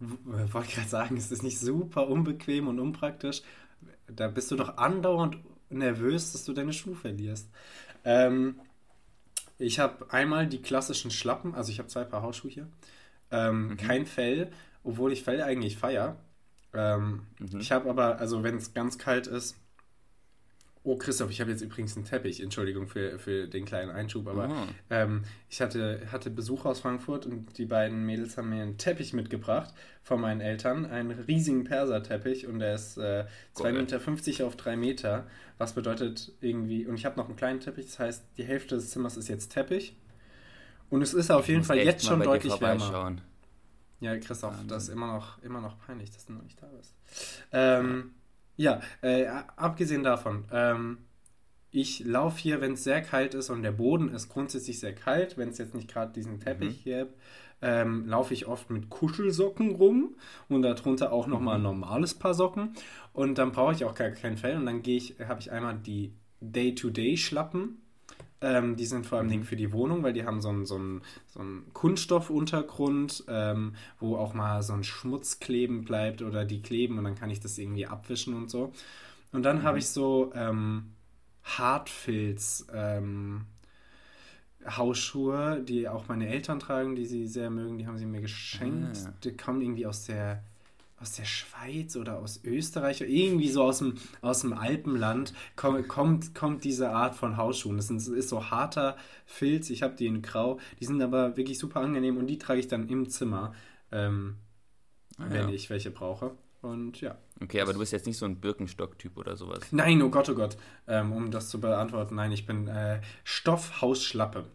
Ich 0.00 0.54
wollte 0.54 0.72
gerade 0.72 0.88
sagen, 0.88 1.16
es 1.16 1.32
ist 1.32 1.42
nicht 1.42 1.58
super 1.58 2.08
unbequem 2.08 2.68
und 2.68 2.78
unpraktisch, 2.78 3.42
da 4.06 4.28
bist 4.28 4.50
du 4.50 4.56
doch 4.56 4.76
andauernd 4.76 5.38
nervös, 5.70 6.32
dass 6.32 6.44
du 6.44 6.52
deine 6.52 6.72
Schuhe 6.72 6.94
verlierst. 6.94 7.48
Ähm, 8.04 8.60
ich 9.58 9.78
habe 9.78 10.12
einmal 10.12 10.46
die 10.46 10.60
klassischen 10.60 11.10
Schlappen, 11.10 11.54
also 11.54 11.72
ich 11.72 11.78
habe 11.78 11.88
zwei 11.88 12.04
Paar 12.04 12.22
Hausschuhe 12.22 12.50
hier. 12.50 12.68
Ähm, 13.30 13.68
mhm. 13.68 13.76
Kein 13.76 14.06
Fell, 14.06 14.50
obwohl 14.84 15.12
ich 15.12 15.22
Fell 15.24 15.42
eigentlich 15.42 15.76
feier. 15.76 16.16
Ähm, 16.74 17.26
mhm. 17.38 17.60
Ich 17.60 17.72
habe 17.72 17.88
aber, 17.88 18.18
also 18.18 18.42
wenn 18.42 18.56
es 18.56 18.74
ganz 18.74 18.98
kalt 18.98 19.26
ist, 19.26 19.56
Oh, 20.86 20.94
Christoph, 20.94 21.32
ich 21.32 21.40
habe 21.40 21.50
jetzt 21.50 21.62
übrigens 21.62 21.96
einen 21.96 22.04
Teppich. 22.04 22.40
Entschuldigung 22.40 22.86
für, 22.86 23.18
für 23.18 23.48
den 23.48 23.64
kleinen 23.64 23.90
Einschub, 23.90 24.28
aber 24.28 24.48
oh. 24.48 24.72
ähm, 24.88 25.24
ich 25.50 25.60
hatte, 25.60 26.00
hatte 26.12 26.30
Besuch 26.30 26.64
aus 26.64 26.78
Frankfurt 26.78 27.26
und 27.26 27.58
die 27.58 27.66
beiden 27.66 28.06
Mädels 28.06 28.38
haben 28.38 28.50
mir 28.50 28.62
einen 28.62 28.78
Teppich 28.78 29.12
mitgebracht 29.12 29.74
von 30.04 30.20
meinen 30.20 30.40
Eltern. 30.40 30.86
Einen 30.86 31.10
riesigen 31.10 31.64
Perserteppich 31.64 32.46
und 32.46 32.60
der 32.60 32.76
ist 32.76 32.98
äh, 32.98 33.24
2,50 33.56 33.72
Meter 33.72 34.46
auf 34.46 34.54
3 34.54 34.76
Meter. 34.76 35.26
Was 35.58 35.72
bedeutet 35.72 36.30
irgendwie, 36.40 36.86
und 36.86 36.94
ich 36.94 37.04
habe 37.04 37.16
noch 37.16 37.26
einen 37.26 37.36
kleinen 37.36 37.58
Teppich, 37.58 37.86
das 37.86 37.98
heißt, 37.98 38.24
die 38.36 38.44
Hälfte 38.44 38.76
des 38.76 38.90
Zimmers 38.90 39.16
ist 39.16 39.26
jetzt 39.26 39.48
Teppich. 39.48 39.96
Und 40.88 41.02
es 41.02 41.14
ist 41.14 41.32
auf 41.32 41.48
jeden 41.48 41.64
Fall 41.64 41.78
jetzt 41.78 42.06
schon 42.06 42.20
deutlich 42.20 42.60
wärmer. 42.60 43.16
Ja, 43.98 44.16
Christoph, 44.18 44.52
Wahnsinn. 44.52 44.68
das 44.68 44.84
ist 44.84 44.88
immer 44.90 45.08
noch, 45.08 45.42
immer 45.42 45.60
noch 45.60 45.80
peinlich, 45.80 46.12
dass 46.12 46.26
du 46.26 46.34
noch 46.34 46.42
nicht 46.44 46.62
da 46.62 46.66
bist. 46.66 46.94
Ähm, 47.50 47.86
ja, 47.86 48.25
äh, 49.02 49.26
abgesehen 49.56 50.02
davon, 50.02 50.44
ähm, 50.50 50.98
ich 51.70 52.00
laufe 52.04 52.38
hier, 52.38 52.60
wenn 52.60 52.72
es 52.72 52.84
sehr 52.84 53.02
kalt 53.02 53.34
ist 53.34 53.50
und 53.50 53.62
der 53.62 53.72
Boden 53.72 54.08
ist 54.08 54.28
grundsätzlich 54.28 54.80
sehr 54.80 54.94
kalt, 54.94 55.36
wenn 55.36 55.50
es 55.50 55.58
jetzt 55.58 55.74
nicht 55.74 55.92
gerade 55.92 56.12
diesen 56.12 56.40
Teppich 56.40 56.78
mhm. 56.78 56.82
hier 56.82 57.08
ähm, 57.62 58.06
laufe 58.06 58.34
ich 58.34 58.46
oft 58.46 58.70
mit 58.70 58.90
Kuschelsocken 58.90 59.74
rum 59.74 60.16
und 60.48 60.62
darunter 60.62 61.12
auch 61.12 61.26
nochmal 61.26 61.56
ein 61.56 61.60
mhm. 61.60 61.80
normales 61.80 62.14
Paar 62.14 62.34
Socken. 62.34 62.74
Und 63.12 63.38
dann 63.38 63.52
brauche 63.52 63.72
ich 63.72 63.84
auch 63.84 63.94
gar 63.94 64.10
kein 64.10 64.36
Fell. 64.36 64.56
Und 64.56 64.66
dann 64.66 64.82
gehe 64.82 64.96
ich, 64.96 65.16
habe 65.26 65.40
ich 65.40 65.50
einmal 65.50 65.78
die 65.78 66.12
Day-to-Day-Schlappen. 66.40 67.82
Ähm, 68.40 68.76
die 68.76 68.84
sind 68.84 69.06
vor 69.06 69.18
allem 69.18 69.28
mhm. 69.28 69.44
für 69.44 69.56
die 69.56 69.72
Wohnung, 69.72 70.02
weil 70.02 70.12
die 70.12 70.24
haben 70.24 70.42
so 70.42 70.50
einen, 70.50 70.66
so 70.66 70.76
einen, 70.76 71.02
so 71.26 71.40
einen 71.40 71.72
Kunststoffuntergrund, 71.72 73.24
ähm, 73.28 73.74
wo 73.98 74.16
auch 74.16 74.34
mal 74.34 74.62
so 74.62 74.74
ein 74.74 74.84
Schmutz 74.84 75.40
kleben 75.40 75.84
bleibt 75.84 76.20
oder 76.20 76.44
die 76.44 76.60
kleben 76.60 76.98
und 76.98 77.04
dann 77.04 77.14
kann 77.14 77.30
ich 77.30 77.40
das 77.40 77.56
irgendwie 77.56 77.86
abwischen 77.86 78.34
und 78.34 78.50
so. 78.50 78.72
Und 79.32 79.42
dann 79.42 79.58
mhm. 79.58 79.62
habe 79.62 79.78
ich 79.78 79.88
so 79.88 80.32
ähm, 80.34 80.92
Hartfilz 81.44 82.66
ähm, 82.74 83.46
Hausschuhe, 84.68 85.62
die 85.62 85.88
auch 85.88 86.08
meine 86.08 86.28
Eltern 86.28 86.58
tragen, 86.58 86.96
die 86.96 87.06
sie 87.06 87.26
sehr 87.26 87.50
mögen, 87.50 87.78
die 87.78 87.86
haben 87.86 87.98
sie 87.98 88.06
mir 88.06 88.20
geschenkt. 88.20 88.98
Ah. 89.06 89.12
Die 89.22 89.36
kommen 89.36 89.62
irgendwie 89.62 89.86
aus 89.86 90.04
der 90.04 90.42
aus 90.98 91.12
der 91.12 91.24
Schweiz 91.24 91.96
oder 91.96 92.18
aus 92.18 92.40
Österreich, 92.42 93.02
irgendwie 93.02 93.50
so 93.50 93.62
aus 93.62 93.78
dem, 93.78 93.96
aus 94.22 94.40
dem 94.40 94.54
Alpenland 94.54 95.34
kommt, 95.54 95.88
kommt, 95.88 96.34
kommt 96.34 96.64
diese 96.64 96.90
Art 96.90 97.14
von 97.14 97.36
Hausschuhen. 97.36 97.76
Das 97.76 97.90
ist 97.90 98.28
so 98.28 98.50
harter 98.50 98.96
Filz, 99.26 99.68
ich 99.70 99.82
habe 99.82 99.94
die 99.94 100.06
in 100.06 100.22
grau, 100.22 100.58
die 100.80 100.86
sind 100.86 101.02
aber 101.02 101.36
wirklich 101.36 101.58
super 101.58 101.80
angenehm 101.80 102.16
und 102.16 102.26
die 102.26 102.38
trage 102.38 102.60
ich 102.60 102.68
dann 102.68 102.88
im 102.88 103.10
Zimmer, 103.10 103.54
ähm, 103.92 104.36
ah, 105.18 105.26
wenn 105.28 105.48
ja. 105.48 105.54
ich 105.54 105.68
welche 105.68 105.90
brauche. 105.90 106.32
Und 106.62 107.00
ja. 107.00 107.18
Okay, 107.42 107.60
aber 107.60 107.74
du 107.74 107.78
bist 107.78 107.92
jetzt 107.92 108.06
nicht 108.06 108.16
so 108.16 108.24
ein 108.24 108.40
Birkenstock-Typ 108.40 109.16
oder 109.18 109.36
sowas. 109.36 109.60
Nein, 109.70 110.00
oh 110.02 110.08
Gott, 110.08 110.28
oh 110.30 110.34
Gott. 110.34 110.56
Ähm, 110.88 111.12
um 111.12 111.30
das 111.30 111.48
zu 111.48 111.60
beantworten, 111.60 112.14
nein, 112.16 112.32
ich 112.32 112.46
bin 112.46 112.66
äh, 112.68 113.00
Stoffhausschlappe. 113.24 114.46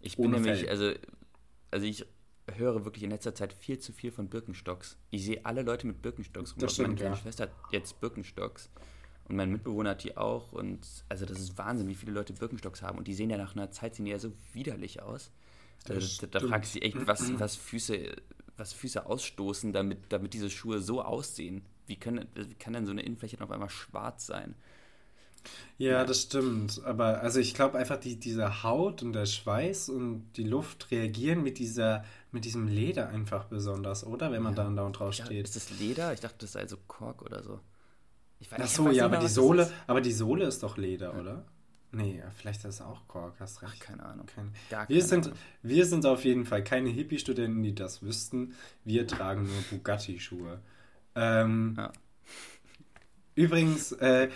Ich 0.00 0.16
bin 0.16 0.30
nämlich, 0.30 0.60
Fell. 0.60 0.68
also, 0.70 0.92
also 1.70 1.86
ich 1.86 2.06
höre 2.50 2.84
wirklich 2.84 3.04
in 3.04 3.10
letzter 3.10 3.34
Zeit 3.34 3.52
viel 3.52 3.78
zu 3.78 3.92
viel 3.92 4.10
von 4.10 4.28
Birkenstocks. 4.28 4.96
Ich 5.10 5.24
sehe 5.24 5.44
alle 5.44 5.62
Leute 5.62 5.86
mit 5.86 6.02
Birkenstocks 6.02 6.56
rum. 6.56 6.68
Stimmt, 6.68 6.88
Meine 6.88 6.96
kleine 6.96 7.14
ja. 7.14 7.20
Schwester 7.20 7.44
hat 7.44 7.52
jetzt 7.70 8.00
Birkenstocks. 8.00 8.70
Und 9.28 9.36
mein 9.36 9.50
Mitbewohner 9.50 9.90
hat 9.90 10.04
die 10.04 10.16
auch. 10.16 10.52
Und 10.52 10.86
also 11.08 11.24
das 11.24 11.40
ist 11.40 11.56
Wahnsinn, 11.56 11.88
wie 11.88 11.94
viele 11.94 12.12
Leute 12.12 12.32
Birkenstocks 12.32 12.82
haben. 12.82 12.98
Und 12.98 13.06
die 13.06 13.14
sehen 13.14 13.30
ja 13.30 13.36
nach 13.36 13.54
einer 13.54 13.70
Zeit 13.70 13.94
sehen 13.94 14.06
ja 14.06 14.18
so 14.18 14.32
widerlich 14.52 15.02
aus. 15.02 15.30
Also, 15.88 16.26
da, 16.26 16.38
da 16.38 16.46
fragt 16.46 16.66
sich 16.66 16.82
echt, 16.82 17.06
was, 17.06 17.32
was, 17.38 17.56
Füße, 17.56 18.16
was 18.56 18.72
Füße 18.72 19.06
ausstoßen, 19.06 19.72
damit, 19.72 19.98
damit 20.08 20.34
diese 20.34 20.50
Schuhe 20.50 20.80
so 20.80 21.02
aussehen. 21.02 21.64
Wie, 21.86 21.96
können, 21.96 22.26
wie 22.34 22.54
kann 22.54 22.72
denn 22.72 22.86
so 22.86 22.92
eine 22.92 23.02
Innenfläche 23.02 23.40
auf 23.40 23.50
einmal 23.50 23.70
schwarz 23.70 24.26
sein? 24.26 24.54
Ja, 25.78 26.04
das 26.04 26.22
stimmt. 26.22 26.80
Aber 26.84 27.20
also 27.20 27.40
ich 27.40 27.54
glaube 27.54 27.78
einfach, 27.78 27.98
die, 27.98 28.18
diese 28.18 28.62
Haut 28.62 29.02
und 29.02 29.12
der 29.12 29.26
Schweiß 29.26 29.88
und 29.88 30.32
die 30.36 30.44
Luft 30.44 30.90
reagieren 30.90 31.42
mit 31.42 31.58
dieser, 31.58 32.04
mit 32.30 32.44
diesem 32.44 32.68
Leder 32.68 33.08
einfach 33.08 33.44
besonders, 33.44 34.06
oder? 34.06 34.30
Wenn 34.30 34.42
man 34.42 34.54
ja. 34.54 34.62
da 34.62 34.68
andauernd 34.68 34.98
drauf 34.98 35.14
steht. 35.14 35.44
Ist 35.44 35.56
das 35.56 35.70
Leder? 35.78 36.12
Ich 36.12 36.20
dachte, 36.20 36.36
das 36.40 36.52
sei 36.52 36.66
so 36.66 36.76
Kork 36.86 37.22
oder 37.22 37.42
so. 37.42 37.60
Ich 38.38 38.50
weiß, 38.50 38.60
Ach 38.62 38.68
so, 38.68 38.90
ja, 38.90 39.04
aber 39.04 39.18
die 39.18 39.28
Sohle, 39.28 39.70
aber 39.86 40.00
die 40.00 40.12
Sohle 40.12 40.46
ist 40.46 40.62
doch 40.62 40.76
Leder, 40.76 41.12
ja. 41.14 41.20
oder? 41.20 41.44
Nee, 41.94 42.22
vielleicht 42.34 42.60
ist 42.60 42.76
es 42.76 42.80
auch 42.80 43.06
Kork, 43.06 43.34
hast 43.38 43.60
recht. 43.62 43.74
Ach, 43.76 43.84
keine 43.84 44.04
Ahnung. 44.04 44.26
Keine. 44.26 44.50
wir, 44.68 44.78
keine 44.78 45.00
sind, 45.02 45.26
Ahnung. 45.26 45.38
wir 45.62 45.86
sind 45.86 46.06
auf 46.06 46.24
jeden 46.24 46.46
Fall 46.46 46.64
keine 46.64 46.88
Hippie-Studenten, 46.88 47.62
die 47.62 47.74
das 47.74 48.02
wüssten. 48.02 48.54
Wir 48.84 49.06
tragen 49.06 49.44
nur 49.44 49.62
Bugatti-Schuhe. 49.70 50.60
Ähm, 51.14 51.74
ja. 51.76 51.92
Übrigens, 53.34 53.92
äh, 53.92 54.28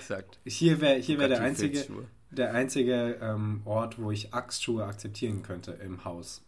hier 0.45 0.81
wäre 0.81 0.99
hier 0.99 1.19
wär 1.19 1.29
der 1.29 1.41
einzige, 1.41 1.85
der 2.31 2.55
einzige 2.55 3.19
ähm, 3.21 3.63
Ort, 3.65 4.01
wo 4.01 4.11
ich 4.11 4.33
Achsschuhe 4.33 4.85
akzeptieren 4.85 5.43
könnte 5.43 5.73
im 5.73 6.05
Haus. 6.05 6.43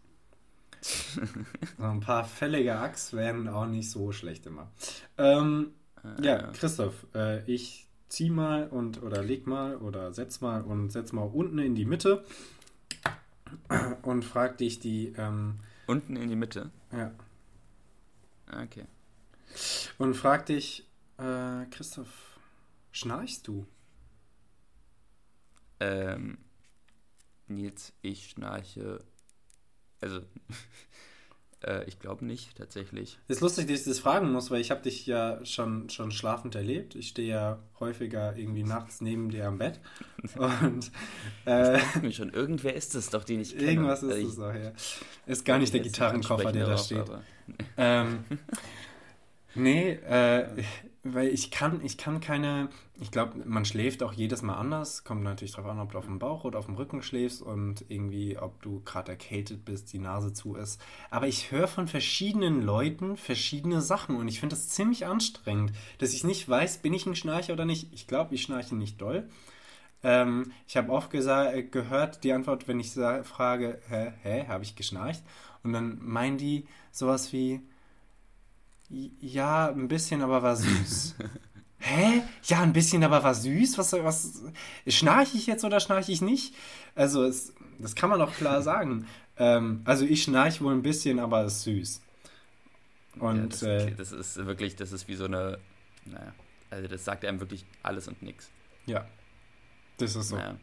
so 0.82 1.84
ein 1.84 2.00
paar 2.00 2.24
fällige 2.24 2.76
Achs 2.76 3.12
wären 3.12 3.48
auch 3.48 3.66
nicht 3.66 3.90
so 3.90 4.12
schlecht 4.12 4.46
immer. 4.46 4.70
Ähm, 5.16 5.72
äh, 6.04 6.24
ja, 6.24 6.42
Christoph, 6.52 7.06
äh, 7.14 7.44
ich 7.50 7.88
zieh 8.08 8.30
mal 8.30 8.68
und 8.68 9.02
oder 9.02 9.22
leg 9.22 9.46
mal 9.46 9.76
oder 9.76 10.12
setz 10.12 10.40
mal 10.40 10.62
und 10.62 10.90
setz 10.90 11.12
mal 11.12 11.24
unten 11.24 11.58
in 11.58 11.74
die 11.74 11.84
Mitte 11.84 12.24
und 14.02 14.24
frag 14.24 14.58
dich 14.58 14.80
die. 14.80 15.12
Ähm, 15.16 15.60
unten 15.86 16.16
in 16.16 16.28
die 16.28 16.36
Mitte? 16.36 16.70
Ja. 16.92 17.12
Okay. 18.50 18.84
Und 19.98 20.14
frag 20.14 20.46
dich, 20.46 20.86
äh, 21.18 21.66
Christoph, 21.70 22.27
schnarchst 22.92 23.46
du? 23.46 23.66
Ähm, 25.80 26.38
Nils, 27.48 27.92
ich 28.02 28.30
schnarche. 28.30 29.04
Also, 30.00 30.20
äh, 31.64 31.84
ich 31.84 31.98
glaube 31.98 32.24
nicht, 32.24 32.56
tatsächlich. 32.56 33.18
Ist 33.28 33.40
lustig, 33.40 33.66
dass 33.66 33.80
ich 33.80 33.86
das 33.86 33.98
fragen 33.98 34.32
muss, 34.32 34.50
weil 34.50 34.60
ich 34.60 34.70
habe 34.70 34.82
dich 34.82 35.06
ja 35.06 35.44
schon, 35.44 35.88
schon 35.88 36.10
schlafend 36.10 36.54
erlebt. 36.54 36.94
Ich 36.94 37.08
stehe 37.08 37.28
ja 37.28 37.58
häufiger 37.80 38.36
irgendwie 38.36 38.64
nachts 38.64 39.00
neben 39.00 39.30
dir 39.30 39.46
am 39.46 39.58
Bett. 39.58 39.80
Und 40.36 40.90
äh, 41.46 41.78
ich 42.06 42.16
schon, 42.16 42.30
irgendwer 42.30 42.74
ist 42.74 42.94
es 42.94 43.10
doch, 43.10 43.24
den 43.24 43.40
ich 43.40 43.56
kenne. 43.56 43.70
Irgendwas 43.70 44.02
ist 44.02 44.24
es 44.24 44.36
doch, 44.36 44.54
ja. 44.54 44.72
Ist 45.26 45.44
gar 45.44 45.58
nicht 45.58 45.72
der 45.72 45.80
Gitarrenkoffer, 45.80 46.52
der 46.52 46.66
da 46.66 46.78
steht. 46.78 47.10
Ähm, 47.76 48.24
nee, 49.54 49.92
äh, 49.92 50.62
weil 51.04 51.28
ich 51.28 51.50
kann, 51.50 51.80
ich 51.84 51.96
kann 51.96 52.20
keine, 52.20 52.70
ich 53.00 53.10
glaube, 53.10 53.42
man 53.44 53.64
schläft 53.64 54.02
auch 54.02 54.12
jedes 54.12 54.42
Mal 54.42 54.56
anders. 54.56 55.04
Kommt 55.04 55.22
natürlich 55.22 55.52
darauf 55.52 55.70
an, 55.70 55.78
ob 55.78 55.92
du 55.92 55.98
auf 55.98 56.06
dem 56.06 56.18
Bauch 56.18 56.44
oder 56.44 56.58
auf 56.58 56.66
dem 56.66 56.74
Rücken 56.74 57.02
schläfst 57.02 57.40
und 57.40 57.84
irgendwie, 57.88 58.36
ob 58.36 58.60
du 58.62 58.80
gerade 58.84 59.12
erkältet 59.12 59.64
bist, 59.64 59.92
die 59.92 59.98
Nase 59.98 60.32
zu 60.32 60.56
ist. 60.56 60.80
Aber 61.10 61.28
ich 61.28 61.52
höre 61.52 61.68
von 61.68 61.86
verschiedenen 61.86 62.62
Leuten 62.62 63.16
verschiedene 63.16 63.80
Sachen 63.80 64.16
und 64.16 64.28
ich 64.28 64.40
finde 64.40 64.56
das 64.56 64.68
ziemlich 64.68 65.06
anstrengend, 65.06 65.72
dass 65.98 66.12
ich 66.12 66.24
nicht 66.24 66.48
weiß, 66.48 66.78
bin 66.78 66.94
ich 66.94 67.06
ein 67.06 67.16
Schnarcher 67.16 67.52
oder 67.52 67.64
nicht. 67.64 67.92
Ich 67.92 68.06
glaube, 68.06 68.34
ich 68.34 68.42
schnarche 68.42 68.74
nicht 68.74 69.00
doll. 69.00 69.28
Ähm, 70.02 70.52
ich 70.66 70.76
habe 70.76 70.92
oft 70.92 71.10
gehört, 71.10 72.24
die 72.24 72.32
Antwort, 72.32 72.68
wenn 72.68 72.80
ich 72.80 72.92
frage, 72.92 73.80
hä, 73.88 74.12
hä 74.22 74.46
habe 74.48 74.64
ich 74.64 74.76
geschnarcht? 74.76 75.22
Und 75.62 75.72
dann 75.72 75.98
meinen 76.00 76.38
die 76.38 76.66
sowas 76.92 77.32
wie, 77.32 77.60
ja, 78.90 79.68
ein 79.68 79.88
bisschen, 79.88 80.22
aber 80.22 80.42
war 80.42 80.56
süß. 80.56 81.16
Hä? 81.80 82.22
Ja, 82.44 82.60
ein 82.62 82.72
bisschen, 82.72 83.04
aber 83.04 83.22
war 83.22 83.34
süß? 83.34 83.78
Was, 83.78 83.92
was 83.92 84.42
schnarche 84.86 85.36
ich 85.36 85.46
jetzt 85.46 85.64
oder 85.64 85.78
schnarche 85.80 86.10
ich 86.10 86.20
nicht? 86.20 86.54
Also, 86.94 87.24
es, 87.24 87.52
das 87.78 87.94
kann 87.94 88.10
man 88.10 88.20
auch 88.20 88.32
klar 88.32 88.62
sagen. 88.62 89.06
Ähm, 89.40 89.82
also, 89.84 90.04
ich 90.04 90.24
schnarche 90.24 90.64
wohl 90.64 90.72
ein 90.72 90.82
bisschen, 90.82 91.20
aber 91.20 91.44
es 91.44 91.58
ist 91.58 91.62
süß. 91.62 92.02
Und 93.20 93.36
ja, 93.36 93.46
das, 93.46 93.62
äh, 93.62 93.92
das, 93.92 94.10
ist 94.10 94.36
wirklich, 94.46 94.74
das 94.74 94.90
ist 94.90 95.06
wie 95.06 95.14
so 95.14 95.26
eine, 95.26 95.60
naja, 96.04 96.34
also 96.70 96.88
das 96.88 97.04
sagt 97.04 97.24
einem 97.24 97.38
wirklich 97.38 97.64
alles 97.84 98.08
und 98.08 98.20
nichts. 98.20 98.50
Ja, 98.86 99.06
das 99.98 100.16
ist 100.16 100.30
so. 100.30 100.36
Naja. 100.36 100.56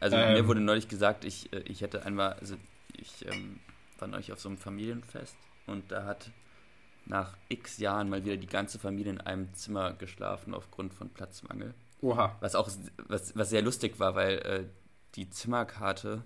Also 0.00 0.16
ähm, 0.16 0.32
mir 0.32 0.48
wurde 0.48 0.60
neulich 0.60 0.88
gesagt, 0.88 1.24
ich, 1.24 1.52
äh, 1.52 1.60
ich 1.60 1.82
hätte 1.82 2.04
einmal, 2.04 2.32
also 2.34 2.56
ich 2.96 3.26
ähm, 3.26 3.60
war 3.98 4.08
neulich 4.08 4.32
auf 4.32 4.40
so 4.40 4.48
einem 4.48 4.58
Familienfest 4.58 5.36
und 5.66 5.90
da 5.92 6.04
hat 6.04 6.30
nach 7.06 7.36
x 7.48 7.78
Jahren 7.78 8.08
mal 8.08 8.24
wieder 8.24 8.36
die 8.36 8.46
ganze 8.46 8.78
Familie 8.78 9.12
in 9.12 9.20
einem 9.20 9.52
Zimmer 9.54 9.92
geschlafen 9.92 10.54
aufgrund 10.54 10.94
von 10.94 11.10
Platzmangel. 11.10 11.74
Oha. 12.00 12.36
Was 12.40 12.54
auch 12.54 12.70
was, 13.08 13.36
was 13.36 13.50
sehr 13.50 13.62
lustig 13.62 13.98
war, 13.98 14.14
weil 14.14 14.38
äh, 14.38 14.64
die 15.14 15.30
Zimmerkarte 15.30 16.22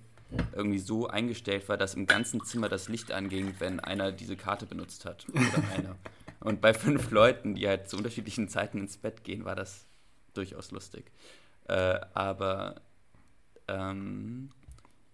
irgendwie 0.52 0.78
so 0.78 1.06
eingestellt 1.06 1.68
war, 1.68 1.76
dass 1.76 1.94
im 1.94 2.06
ganzen 2.06 2.44
Zimmer 2.44 2.68
das 2.68 2.88
Licht 2.88 3.12
anging, 3.12 3.54
wenn 3.58 3.80
einer 3.80 4.12
diese 4.12 4.36
Karte 4.36 4.66
benutzt 4.66 5.04
hat. 5.04 5.26
Oder 5.30 5.64
einer. 5.74 5.96
Und 6.40 6.60
bei 6.60 6.74
fünf 6.74 7.10
Leuten, 7.10 7.54
die 7.54 7.66
halt 7.66 7.88
zu 7.88 7.96
unterschiedlichen 7.96 8.48
Zeiten 8.48 8.78
ins 8.78 8.96
Bett 8.96 9.24
gehen, 9.24 9.44
war 9.44 9.56
das 9.56 9.86
durchaus 10.34 10.70
lustig. 10.70 11.10
Äh, 11.64 12.00
aber 12.14 12.76
ähm, 13.66 14.50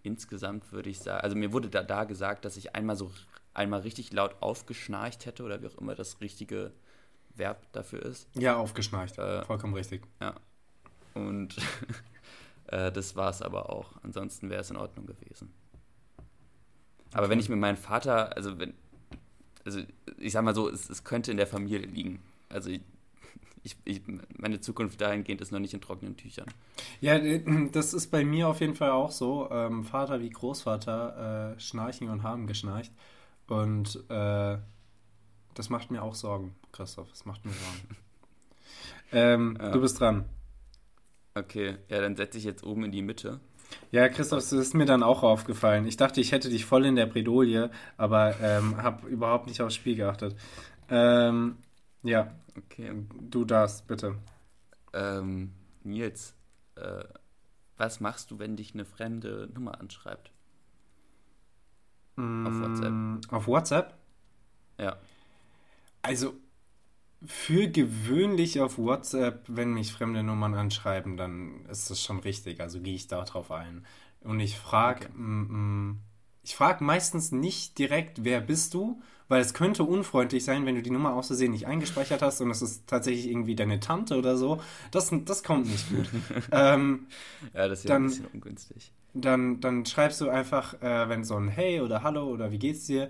insgesamt 0.02 0.70
würde 0.72 0.90
ich 0.90 0.98
sagen, 1.00 1.22
also 1.22 1.36
mir 1.36 1.52
wurde 1.52 1.68
da, 1.68 1.82
da 1.82 2.04
gesagt, 2.04 2.44
dass 2.44 2.56
ich 2.56 2.74
einmal 2.74 2.96
so 2.96 3.10
einmal 3.54 3.80
richtig 3.80 4.12
laut 4.12 4.36
aufgeschnarcht 4.40 5.26
hätte 5.26 5.44
oder 5.44 5.62
wie 5.62 5.68
auch 5.68 5.78
immer 5.78 5.94
das 5.94 6.20
richtige 6.20 6.72
Verb 7.36 7.72
dafür 7.72 8.02
ist. 8.02 8.28
Ja, 8.34 8.56
aufgeschnarcht. 8.56 9.18
Äh, 9.18 9.44
Vollkommen 9.44 9.74
richtig. 9.74 10.02
Ja. 10.20 10.34
Und 11.14 11.56
äh, 12.66 12.92
das 12.92 13.16
war 13.16 13.30
es 13.30 13.42
aber 13.42 13.70
auch. 13.70 13.92
Ansonsten 14.02 14.50
wäre 14.50 14.60
es 14.60 14.70
in 14.70 14.76
Ordnung 14.76 15.06
gewesen. 15.06 15.52
Aber 17.12 17.22
okay. 17.22 17.30
wenn 17.30 17.40
ich 17.40 17.48
mit 17.48 17.58
meinem 17.58 17.76
Vater, 17.76 18.36
also 18.36 18.58
wenn, 18.58 18.74
also 19.64 19.80
ich 20.18 20.32
sag 20.32 20.44
mal 20.44 20.54
so, 20.54 20.68
es, 20.68 20.90
es 20.90 21.04
könnte 21.04 21.30
in 21.30 21.36
der 21.36 21.46
Familie 21.46 21.86
liegen. 21.86 22.20
Also 22.48 22.70
ich, 22.70 22.80
ich, 23.62 23.76
ich, 23.84 24.02
meine 24.36 24.60
Zukunft 24.60 25.00
dahingehend 25.00 25.40
ist 25.40 25.52
noch 25.52 25.60
nicht 25.60 25.74
in 25.74 25.80
trockenen 25.80 26.16
Tüchern. 26.16 26.46
Ja, 27.00 27.14
äh, 27.14 27.42
das 27.72 27.94
ist 27.94 28.10
bei 28.10 28.24
mir 28.24 28.48
auf 28.48 28.60
jeden 28.60 28.74
Fall 28.74 28.90
auch 28.90 29.12
so. 29.12 29.48
Ähm, 29.50 29.84
Vater 29.84 30.20
wie 30.20 30.30
Großvater 30.30 31.54
äh, 31.56 31.60
schnarchen 31.60 32.10
und 32.10 32.24
haben 32.24 32.48
geschnarcht. 32.48 32.92
Und 33.46 34.04
äh, 34.08 34.58
das 35.54 35.70
macht 35.70 35.90
mir 35.90 36.02
auch 36.02 36.14
Sorgen, 36.14 36.56
Christoph. 36.72 37.10
Das 37.10 37.24
macht 37.24 37.44
mir 37.44 37.52
Sorgen. 37.52 37.96
ähm, 39.12 39.58
ja. 39.60 39.70
Du 39.70 39.80
bist 39.80 40.00
dran. 40.00 40.24
Okay, 41.34 41.78
ja, 41.88 42.00
dann 42.00 42.16
setze 42.16 42.38
ich 42.38 42.44
jetzt 42.44 42.64
oben 42.64 42.84
in 42.84 42.92
die 42.92 43.02
Mitte. 43.02 43.40
Ja, 43.90 44.08
Christoph, 44.08 44.40
das 44.40 44.52
ist 44.52 44.74
mir 44.74 44.86
dann 44.86 45.02
auch 45.02 45.22
aufgefallen. 45.22 45.86
Ich 45.86 45.96
dachte, 45.96 46.20
ich 46.20 46.32
hätte 46.32 46.48
dich 46.48 46.64
voll 46.64 46.84
in 46.86 46.96
der 46.96 47.06
Bredouille, 47.06 47.70
aber 47.96 48.40
ähm, 48.40 48.76
habe 48.82 49.08
überhaupt 49.08 49.46
nicht 49.46 49.60
aufs 49.60 49.74
Spiel 49.74 49.96
geachtet. 49.96 50.36
Ähm, 50.88 51.56
ja, 52.02 52.34
okay. 52.56 52.92
du 53.30 53.44
darfst, 53.44 53.86
bitte. 53.86 54.16
Ähm, 54.92 55.52
Nils, 55.82 56.36
äh, 56.76 57.04
was 57.76 58.00
machst 58.00 58.30
du, 58.30 58.38
wenn 58.38 58.56
dich 58.56 58.74
eine 58.74 58.84
fremde 58.84 59.48
Nummer 59.52 59.80
anschreibt? 59.80 60.30
Auf 62.16 62.60
WhatsApp. 62.60 62.90
Mm, 62.90 63.20
auf 63.30 63.46
WhatsApp? 63.46 63.94
Ja. 64.78 64.96
Also, 66.02 66.34
für 67.26 67.68
gewöhnlich 67.68 68.60
auf 68.60 68.78
WhatsApp, 68.78 69.44
wenn 69.48 69.72
mich 69.72 69.92
fremde 69.92 70.22
Nummern 70.22 70.54
anschreiben, 70.54 71.16
dann 71.16 71.64
ist 71.66 71.90
das 71.90 72.02
schon 72.02 72.20
richtig. 72.20 72.60
Also 72.60 72.80
gehe 72.80 72.94
ich 72.94 73.08
darauf 73.08 73.50
ein. 73.50 73.84
Und 74.20 74.40
ich 74.40 74.56
frage, 74.56 75.06
okay. 75.06 75.18
Mm, 75.18 75.88
mm, 75.90 76.00
ich 76.42 76.54
frage 76.54 76.84
meistens 76.84 77.32
nicht 77.32 77.78
direkt, 77.78 78.22
wer 78.22 78.40
bist 78.40 78.74
du, 78.74 79.00
weil 79.28 79.40
es 79.40 79.54
könnte 79.54 79.82
unfreundlich 79.84 80.44
sein, 80.44 80.66
wenn 80.66 80.74
du 80.74 80.82
die 80.82 80.90
Nummer 80.90 81.14
aus 81.14 81.28
Versehen 81.28 81.52
nicht 81.52 81.66
eingespeichert 81.66 82.20
hast 82.20 82.42
und 82.42 82.50
es 82.50 82.60
ist 82.60 82.86
tatsächlich 82.86 83.28
irgendwie 83.28 83.56
deine 83.56 83.80
Tante 83.80 84.18
oder 84.18 84.36
so. 84.36 84.60
Das, 84.90 85.10
das 85.24 85.42
kommt 85.42 85.66
nicht 85.66 85.88
gut. 85.88 86.06
ähm, 86.52 87.06
ja, 87.54 87.66
das 87.66 87.80
ist 87.80 87.88
ja 87.88 87.96
ein 87.96 88.04
bisschen 88.04 88.26
ungünstig 88.26 88.92
dann, 89.14 89.60
dann 89.60 89.86
schreibst 89.86 90.20
du 90.20 90.28
einfach, 90.28 90.74
äh, 90.82 91.08
wenn 91.08 91.24
so 91.24 91.36
ein 91.36 91.48
Hey 91.48 91.80
oder 91.80 92.02
Hallo 92.02 92.26
oder 92.26 92.50
wie 92.50 92.58
geht's 92.58 92.86
dir, 92.86 93.08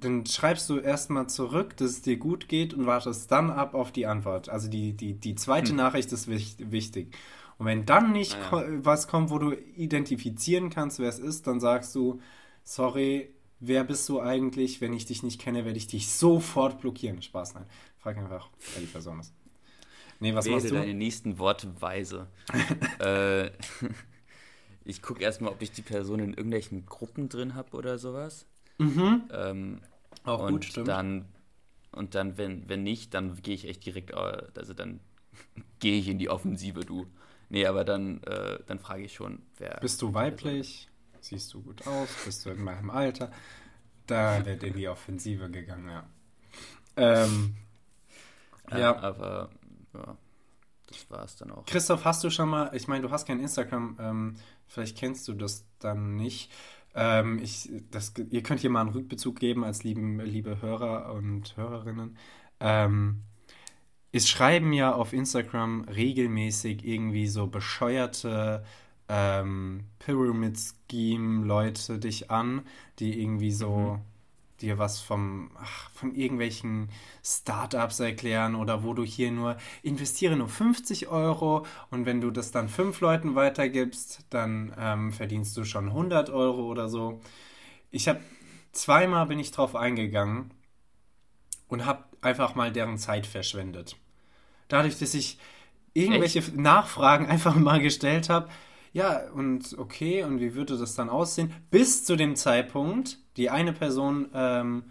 dann 0.00 0.26
schreibst 0.26 0.68
du 0.68 0.78
erstmal 0.78 1.28
zurück, 1.28 1.76
dass 1.76 1.90
es 1.90 2.02
dir 2.02 2.16
gut 2.16 2.48
geht 2.48 2.74
und 2.74 2.86
wartest 2.86 3.30
dann 3.30 3.50
ab 3.50 3.74
auf 3.74 3.92
die 3.92 4.06
Antwort. 4.06 4.48
Also 4.48 4.68
die, 4.68 4.92
die, 4.92 5.14
die 5.14 5.34
zweite 5.34 5.70
hm. 5.70 5.76
Nachricht 5.76 6.12
ist 6.12 6.28
wichtig. 6.28 7.16
Und 7.58 7.66
wenn 7.66 7.86
dann 7.86 8.12
nicht 8.12 8.36
ah, 8.52 8.62
ja. 8.62 8.84
was 8.84 9.08
kommt, 9.08 9.30
wo 9.30 9.38
du 9.38 9.52
identifizieren 9.52 10.70
kannst, 10.70 11.00
wer 11.00 11.08
es 11.08 11.18
ist, 11.18 11.46
dann 11.46 11.58
sagst 11.58 11.94
du, 11.94 12.20
sorry, 12.62 13.30
wer 13.58 13.82
bist 13.82 14.08
du 14.08 14.20
eigentlich? 14.20 14.80
Wenn 14.80 14.92
ich 14.92 15.06
dich 15.06 15.22
nicht 15.22 15.40
kenne, 15.40 15.64
werde 15.64 15.78
ich 15.78 15.88
dich 15.88 16.08
sofort 16.08 16.80
blockieren. 16.80 17.20
Spaß, 17.20 17.54
nein. 17.54 17.66
Frag 17.98 18.16
einfach, 18.16 18.48
wer 18.74 18.80
die 18.80 18.86
Person 18.86 19.18
ist. 19.20 19.34
Nee, 20.20 20.34
was 20.34 20.46
Wähle 20.46 20.56
machst 20.56 20.70
du? 20.70 20.74
deine 20.74 20.94
nächsten 20.94 21.38
Worte 21.38 21.80
weise. 21.80 22.28
äh, 23.00 23.50
ich 24.88 25.02
gucke 25.02 25.22
erstmal, 25.22 25.52
ob 25.52 25.60
ich 25.60 25.70
die 25.70 25.82
Person 25.82 26.18
in 26.18 26.30
irgendwelchen 26.30 26.86
Gruppen 26.86 27.28
drin 27.28 27.54
habe 27.54 27.76
oder 27.76 27.98
sowas. 27.98 28.46
Mhm. 28.78 29.24
Ähm, 29.30 29.80
Auch 30.24 30.40
und 30.40 30.52
gut, 30.52 30.64
stimmt. 30.64 30.88
Dann, 30.88 31.26
und 31.92 32.14
dann, 32.14 32.38
wenn, 32.38 32.68
wenn 32.70 32.84
nicht, 32.84 33.12
dann 33.12 33.36
gehe 33.42 33.54
ich 33.54 33.68
echt 33.68 33.84
direkt, 33.84 34.12
äh, 34.12 34.42
also 34.56 34.72
dann 34.72 35.00
gehe 35.78 35.98
ich 35.98 36.08
in 36.08 36.18
die 36.18 36.30
Offensive, 36.30 36.80
du. 36.80 37.06
Nee, 37.50 37.66
aber 37.66 37.84
dann, 37.84 38.22
äh, 38.22 38.60
dann 38.66 38.78
frage 38.78 39.04
ich 39.04 39.12
schon, 39.12 39.42
wer. 39.58 39.76
Bist 39.80 40.00
du 40.00 40.14
weiblich? 40.14 40.88
Siehst 41.20 41.52
du 41.52 41.62
gut 41.62 41.86
aus? 41.86 42.08
Bist 42.24 42.46
du 42.46 42.50
in 42.50 42.62
meinem 42.62 42.88
Alter? 42.88 43.30
Da 44.06 44.44
wird 44.46 44.62
in 44.62 44.72
die 44.72 44.88
Offensive 44.88 45.50
gegangen, 45.50 45.90
ja. 45.90 46.06
Ähm, 46.96 47.56
ja, 48.70 48.78
ja. 48.78 48.98
Aber, 49.00 49.50
ja, 49.92 50.16
das 50.86 51.10
war 51.10 51.24
es 51.24 51.36
dann 51.36 51.50
auch. 51.50 51.66
Christoph, 51.66 52.06
hast 52.06 52.24
du 52.24 52.30
schon 52.30 52.48
mal, 52.48 52.74
ich 52.74 52.88
meine, 52.88 53.02
du 53.02 53.10
hast 53.10 53.26
kein 53.26 53.40
Instagram, 53.40 53.98
ähm, 54.00 54.36
vielleicht 54.68 54.96
kennst 54.96 55.26
du 55.28 55.34
das 55.34 55.66
dann 55.78 56.16
nicht. 56.16 56.52
Ähm, 56.94 57.38
ich, 57.42 57.70
das, 57.90 58.14
ihr 58.30 58.42
könnt 58.42 58.60
hier 58.60 58.70
mal 58.70 58.82
einen 58.82 58.90
Rückbezug 58.90 59.38
geben 59.38 59.64
als 59.64 59.84
lieben, 59.84 60.20
liebe 60.20 60.62
Hörer 60.62 61.12
und 61.12 61.56
Hörerinnen. 61.56 62.16
Ähm, 62.60 63.22
es 64.12 64.28
schreiben 64.28 64.72
ja 64.72 64.92
auf 64.94 65.12
Instagram 65.12 65.82
regelmäßig 65.82 66.84
irgendwie 66.84 67.26
so 67.26 67.46
bescheuerte 67.46 68.64
ähm, 69.08 69.84
Pyramid 69.98 70.58
Scheme 70.90 71.44
Leute 71.46 71.98
dich 71.98 72.30
an, 72.30 72.62
die 72.98 73.20
irgendwie 73.20 73.52
so 73.52 73.98
mhm 73.98 74.17
dir 74.60 74.78
was 74.78 75.00
vom, 75.00 75.50
ach, 75.60 75.90
von 75.90 76.14
irgendwelchen 76.14 76.88
Startups 77.24 78.00
erklären 78.00 78.54
oder 78.54 78.82
wo 78.82 78.94
du 78.94 79.04
hier 79.04 79.30
nur 79.30 79.56
investiere 79.82 80.36
nur 80.36 80.48
50 80.48 81.08
Euro 81.08 81.64
und 81.90 82.06
wenn 82.06 82.20
du 82.20 82.30
das 82.30 82.50
dann 82.50 82.68
fünf 82.68 83.00
Leuten 83.00 83.34
weitergibst, 83.34 84.24
dann 84.30 84.74
ähm, 84.78 85.12
verdienst 85.12 85.56
du 85.56 85.64
schon 85.64 85.88
100 85.88 86.30
Euro 86.30 86.66
oder 86.66 86.88
so. 86.88 87.20
Ich 87.90 88.08
habe 88.08 88.20
zweimal 88.72 89.26
bin 89.26 89.38
ich 89.38 89.50
drauf 89.50 89.76
eingegangen 89.76 90.50
und 91.68 91.86
habe 91.86 92.04
einfach 92.20 92.54
mal 92.54 92.72
deren 92.72 92.98
Zeit 92.98 93.26
verschwendet. 93.26 93.96
Dadurch, 94.68 94.98
dass 94.98 95.14
ich 95.14 95.38
irgendwelche 95.94 96.40
Echt? 96.40 96.56
Nachfragen 96.56 97.26
einfach 97.30 97.54
mal 97.54 97.80
gestellt 97.80 98.28
habe, 98.28 98.48
ja, 98.92 99.28
und 99.34 99.76
okay, 99.78 100.24
und 100.24 100.40
wie 100.40 100.54
würde 100.54 100.76
das 100.76 100.94
dann 100.94 101.10
aussehen? 101.10 101.52
Bis 101.70 102.04
zu 102.04 102.16
dem 102.16 102.36
Zeitpunkt, 102.36 103.18
die 103.36 103.50
eine 103.50 103.72
Person 103.72 104.28
ähm, 104.34 104.84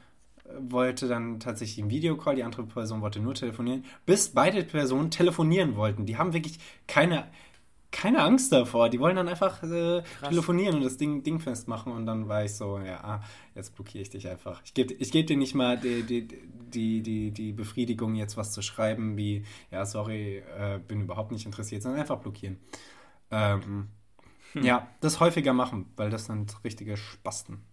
wollte 0.59 1.07
dann 1.07 1.39
tatsächlich 1.39 1.79
einen 1.79 1.91
Videocall, 1.91 2.35
die 2.35 2.43
andere 2.43 2.63
Person 2.63 3.01
wollte 3.01 3.19
nur 3.19 3.33
telefonieren, 3.33 3.83
bis 4.05 4.29
beide 4.29 4.63
Personen 4.63 5.11
telefonieren 5.11 5.75
wollten. 5.75 6.05
Die 6.05 6.17
haben 6.17 6.33
wirklich 6.33 6.59
keine, 6.87 7.27
keine 7.91 8.21
Angst 8.21 8.51
davor. 8.51 8.89
Die 8.89 8.99
wollen 8.99 9.15
dann 9.15 9.27
einfach 9.27 9.63
äh, 9.63 10.03
telefonieren 10.27 10.75
und 10.77 10.83
das 10.83 10.97
Ding, 10.97 11.23
Ding 11.23 11.39
festmachen. 11.39 11.91
Und 11.91 12.05
dann 12.05 12.27
war 12.27 12.43
ich 12.43 12.53
so, 12.53 12.79
ja, 12.79 13.03
ah, 13.03 13.23
jetzt 13.55 13.75
blockiere 13.75 14.01
ich 14.01 14.09
dich 14.09 14.27
einfach. 14.27 14.61
Ich 14.63 14.73
gebe 14.73 14.93
ich 14.93 15.11
geb 15.11 15.27
dir 15.27 15.37
nicht 15.37 15.55
mal 15.55 15.77
die, 15.77 16.03
die, 16.03 16.27
die, 16.27 17.01
die, 17.01 17.31
die 17.31 17.51
Befriedigung, 17.51 18.15
jetzt 18.15 18.37
was 18.37 18.51
zu 18.51 18.61
schreiben, 18.61 19.17
wie, 19.17 19.43
ja, 19.71 19.85
sorry, 19.85 20.43
äh, 20.57 20.79
bin 20.85 21.01
überhaupt 21.01 21.31
nicht 21.31 21.45
interessiert, 21.45 21.83
sondern 21.83 22.01
einfach 22.01 22.19
blockieren. 22.19 22.57
Ähm, 23.31 23.89
hm. 24.53 24.63
Ja, 24.63 24.87
das 25.01 25.19
häufiger 25.19 25.53
machen, 25.53 25.91
weil 25.95 26.09
das 26.09 26.25
sind 26.25 26.63
richtige 26.63 26.97
Spasten. 26.97 27.63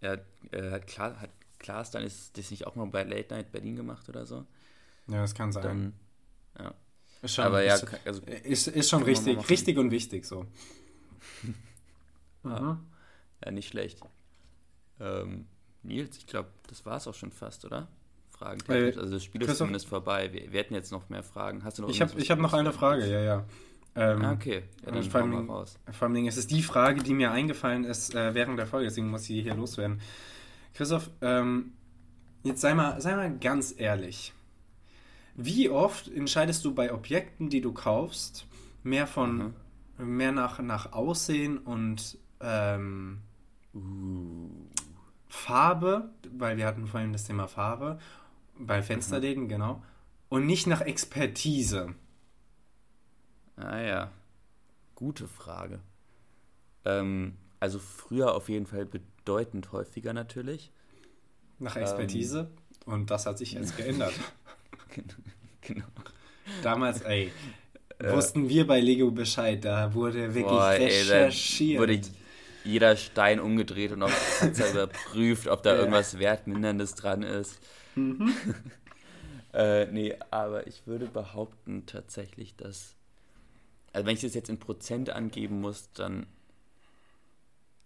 Ja, 0.00 0.16
äh, 0.52 0.70
hat, 0.70 0.86
klar, 0.86 1.20
hat 1.20 1.30
Klaas 1.58 1.90
dann 1.90 2.02
ist 2.02 2.36
das 2.38 2.50
nicht 2.50 2.66
auch 2.66 2.74
mal 2.76 2.86
bei 2.86 3.02
Late 3.02 3.34
Night 3.34 3.52
Berlin 3.52 3.76
gemacht 3.76 4.08
oder 4.08 4.26
so? 4.26 4.46
Ja, 5.08 5.20
das 5.22 5.34
kann 5.34 5.52
sein. 5.52 5.62
Dann, 5.62 5.92
ja. 6.58 6.74
Ist 7.22 7.34
schon, 7.34 7.44
Aber 7.44 7.62
ja, 7.62 7.74
ist, 7.74 7.86
also, 8.04 8.22
ist, 8.22 8.68
ist 8.68 8.90
schon 8.90 9.02
richtig, 9.02 9.48
richtig 9.48 9.78
und 9.78 9.90
wichtig 9.90 10.24
so. 10.26 10.46
ja. 12.44 12.78
ja, 13.44 13.50
nicht 13.50 13.68
schlecht. 13.68 14.00
Ähm, 15.00 15.46
Nils, 15.82 16.18
ich 16.18 16.26
glaube, 16.26 16.50
das 16.68 16.84
war 16.84 16.98
es 16.98 17.06
auch 17.06 17.14
schon 17.14 17.32
fast, 17.32 17.64
oder? 17.64 17.88
Fragen. 18.30 18.60
Äh, 18.68 18.92
also 18.96 19.14
das 19.14 19.24
Spiel 19.24 19.42
ist 19.42 19.56
zumindest 19.56 19.86
vorbei. 19.86 20.32
Wir, 20.32 20.52
wir, 20.52 20.60
hätten 20.60 20.74
jetzt 20.74 20.92
noch 20.92 21.08
mehr 21.08 21.22
Fragen. 21.22 21.64
Hast 21.64 21.78
du 21.78 21.82
noch 21.82 21.88
Ich 21.88 22.00
habe 22.02 22.20
hab 22.20 22.38
noch 22.38 22.52
eine 22.52 22.72
Frage, 22.72 23.06
ja, 23.10 23.20
ja. 23.20 23.46
Ähm, 23.96 24.22
ah, 24.22 24.32
okay. 24.32 24.64
Ja, 24.84 24.92
dann 24.92 25.02
vor, 25.02 25.22
allem, 25.22 25.50
raus. 25.50 25.78
vor 25.90 26.08
allem 26.08 26.26
es 26.26 26.36
ist 26.36 26.50
die 26.50 26.62
Frage, 26.62 27.02
die 27.02 27.14
mir 27.14 27.32
eingefallen 27.32 27.84
ist 27.84 28.14
äh, 28.14 28.34
während 28.34 28.58
der 28.58 28.66
Folge, 28.66 28.88
deswegen 28.88 29.08
muss 29.08 29.28
ich 29.28 29.42
hier 29.42 29.54
loswerden. 29.54 30.00
Christoph, 30.74 31.10
ähm, 31.22 31.72
jetzt 32.44 32.60
sei 32.60 32.74
mal, 32.74 33.00
sei 33.00 33.16
mal 33.16 33.38
ganz 33.38 33.74
ehrlich. 33.76 34.34
Wie 35.34 35.70
oft 35.70 36.08
entscheidest 36.08 36.64
du 36.64 36.74
bei 36.74 36.92
Objekten, 36.92 37.48
die 37.48 37.62
du 37.62 37.72
kaufst, 37.72 38.46
mehr 38.82 39.06
von 39.06 39.54
mhm. 39.98 40.16
mehr 40.16 40.32
nach, 40.32 40.60
nach 40.60 40.92
Aussehen 40.92 41.58
und 41.58 42.18
ähm, 42.40 43.18
uh. 43.74 44.50
Farbe, 45.28 46.10
weil 46.30 46.56
wir 46.56 46.66
hatten 46.66 46.86
vorhin 46.86 47.12
das 47.12 47.24
Thema 47.24 47.46
Farbe, 47.46 47.98
bei 48.58 48.82
Fensterläden, 48.82 49.44
mhm. 49.44 49.48
genau, 49.48 49.82
und 50.28 50.46
nicht 50.46 50.66
nach 50.66 50.80
Expertise? 50.80 51.94
Ah 53.56 53.80
ja, 53.80 54.12
gute 54.94 55.28
Frage. 55.28 55.80
Ähm, 56.84 57.36
also 57.60 57.78
früher 57.78 58.34
auf 58.34 58.48
jeden 58.48 58.66
Fall 58.66 58.86
bedeutend 58.86 59.72
häufiger 59.72 60.12
natürlich. 60.12 60.72
Nach 61.58 61.76
Expertise. 61.76 62.50
Ähm, 62.86 62.92
und 62.92 63.10
das 63.10 63.26
hat 63.26 63.38
sich 63.38 63.52
jetzt 63.52 63.76
geändert. 63.76 64.12
genau. 65.62 65.86
Damals, 66.62 67.00
ey, 67.02 67.32
äh, 67.98 68.12
wussten 68.12 68.48
wir 68.48 68.66
bei 68.66 68.80
Lego 68.80 69.10
Bescheid. 69.10 69.64
Da 69.64 69.94
wurde 69.94 70.34
wirklich 70.34 70.44
boah, 70.44 70.70
recherchiert. 70.70 71.76
Ey, 71.76 71.80
wurde 71.80 72.00
jeder 72.64 72.96
Stein 72.96 73.40
umgedreht 73.40 73.92
und 73.92 74.00
Panzer 74.00 74.70
überprüft, 74.72 75.48
ob 75.48 75.62
da 75.62 75.72
ja. 75.72 75.78
irgendwas 75.78 76.18
Wertminderndes 76.18 76.94
dran 76.94 77.22
ist. 77.22 77.58
Mhm. 77.94 78.34
äh, 79.54 79.86
nee, 79.86 80.14
aber 80.30 80.66
ich 80.66 80.86
würde 80.86 81.06
behaupten 81.06 81.86
tatsächlich, 81.86 82.56
dass. 82.56 82.94
Also 83.96 84.06
wenn 84.06 84.14
ich 84.14 84.20
das 84.20 84.34
jetzt 84.34 84.50
in 84.50 84.58
Prozent 84.58 85.08
angeben 85.08 85.62
muss, 85.62 85.90
dann 85.94 86.26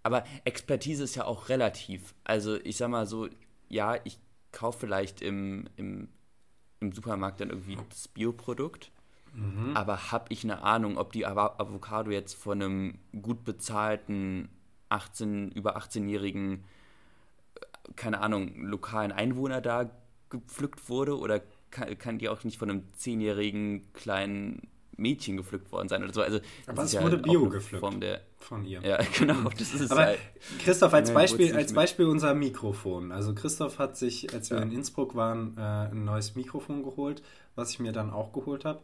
aber 0.02 0.24
Expertise 0.44 1.04
ist 1.04 1.14
ja 1.14 1.24
auch 1.24 1.48
relativ. 1.48 2.16
Also 2.24 2.56
ich 2.56 2.78
sag 2.78 2.88
mal 2.88 3.06
so, 3.06 3.28
ja, 3.68 3.96
ich 4.02 4.18
kaufe 4.50 4.80
vielleicht 4.80 5.22
im, 5.22 5.68
im, 5.76 6.08
im 6.80 6.90
Supermarkt 6.90 7.40
dann 7.40 7.50
irgendwie 7.50 7.78
das 7.88 8.08
Bioprodukt, 8.08 8.90
mhm. 9.34 9.76
aber 9.76 10.10
habe 10.10 10.26
ich 10.30 10.42
eine 10.42 10.64
Ahnung, 10.64 10.98
ob 10.98 11.12
die 11.12 11.26
Avocado 11.26 12.10
jetzt 12.10 12.34
von 12.34 12.60
einem 12.60 12.98
gut 13.22 13.44
bezahlten 13.44 14.48
18, 14.88 15.52
über 15.52 15.76
18-jährigen, 15.76 16.64
äh, 17.54 17.92
keine 17.94 18.20
Ahnung, 18.20 18.60
lokalen 18.62 19.12
Einwohner 19.12 19.60
da 19.60 19.88
gepflückt 20.28 20.88
wurde 20.88 21.16
oder 21.16 21.40
kann, 21.70 21.96
kann 21.98 22.18
die 22.18 22.28
auch 22.28 22.42
nicht 22.42 22.58
von 22.58 22.68
einem 22.68 22.82
10-jährigen 22.98 23.92
kleinen 23.92 24.66
Mädchen 25.00 25.36
gepflückt 25.36 25.72
worden 25.72 25.88
sein 25.88 26.02
oder 26.04 26.12
so. 26.12 26.22
Also, 26.22 26.40
Aber 26.66 26.84
es 26.84 27.00
wurde 27.00 27.16
ja 27.16 27.22
Bio 27.22 27.48
gepflückt 27.48 27.80
Form 27.80 28.00
der, 28.00 28.20
von 28.38 28.64
ihr. 28.64 28.80
Ja, 28.82 28.98
genau. 29.18 29.50
Das 29.58 29.74
ist 29.74 29.90
Aber 29.90 30.02
halt, 30.02 30.18
Christoph, 30.60 30.92
als 30.92 31.12
Beispiel, 31.12 31.54
als 31.56 31.72
Beispiel 31.72 32.06
unser 32.06 32.34
Mikrofon. 32.34 33.12
Also 33.12 33.34
Christoph 33.34 33.78
hat 33.78 33.96
sich, 33.96 34.32
als 34.32 34.50
wir 34.50 34.58
ja. 34.58 34.62
in 34.62 34.72
Innsbruck 34.72 35.14
waren, 35.14 35.56
äh, 35.56 35.60
ein 35.60 36.04
neues 36.04 36.36
Mikrofon 36.36 36.82
geholt, 36.82 37.22
was 37.54 37.70
ich 37.70 37.80
mir 37.80 37.92
dann 37.92 38.10
auch 38.10 38.32
geholt 38.32 38.64
habe. 38.64 38.80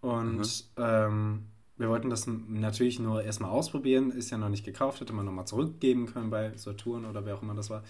Und 0.00 0.38
mhm. 0.38 0.44
ähm, 0.78 1.46
wir 1.76 1.88
wollten 1.88 2.10
das 2.10 2.26
natürlich 2.26 2.98
nur 2.98 3.22
erstmal 3.22 3.50
ausprobieren, 3.50 4.10
ist 4.10 4.30
ja 4.30 4.38
noch 4.38 4.48
nicht 4.48 4.64
gekauft, 4.64 5.00
hätte 5.00 5.12
man 5.12 5.24
nochmal 5.24 5.46
zurückgeben 5.46 6.06
können 6.06 6.30
bei 6.30 6.56
Saturn 6.56 7.04
oder 7.04 7.24
wer 7.24 7.36
auch 7.36 7.42
immer 7.42 7.54
das 7.54 7.70
war. 7.70 7.82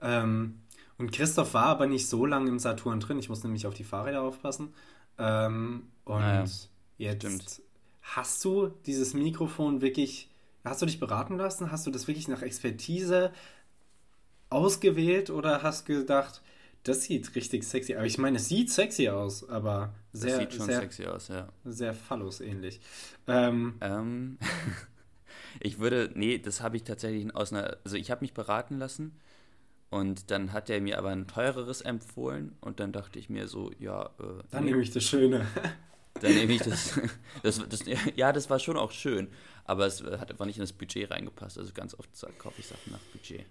Ähm, 0.00 0.60
und 0.98 1.12
Christoph 1.12 1.54
war 1.54 1.66
aber 1.66 1.86
nicht 1.86 2.08
so 2.08 2.26
lange 2.26 2.48
im 2.48 2.58
Saturn 2.58 2.98
drin, 2.98 3.18
ich 3.18 3.28
musste 3.28 3.46
nämlich 3.46 3.66
auf 3.66 3.74
die 3.74 3.84
Fahrräder 3.84 4.22
aufpassen. 4.22 4.74
Ähm, 5.18 5.84
und 6.04 6.22
ah, 6.22 6.44
ja. 6.44 6.44
Jetzt 6.98 7.22
Stimmt. 7.24 7.62
hast 8.02 8.44
du 8.44 8.68
dieses 8.86 9.14
Mikrofon 9.14 9.80
wirklich, 9.80 10.28
hast 10.64 10.82
du 10.82 10.86
dich 10.86 11.00
beraten 11.00 11.38
lassen? 11.38 11.70
Hast 11.70 11.86
du 11.86 11.90
das 11.90 12.08
wirklich 12.08 12.28
nach 12.28 12.42
Expertise 12.42 13.32
ausgewählt 14.50 15.30
oder 15.30 15.62
hast 15.62 15.86
gedacht, 15.86 16.42
das 16.82 17.04
sieht 17.04 17.34
richtig 17.36 17.64
sexy 17.64 17.96
aus? 17.96 18.06
Ich 18.06 18.18
meine, 18.18 18.38
es 18.38 18.48
sieht 18.48 18.70
sexy 18.70 19.08
aus, 19.08 19.48
aber 19.48 19.94
sehr, 20.12 20.30
das 20.30 20.38
sieht 20.40 20.54
schon 20.54 20.66
sehr, 20.66 20.80
sexy 20.80 21.06
aus, 21.06 21.28
ja. 21.28 21.48
Sehr 21.64 21.94
phallus-ähnlich. 21.94 22.80
Ähm, 23.28 23.74
ähm, 23.80 24.38
ich 25.60 25.78
würde, 25.78 26.10
nee, 26.14 26.38
das 26.38 26.60
habe 26.60 26.76
ich 26.76 26.82
tatsächlich 26.82 27.34
aus 27.34 27.52
einer, 27.52 27.76
also 27.84 27.96
ich 27.96 28.10
habe 28.10 28.22
mich 28.22 28.34
beraten 28.34 28.78
lassen 28.78 29.16
und 29.90 30.30
dann 30.30 30.52
hat 30.52 30.68
er 30.68 30.80
mir 30.80 30.98
aber 30.98 31.10
ein 31.10 31.28
teureres 31.28 31.80
empfohlen 31.80 32.56
und 32.60 32.80
dann 32.80 32.92
dachte 32.92 33.18
ich 33.18 33.30
mir 33.30 33.46
so, 33.46 33.70
ja. 33.78 34.06
Äh, 34.18 34.42
dann 34.50 34.64
nee. 34.64 34.70
nehme 34.70 34.82
ich 34.82 34.90
das 34.90 35.04
Schöne. 35.04 35.46
Dann 36.20 36.34
nehme 36.34 36.52
ich 36.52 36.62
das, 36.62 36.98
das, 37.42 37.68
das, 37.68 37.84
Ja, 38.16 38.32
das 38.32 38.50
war 38.50 38.58
schon 38.58 38.76
auch 38.76 38.92
schön, 38.92 39.28
aber 39.64 39.86
es 39.86 40.02
hat 40.02 40.30
einfach 40.30 40.46
nicht 40.46 40.56
in 40.56 40.62
das 40.62 40.72
Budget 40.72 41.10
reingepasst. 41.10 41.58
Also 41.58 41.72
ganz 41.72 41.94
oft 41.94 42.10
kaufe 42.38 42.60
ich 42.60 42.66
Sachen 42.66 42.92
nach 42.92 43.00
Budget. 43.12 43.46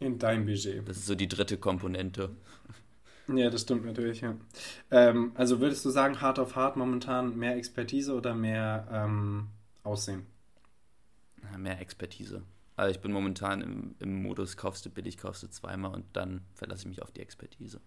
In 0.00 0.18
dein 0.18 0.44
Budget. 0.44 0.86
Das 0.88 0.96
ist 0.96 1.06
so 1.06 1.14
die 1.14 1.28
dritte 1.28 1.58
Komponente. 1.58 2.30
Ja, 3.28 3.50
das 3.50 3.62
stimmt 3.62 3.84
natürlich, 3.84 4.20
ja. 4.20 4.36
Ähm, 4.90 5.32
also 5.34 5.60
würdest 5.60 5.84
du 5.84 5.90
sagen, 5.90 6.20
hart 6.20 6.38
auf 6.38 6.56
hart 6.56 6.76
momentan 6.76 7.36
mehr 7.36 7.56
Expertise 7.56 8.14
oder 8.14 8.34
mehr 8.34 8.88
ähm, 8.92 9.48
Aussehen? 9.84 10.26
mehr 11.58 11.80
Expertise. 11.80 12.42
Also 12.76 12.90
ich 12.90 13.00
bin 13.00 13.12
momentan 13.12 13.60
im, 13.60 13.94
im 13.98 14.22
Modus, 14.22 14.56
kaufst 14.56 14.86
du 14.86 14.90
billig, 14.90 15.18
kaufst 15.18 15.42
du 15.42 15.48
zweimal 15.48 15.92
und 15.92 16.04
dann 16.14 16.42
verlasse 16.54 16.82
ich 16.82 16.88
mich 16.88 17.02
auf 17.02 17.12
die 17.12 17.20
Expertise. 17.20 17.80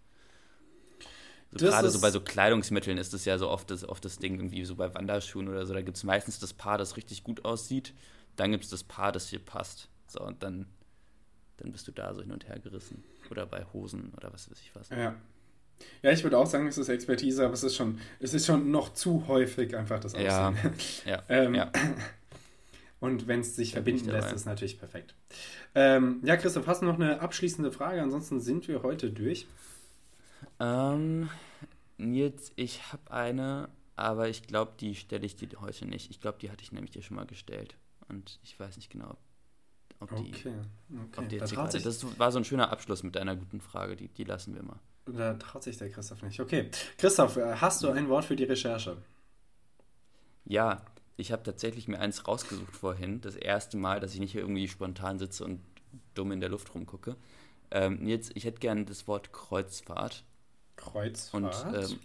So 1.58 1.68
gerade 1.68 1.90
so 1.90 2.02
bei 2.02 2.12
so 2.12 2.20
Kleidungsmitteln 2.20 2.98
ist 2.98 3.14
das 3.14 3.24
ja 3.26 3.38
so 3.38 3.50
oft 3.50 3.72
das, 3.72 3.88
oft 3.88 4.04
das 4.04 4.20
Ding, 4.20 4.36
irgendwie 4.36 4.66
so 4.66 4.76
bei 4.76 4.94
Wanderschuhen 4.94 5.48
oder 5.48 5.66
so, 5.66 5.74
da 5.74 5.82
gibt 5.82 5.96
es 5.96 6.04
meistens 6.04 6.40
das 6.40 6.54
Paar, 6.54 6.78
das 6.78 6.98
richtig 6.98 7.24
gut 7.24 7.46
aussieht, 7.46 7.94
dann 8.36 8.52
gibt 8.52 8.66
es 8.66 8.70
das 8.70 8.84
Paar, 8.84 9.12
das 9.12 9.30
hier 9.30 9.40
passt. 9.40 9.90
So, 10.08 10.22
und 10.22 10.44
dann, 10.44 10.66
dann 11.58 11.72
bist 11.72 11.88
du 11.88 11.92
da 11.92 12.14
so 12.14 12.22
hin 12.22 12.32
und 12.32 12.48
her 12.48 12.60
gerissen. 12.60 13.04
Oder 13.32 13.46
bei 13.46 13.66
Hosen 13.74 14.12
oder 14.18 14.34
was 14.34 14.52
weiß 14.52 14.60
ich 14.60 14.76
was. 14.76 14.90
Ja. 14.90 15.16
Ja, 16.02 16.12
ich 16.12 16.24
würde 16.24 16.38
auch 16.38 16.46
sagen, 16.46 16.68
es 16.68 16.78
ist 16.78 16.88
Expertise, 16.90 17.44
aber 17.44 17.54
es 17.54 17.64
ist 17.64 17.76
schon, 17.76 18.00
es 18.20 18.34
ist 18.34 18.46
schon 18.46 18.72
noch 18.72 18.94
zu 18.94 19.28
häufig 19.28 19.76
einfach 19.76 20.00
das 20.00 20.14
Aussehen. 20.14 20.26
Ja, 20.26 20.54
ja, 21.06 21.24
ähm, 21.30 21.56
ja. 21.56 21.72
Und 23.02 23.28
wenn 23.28 23.42
es 23.42 23.56
sich 23.56 23.72
da 23.72 23.76
verbinden 23.76 24.10
lässt, 24.10 24.30
ist 24.30 24.36
es 24.36 24.46
natürlich 24.46 24.80
perfekt. 24.80 25.16
Ähm, 25.76 26.22
ja, 26.24 26.38
Christoph, 26.38 26.66
hast 26.68 26.82
du 26.82 26.86
noch 26.86 26.96
eine 26.96 27.20
abschließende 27.20 27.72
Frage? 27.72 28.02
Ansonsten 28.02 28.40
sind 28.40 28.68
wir 28.68 28.84
heute 28.84 29.12
durch. 29.12 29.48
Ähm, 30.60 31.30
Nils, 31.98 32.52
ich 32.56 32.92
habe 32.92 33.12
eine, 33.12 33.70
aber 33.96 34.28
ich 34.30 34.44
glaube, 34.44 34.74
die 34.80 34.96
stelle 34.96 35.26
ich 35.26 35.36
dir 35.36 35.50
heute 35.62 35.86
nicht. 35.86 36.10
Ich 36.10 36.20
glaube, 36.20 36.38
die 36.40 36.52
hatte 36.52 36.64
ich 36.64 36.72
nämlich 36.72 36.92
dir 36.92 37.02
schon 37.02 37.16
mal 37.16 37.26
gestellt. 37.26 37.78
Und 38.08 38.40
ich 38.44 38.60
weiß 38.60 38.76
nicht 38.76 38.92
genau, 38.92 39.18
ob 40.00 40.10
die. 40.16 40.34
Okay, 40.34 40.54
okay. 40.90 41.20
Ob 41.20 41.30
die 41.30 41.36
jetzt 41.38 41.56
da 41.56 41.68
das 41.68 42.20
war 42.20 42.32
so 42.32 42.40
ein 42.40 42.46
schöner 42.46 42.72
Abschluss 42.72 43.04
mit 43.04 43.16
deiner 43.16 43.36
guten 43.36 43.62
Frage, 43.62 43.96
die, 43.96 44.10
die 44.10 44.24
lassen 44.24 44.54
wir 44.54 44.64
mal. 44.64 44.80
Da 45.06 45.36
traut 45.36 45.64
sich 45.64 45.78
der 45.78 45.90
Christoph 45.90 46.22
nicht. 46.24 46.40
Okay. 46.40 46.70
Christoph, 46.98 47.38
äh, 47.38 47.56
hast 47.56 47.84
du 47.84 47.90
ein 47.90 48.10
Wort 48.10 48.26
für 48.26 48.36
die 48.36 48.44
Recherche? 48.44 48.98
Ja, 50.46 50.84
ich 51.18 51.32
habe 51.32 51.44
tatsächlich 51.44 51.88
mir 51.88 52.00
eins 52.00 52.28
rausgesucht 52.28 52.76
vorhin. 52.76 53.22
Das 53.22 53.36
erste 53.36 53.78
Mal, 53.78 54.00
dass 54.00 54.14
ich 54.14 54.20
nicht 54.20 54.36
irgendwie 54.36 54.68
spontan 54.68 55.20
sitze 55.20 55.46
und 55.46 55.62
dumm 56.14 56.32
in 56.32 56.40
der 56.40 56.50
Luft 56.50 56.74
rumgucke. 56.74 57.16
Ähm, 57.72 58.06
jetzt, 58.08 58.32
ich 58.36 58.46
hätte 58.46 58.60
gerne 58.60 58.86
das 58.86 59.08
Wort 59.08 59.32
Kreuzfahrt 59.32 60.24
Kreuzfahrt? 60.92 61.44
Und 61.44 61.92
ähm, 61.92 62.00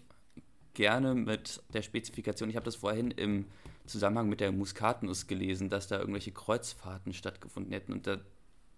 gerne 0.74 1.14
mit 1.14 1.62
der 1.72 1.82
Spezifikation, 1.82 2.50
ich 2.50 2.56
habe 2.56 2.64
das 2.64 2.76
vorhin 2.76 3.10
im 3.10 3.46
Zusammenhang 3.86 4.28
mit 4.28 4.40
der 4.40 4.52
Muskatnuss 4.52 5.26
gelesen, 5.26 5.68
dass 5.68 5.88
da 5.88 5.98
irgendwelche 5.98 6.32
Kreuzfahrten 6.32 7.12
stattgefunden 7.12 7.72
hätten. 7.72 7.92
Und 7.92 8.06
da 8.06 8.18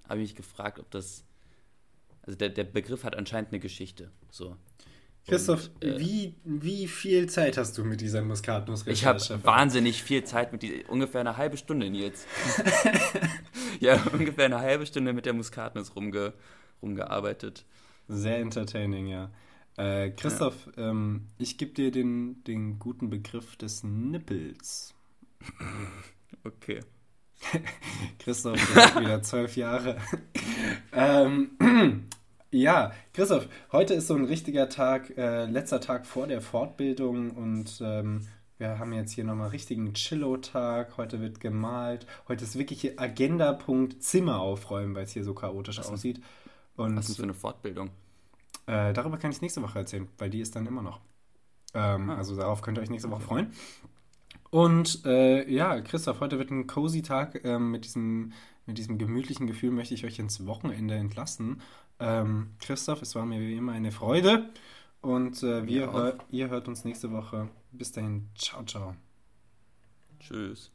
habe 0.09 0.21
ich 0.21 0.31
mich 0.31 0.35
gefragt, 0.35 0.79
ob 0.79 0.91
das. 0.91 1.25
Also 2.23 2.39
der, 2.39 2.51
der 2.51 2.65
Begriff 2.65 3.05
hat 3.05 3.17
anscheinend 3.17 3.51
eine 3.51 3.59
Geschichte. 3.59 4.13
So. 4.31 4.57
Christoph, 5.27 5.71
und, 5.81 5.85
äh, 5.85 5.99
wie, 6.01 6.35
wie 6.45 6.89
viel 6.89 7.29
Zeit 7.29 7.57
hast 7.57 7.79
du 7.79 7.85
mit 7.85 8.01
dieser 8.01 8.23
muskatnuss 8.23 8.87
Ich 8.87 9.05
habe 9.07 9.21
wahnsinnig 9.45 10.03
viel 10.03 10.25
Zeit 10.25 10.53
mit 10.53 10.63
dieser, 10.63 10.89
ungefähr 10.91 11.21
eine 11.21 11.37
halbe 11.37 11.57
Stunde 11.57 11.87
jetzt. 11.87 12.27
ja, 13.81 14.03
ungefähr 14.13 14.47
eine 14.47 14.61
halbe 14.61 14.85
Stunde 14.85 15.13
mit 15.13 15.27
der 15.27 15.33
Muskatnuss 15.33 15.95
rumge, 15.95 16.33
rumgearbeitet. 16.81 17.65
Sehr 18.09 18.39
entertaining, 18.39 19.07
ja. 19.07 19.31
Äh, 19.77 20.11
Christoph, 20.11 20.69
ja. 20.77 20.91
ähm, 20.91 21.29
ich 21.39 21.59
gebe 21.59 21.73
dir 21.73 21.91
den, 21.91 22.45
den 22.45 22.79
guten 22.79 23.11
Begriff 23.11 23.57
des 23.57 23.85
Nippels. 23.85 24.95
okay. 26.45 26.81
Christoph, 28.19 28.61
du 28.61 28.75
bist 28.75 29.01
wieder 29.01 29.23
zwölf 29.23 29.57
Jahre. 29.57 29.97
ähm, 30.93 31.51
ja, 32.51 32.93
Christoph, 33.13 33.49
heute 33.73 33.95
ist 33.95 34.07
so 34.07 34.15
ein 34.15 34.25
richtiger 34.25 34.69
Tag, 34.69 35.17
äh, 35.17 35.47
letzter 35.47 35.81
Tag 35.81 36.07
vor 36.07 36.27
der 36.27 36.41
Fortbildung 36.41 37.31
und 37.31 37.81
ähm, 37.83 38.27
wir 38.59 38.79
haben 38.79 38.93
jetzt 38.93 39.13
hier 39.13 39.25
nochmal 39.25 39.49
richtigen 39.49 39.93
Chillo-Tag. 39.93 40.97
Heute 40.97 41.21
wird 41.21 41.41
gemalt. 41.41 42.07
Heute 42.29 42.45
ist 42.45 42.57
wirklich 42.57 43.01
Agenda-Punkt 43.01 44.01
Zimmer 44.05 44.39
aufräumen, 44.39 44.95
weil 44.95 45.03
es 45.03 45.13
hier 45.13 45.25
so 45.25 45.35
chaotisch 45.35 45.79
was 45.79 45.91
aussieht. 45.91 46.21
Und, 46.77 46.97
was 46.97 47.09
ist 47.09 47.17
für 47.17 47.25
eine 47.25 47.35
Fortbildung? 47.35 47.91
Äh, 48.67 48.93
darüber 48.93 49.19
kann 49.19 49.31
ich 49.31 49.41
nächste 49.41 49.63
Woche 49.63 49.79
erzählen, 49.79 50.09
weil 50.19 50.31
die 50.31 50.41
ist 50.41 50.55
dann 50.55 50.67
immer 50.67 50.83
noch. 50.83 51.01
Ähm, 51.75 52.11
ah. 52.11 52.17
Also 52.17 52.37
darauf 52.37 52.63
könnt 52.63 52.79
ihr 52.79 52.83
euch 52.83 52.91
nächste 52.91 53.11
Woche 53.11 53.23
freuen. 53.23 53.53
Und 54.51 55.05
äh, 55.07 55.51
ja, 55.51 55.81
Christoph, 55.81 56.21
heute 56.21 56.39
wird 56.39 56.51
ein 56.51 56.67
cozy 56.67 57.03
Tag. 57.03 57.45
Ähm, 57.45 57.71
mit, 57.71 57.85
diesem, 57.85 58.33
mit 58.67 58.79
diesem 58.79 58.99
gemütlichen 58.99 59.47
Gefühl 59.47 59.71
möchte 59.71 59.95
ich 59.95 60.05
euch 60.05 60.19
ins 60.19 60.47
Wochenende 60.47 60.95
entlassen. 60.95 61.63
Ähm, 61.99 62.51
Christoph, 62.61 63.03
es 63.03 63.15
war 63.15 63.25
mir 63.25 63.41
wie 63.41 63.57
immer 63.57 63.73
eine 63.73 63.93
Freude. 63.93 64.51
Und 65.01 65.43
äh, 65.43 65.67
wir, 65.67 65.93
hör, 65.93 66.19
ihr 66.31 66.49
hört 66.51 66.69
uns 66.69 66.85
nächste 66.85 67.11
Woche. 67.11 67.49
Bis 67.73 67.93
dahin, 67.93 68.29
ciao, 68.35 68.63
ciao. 68.65 68.95
Tschüss. 70.21 70.71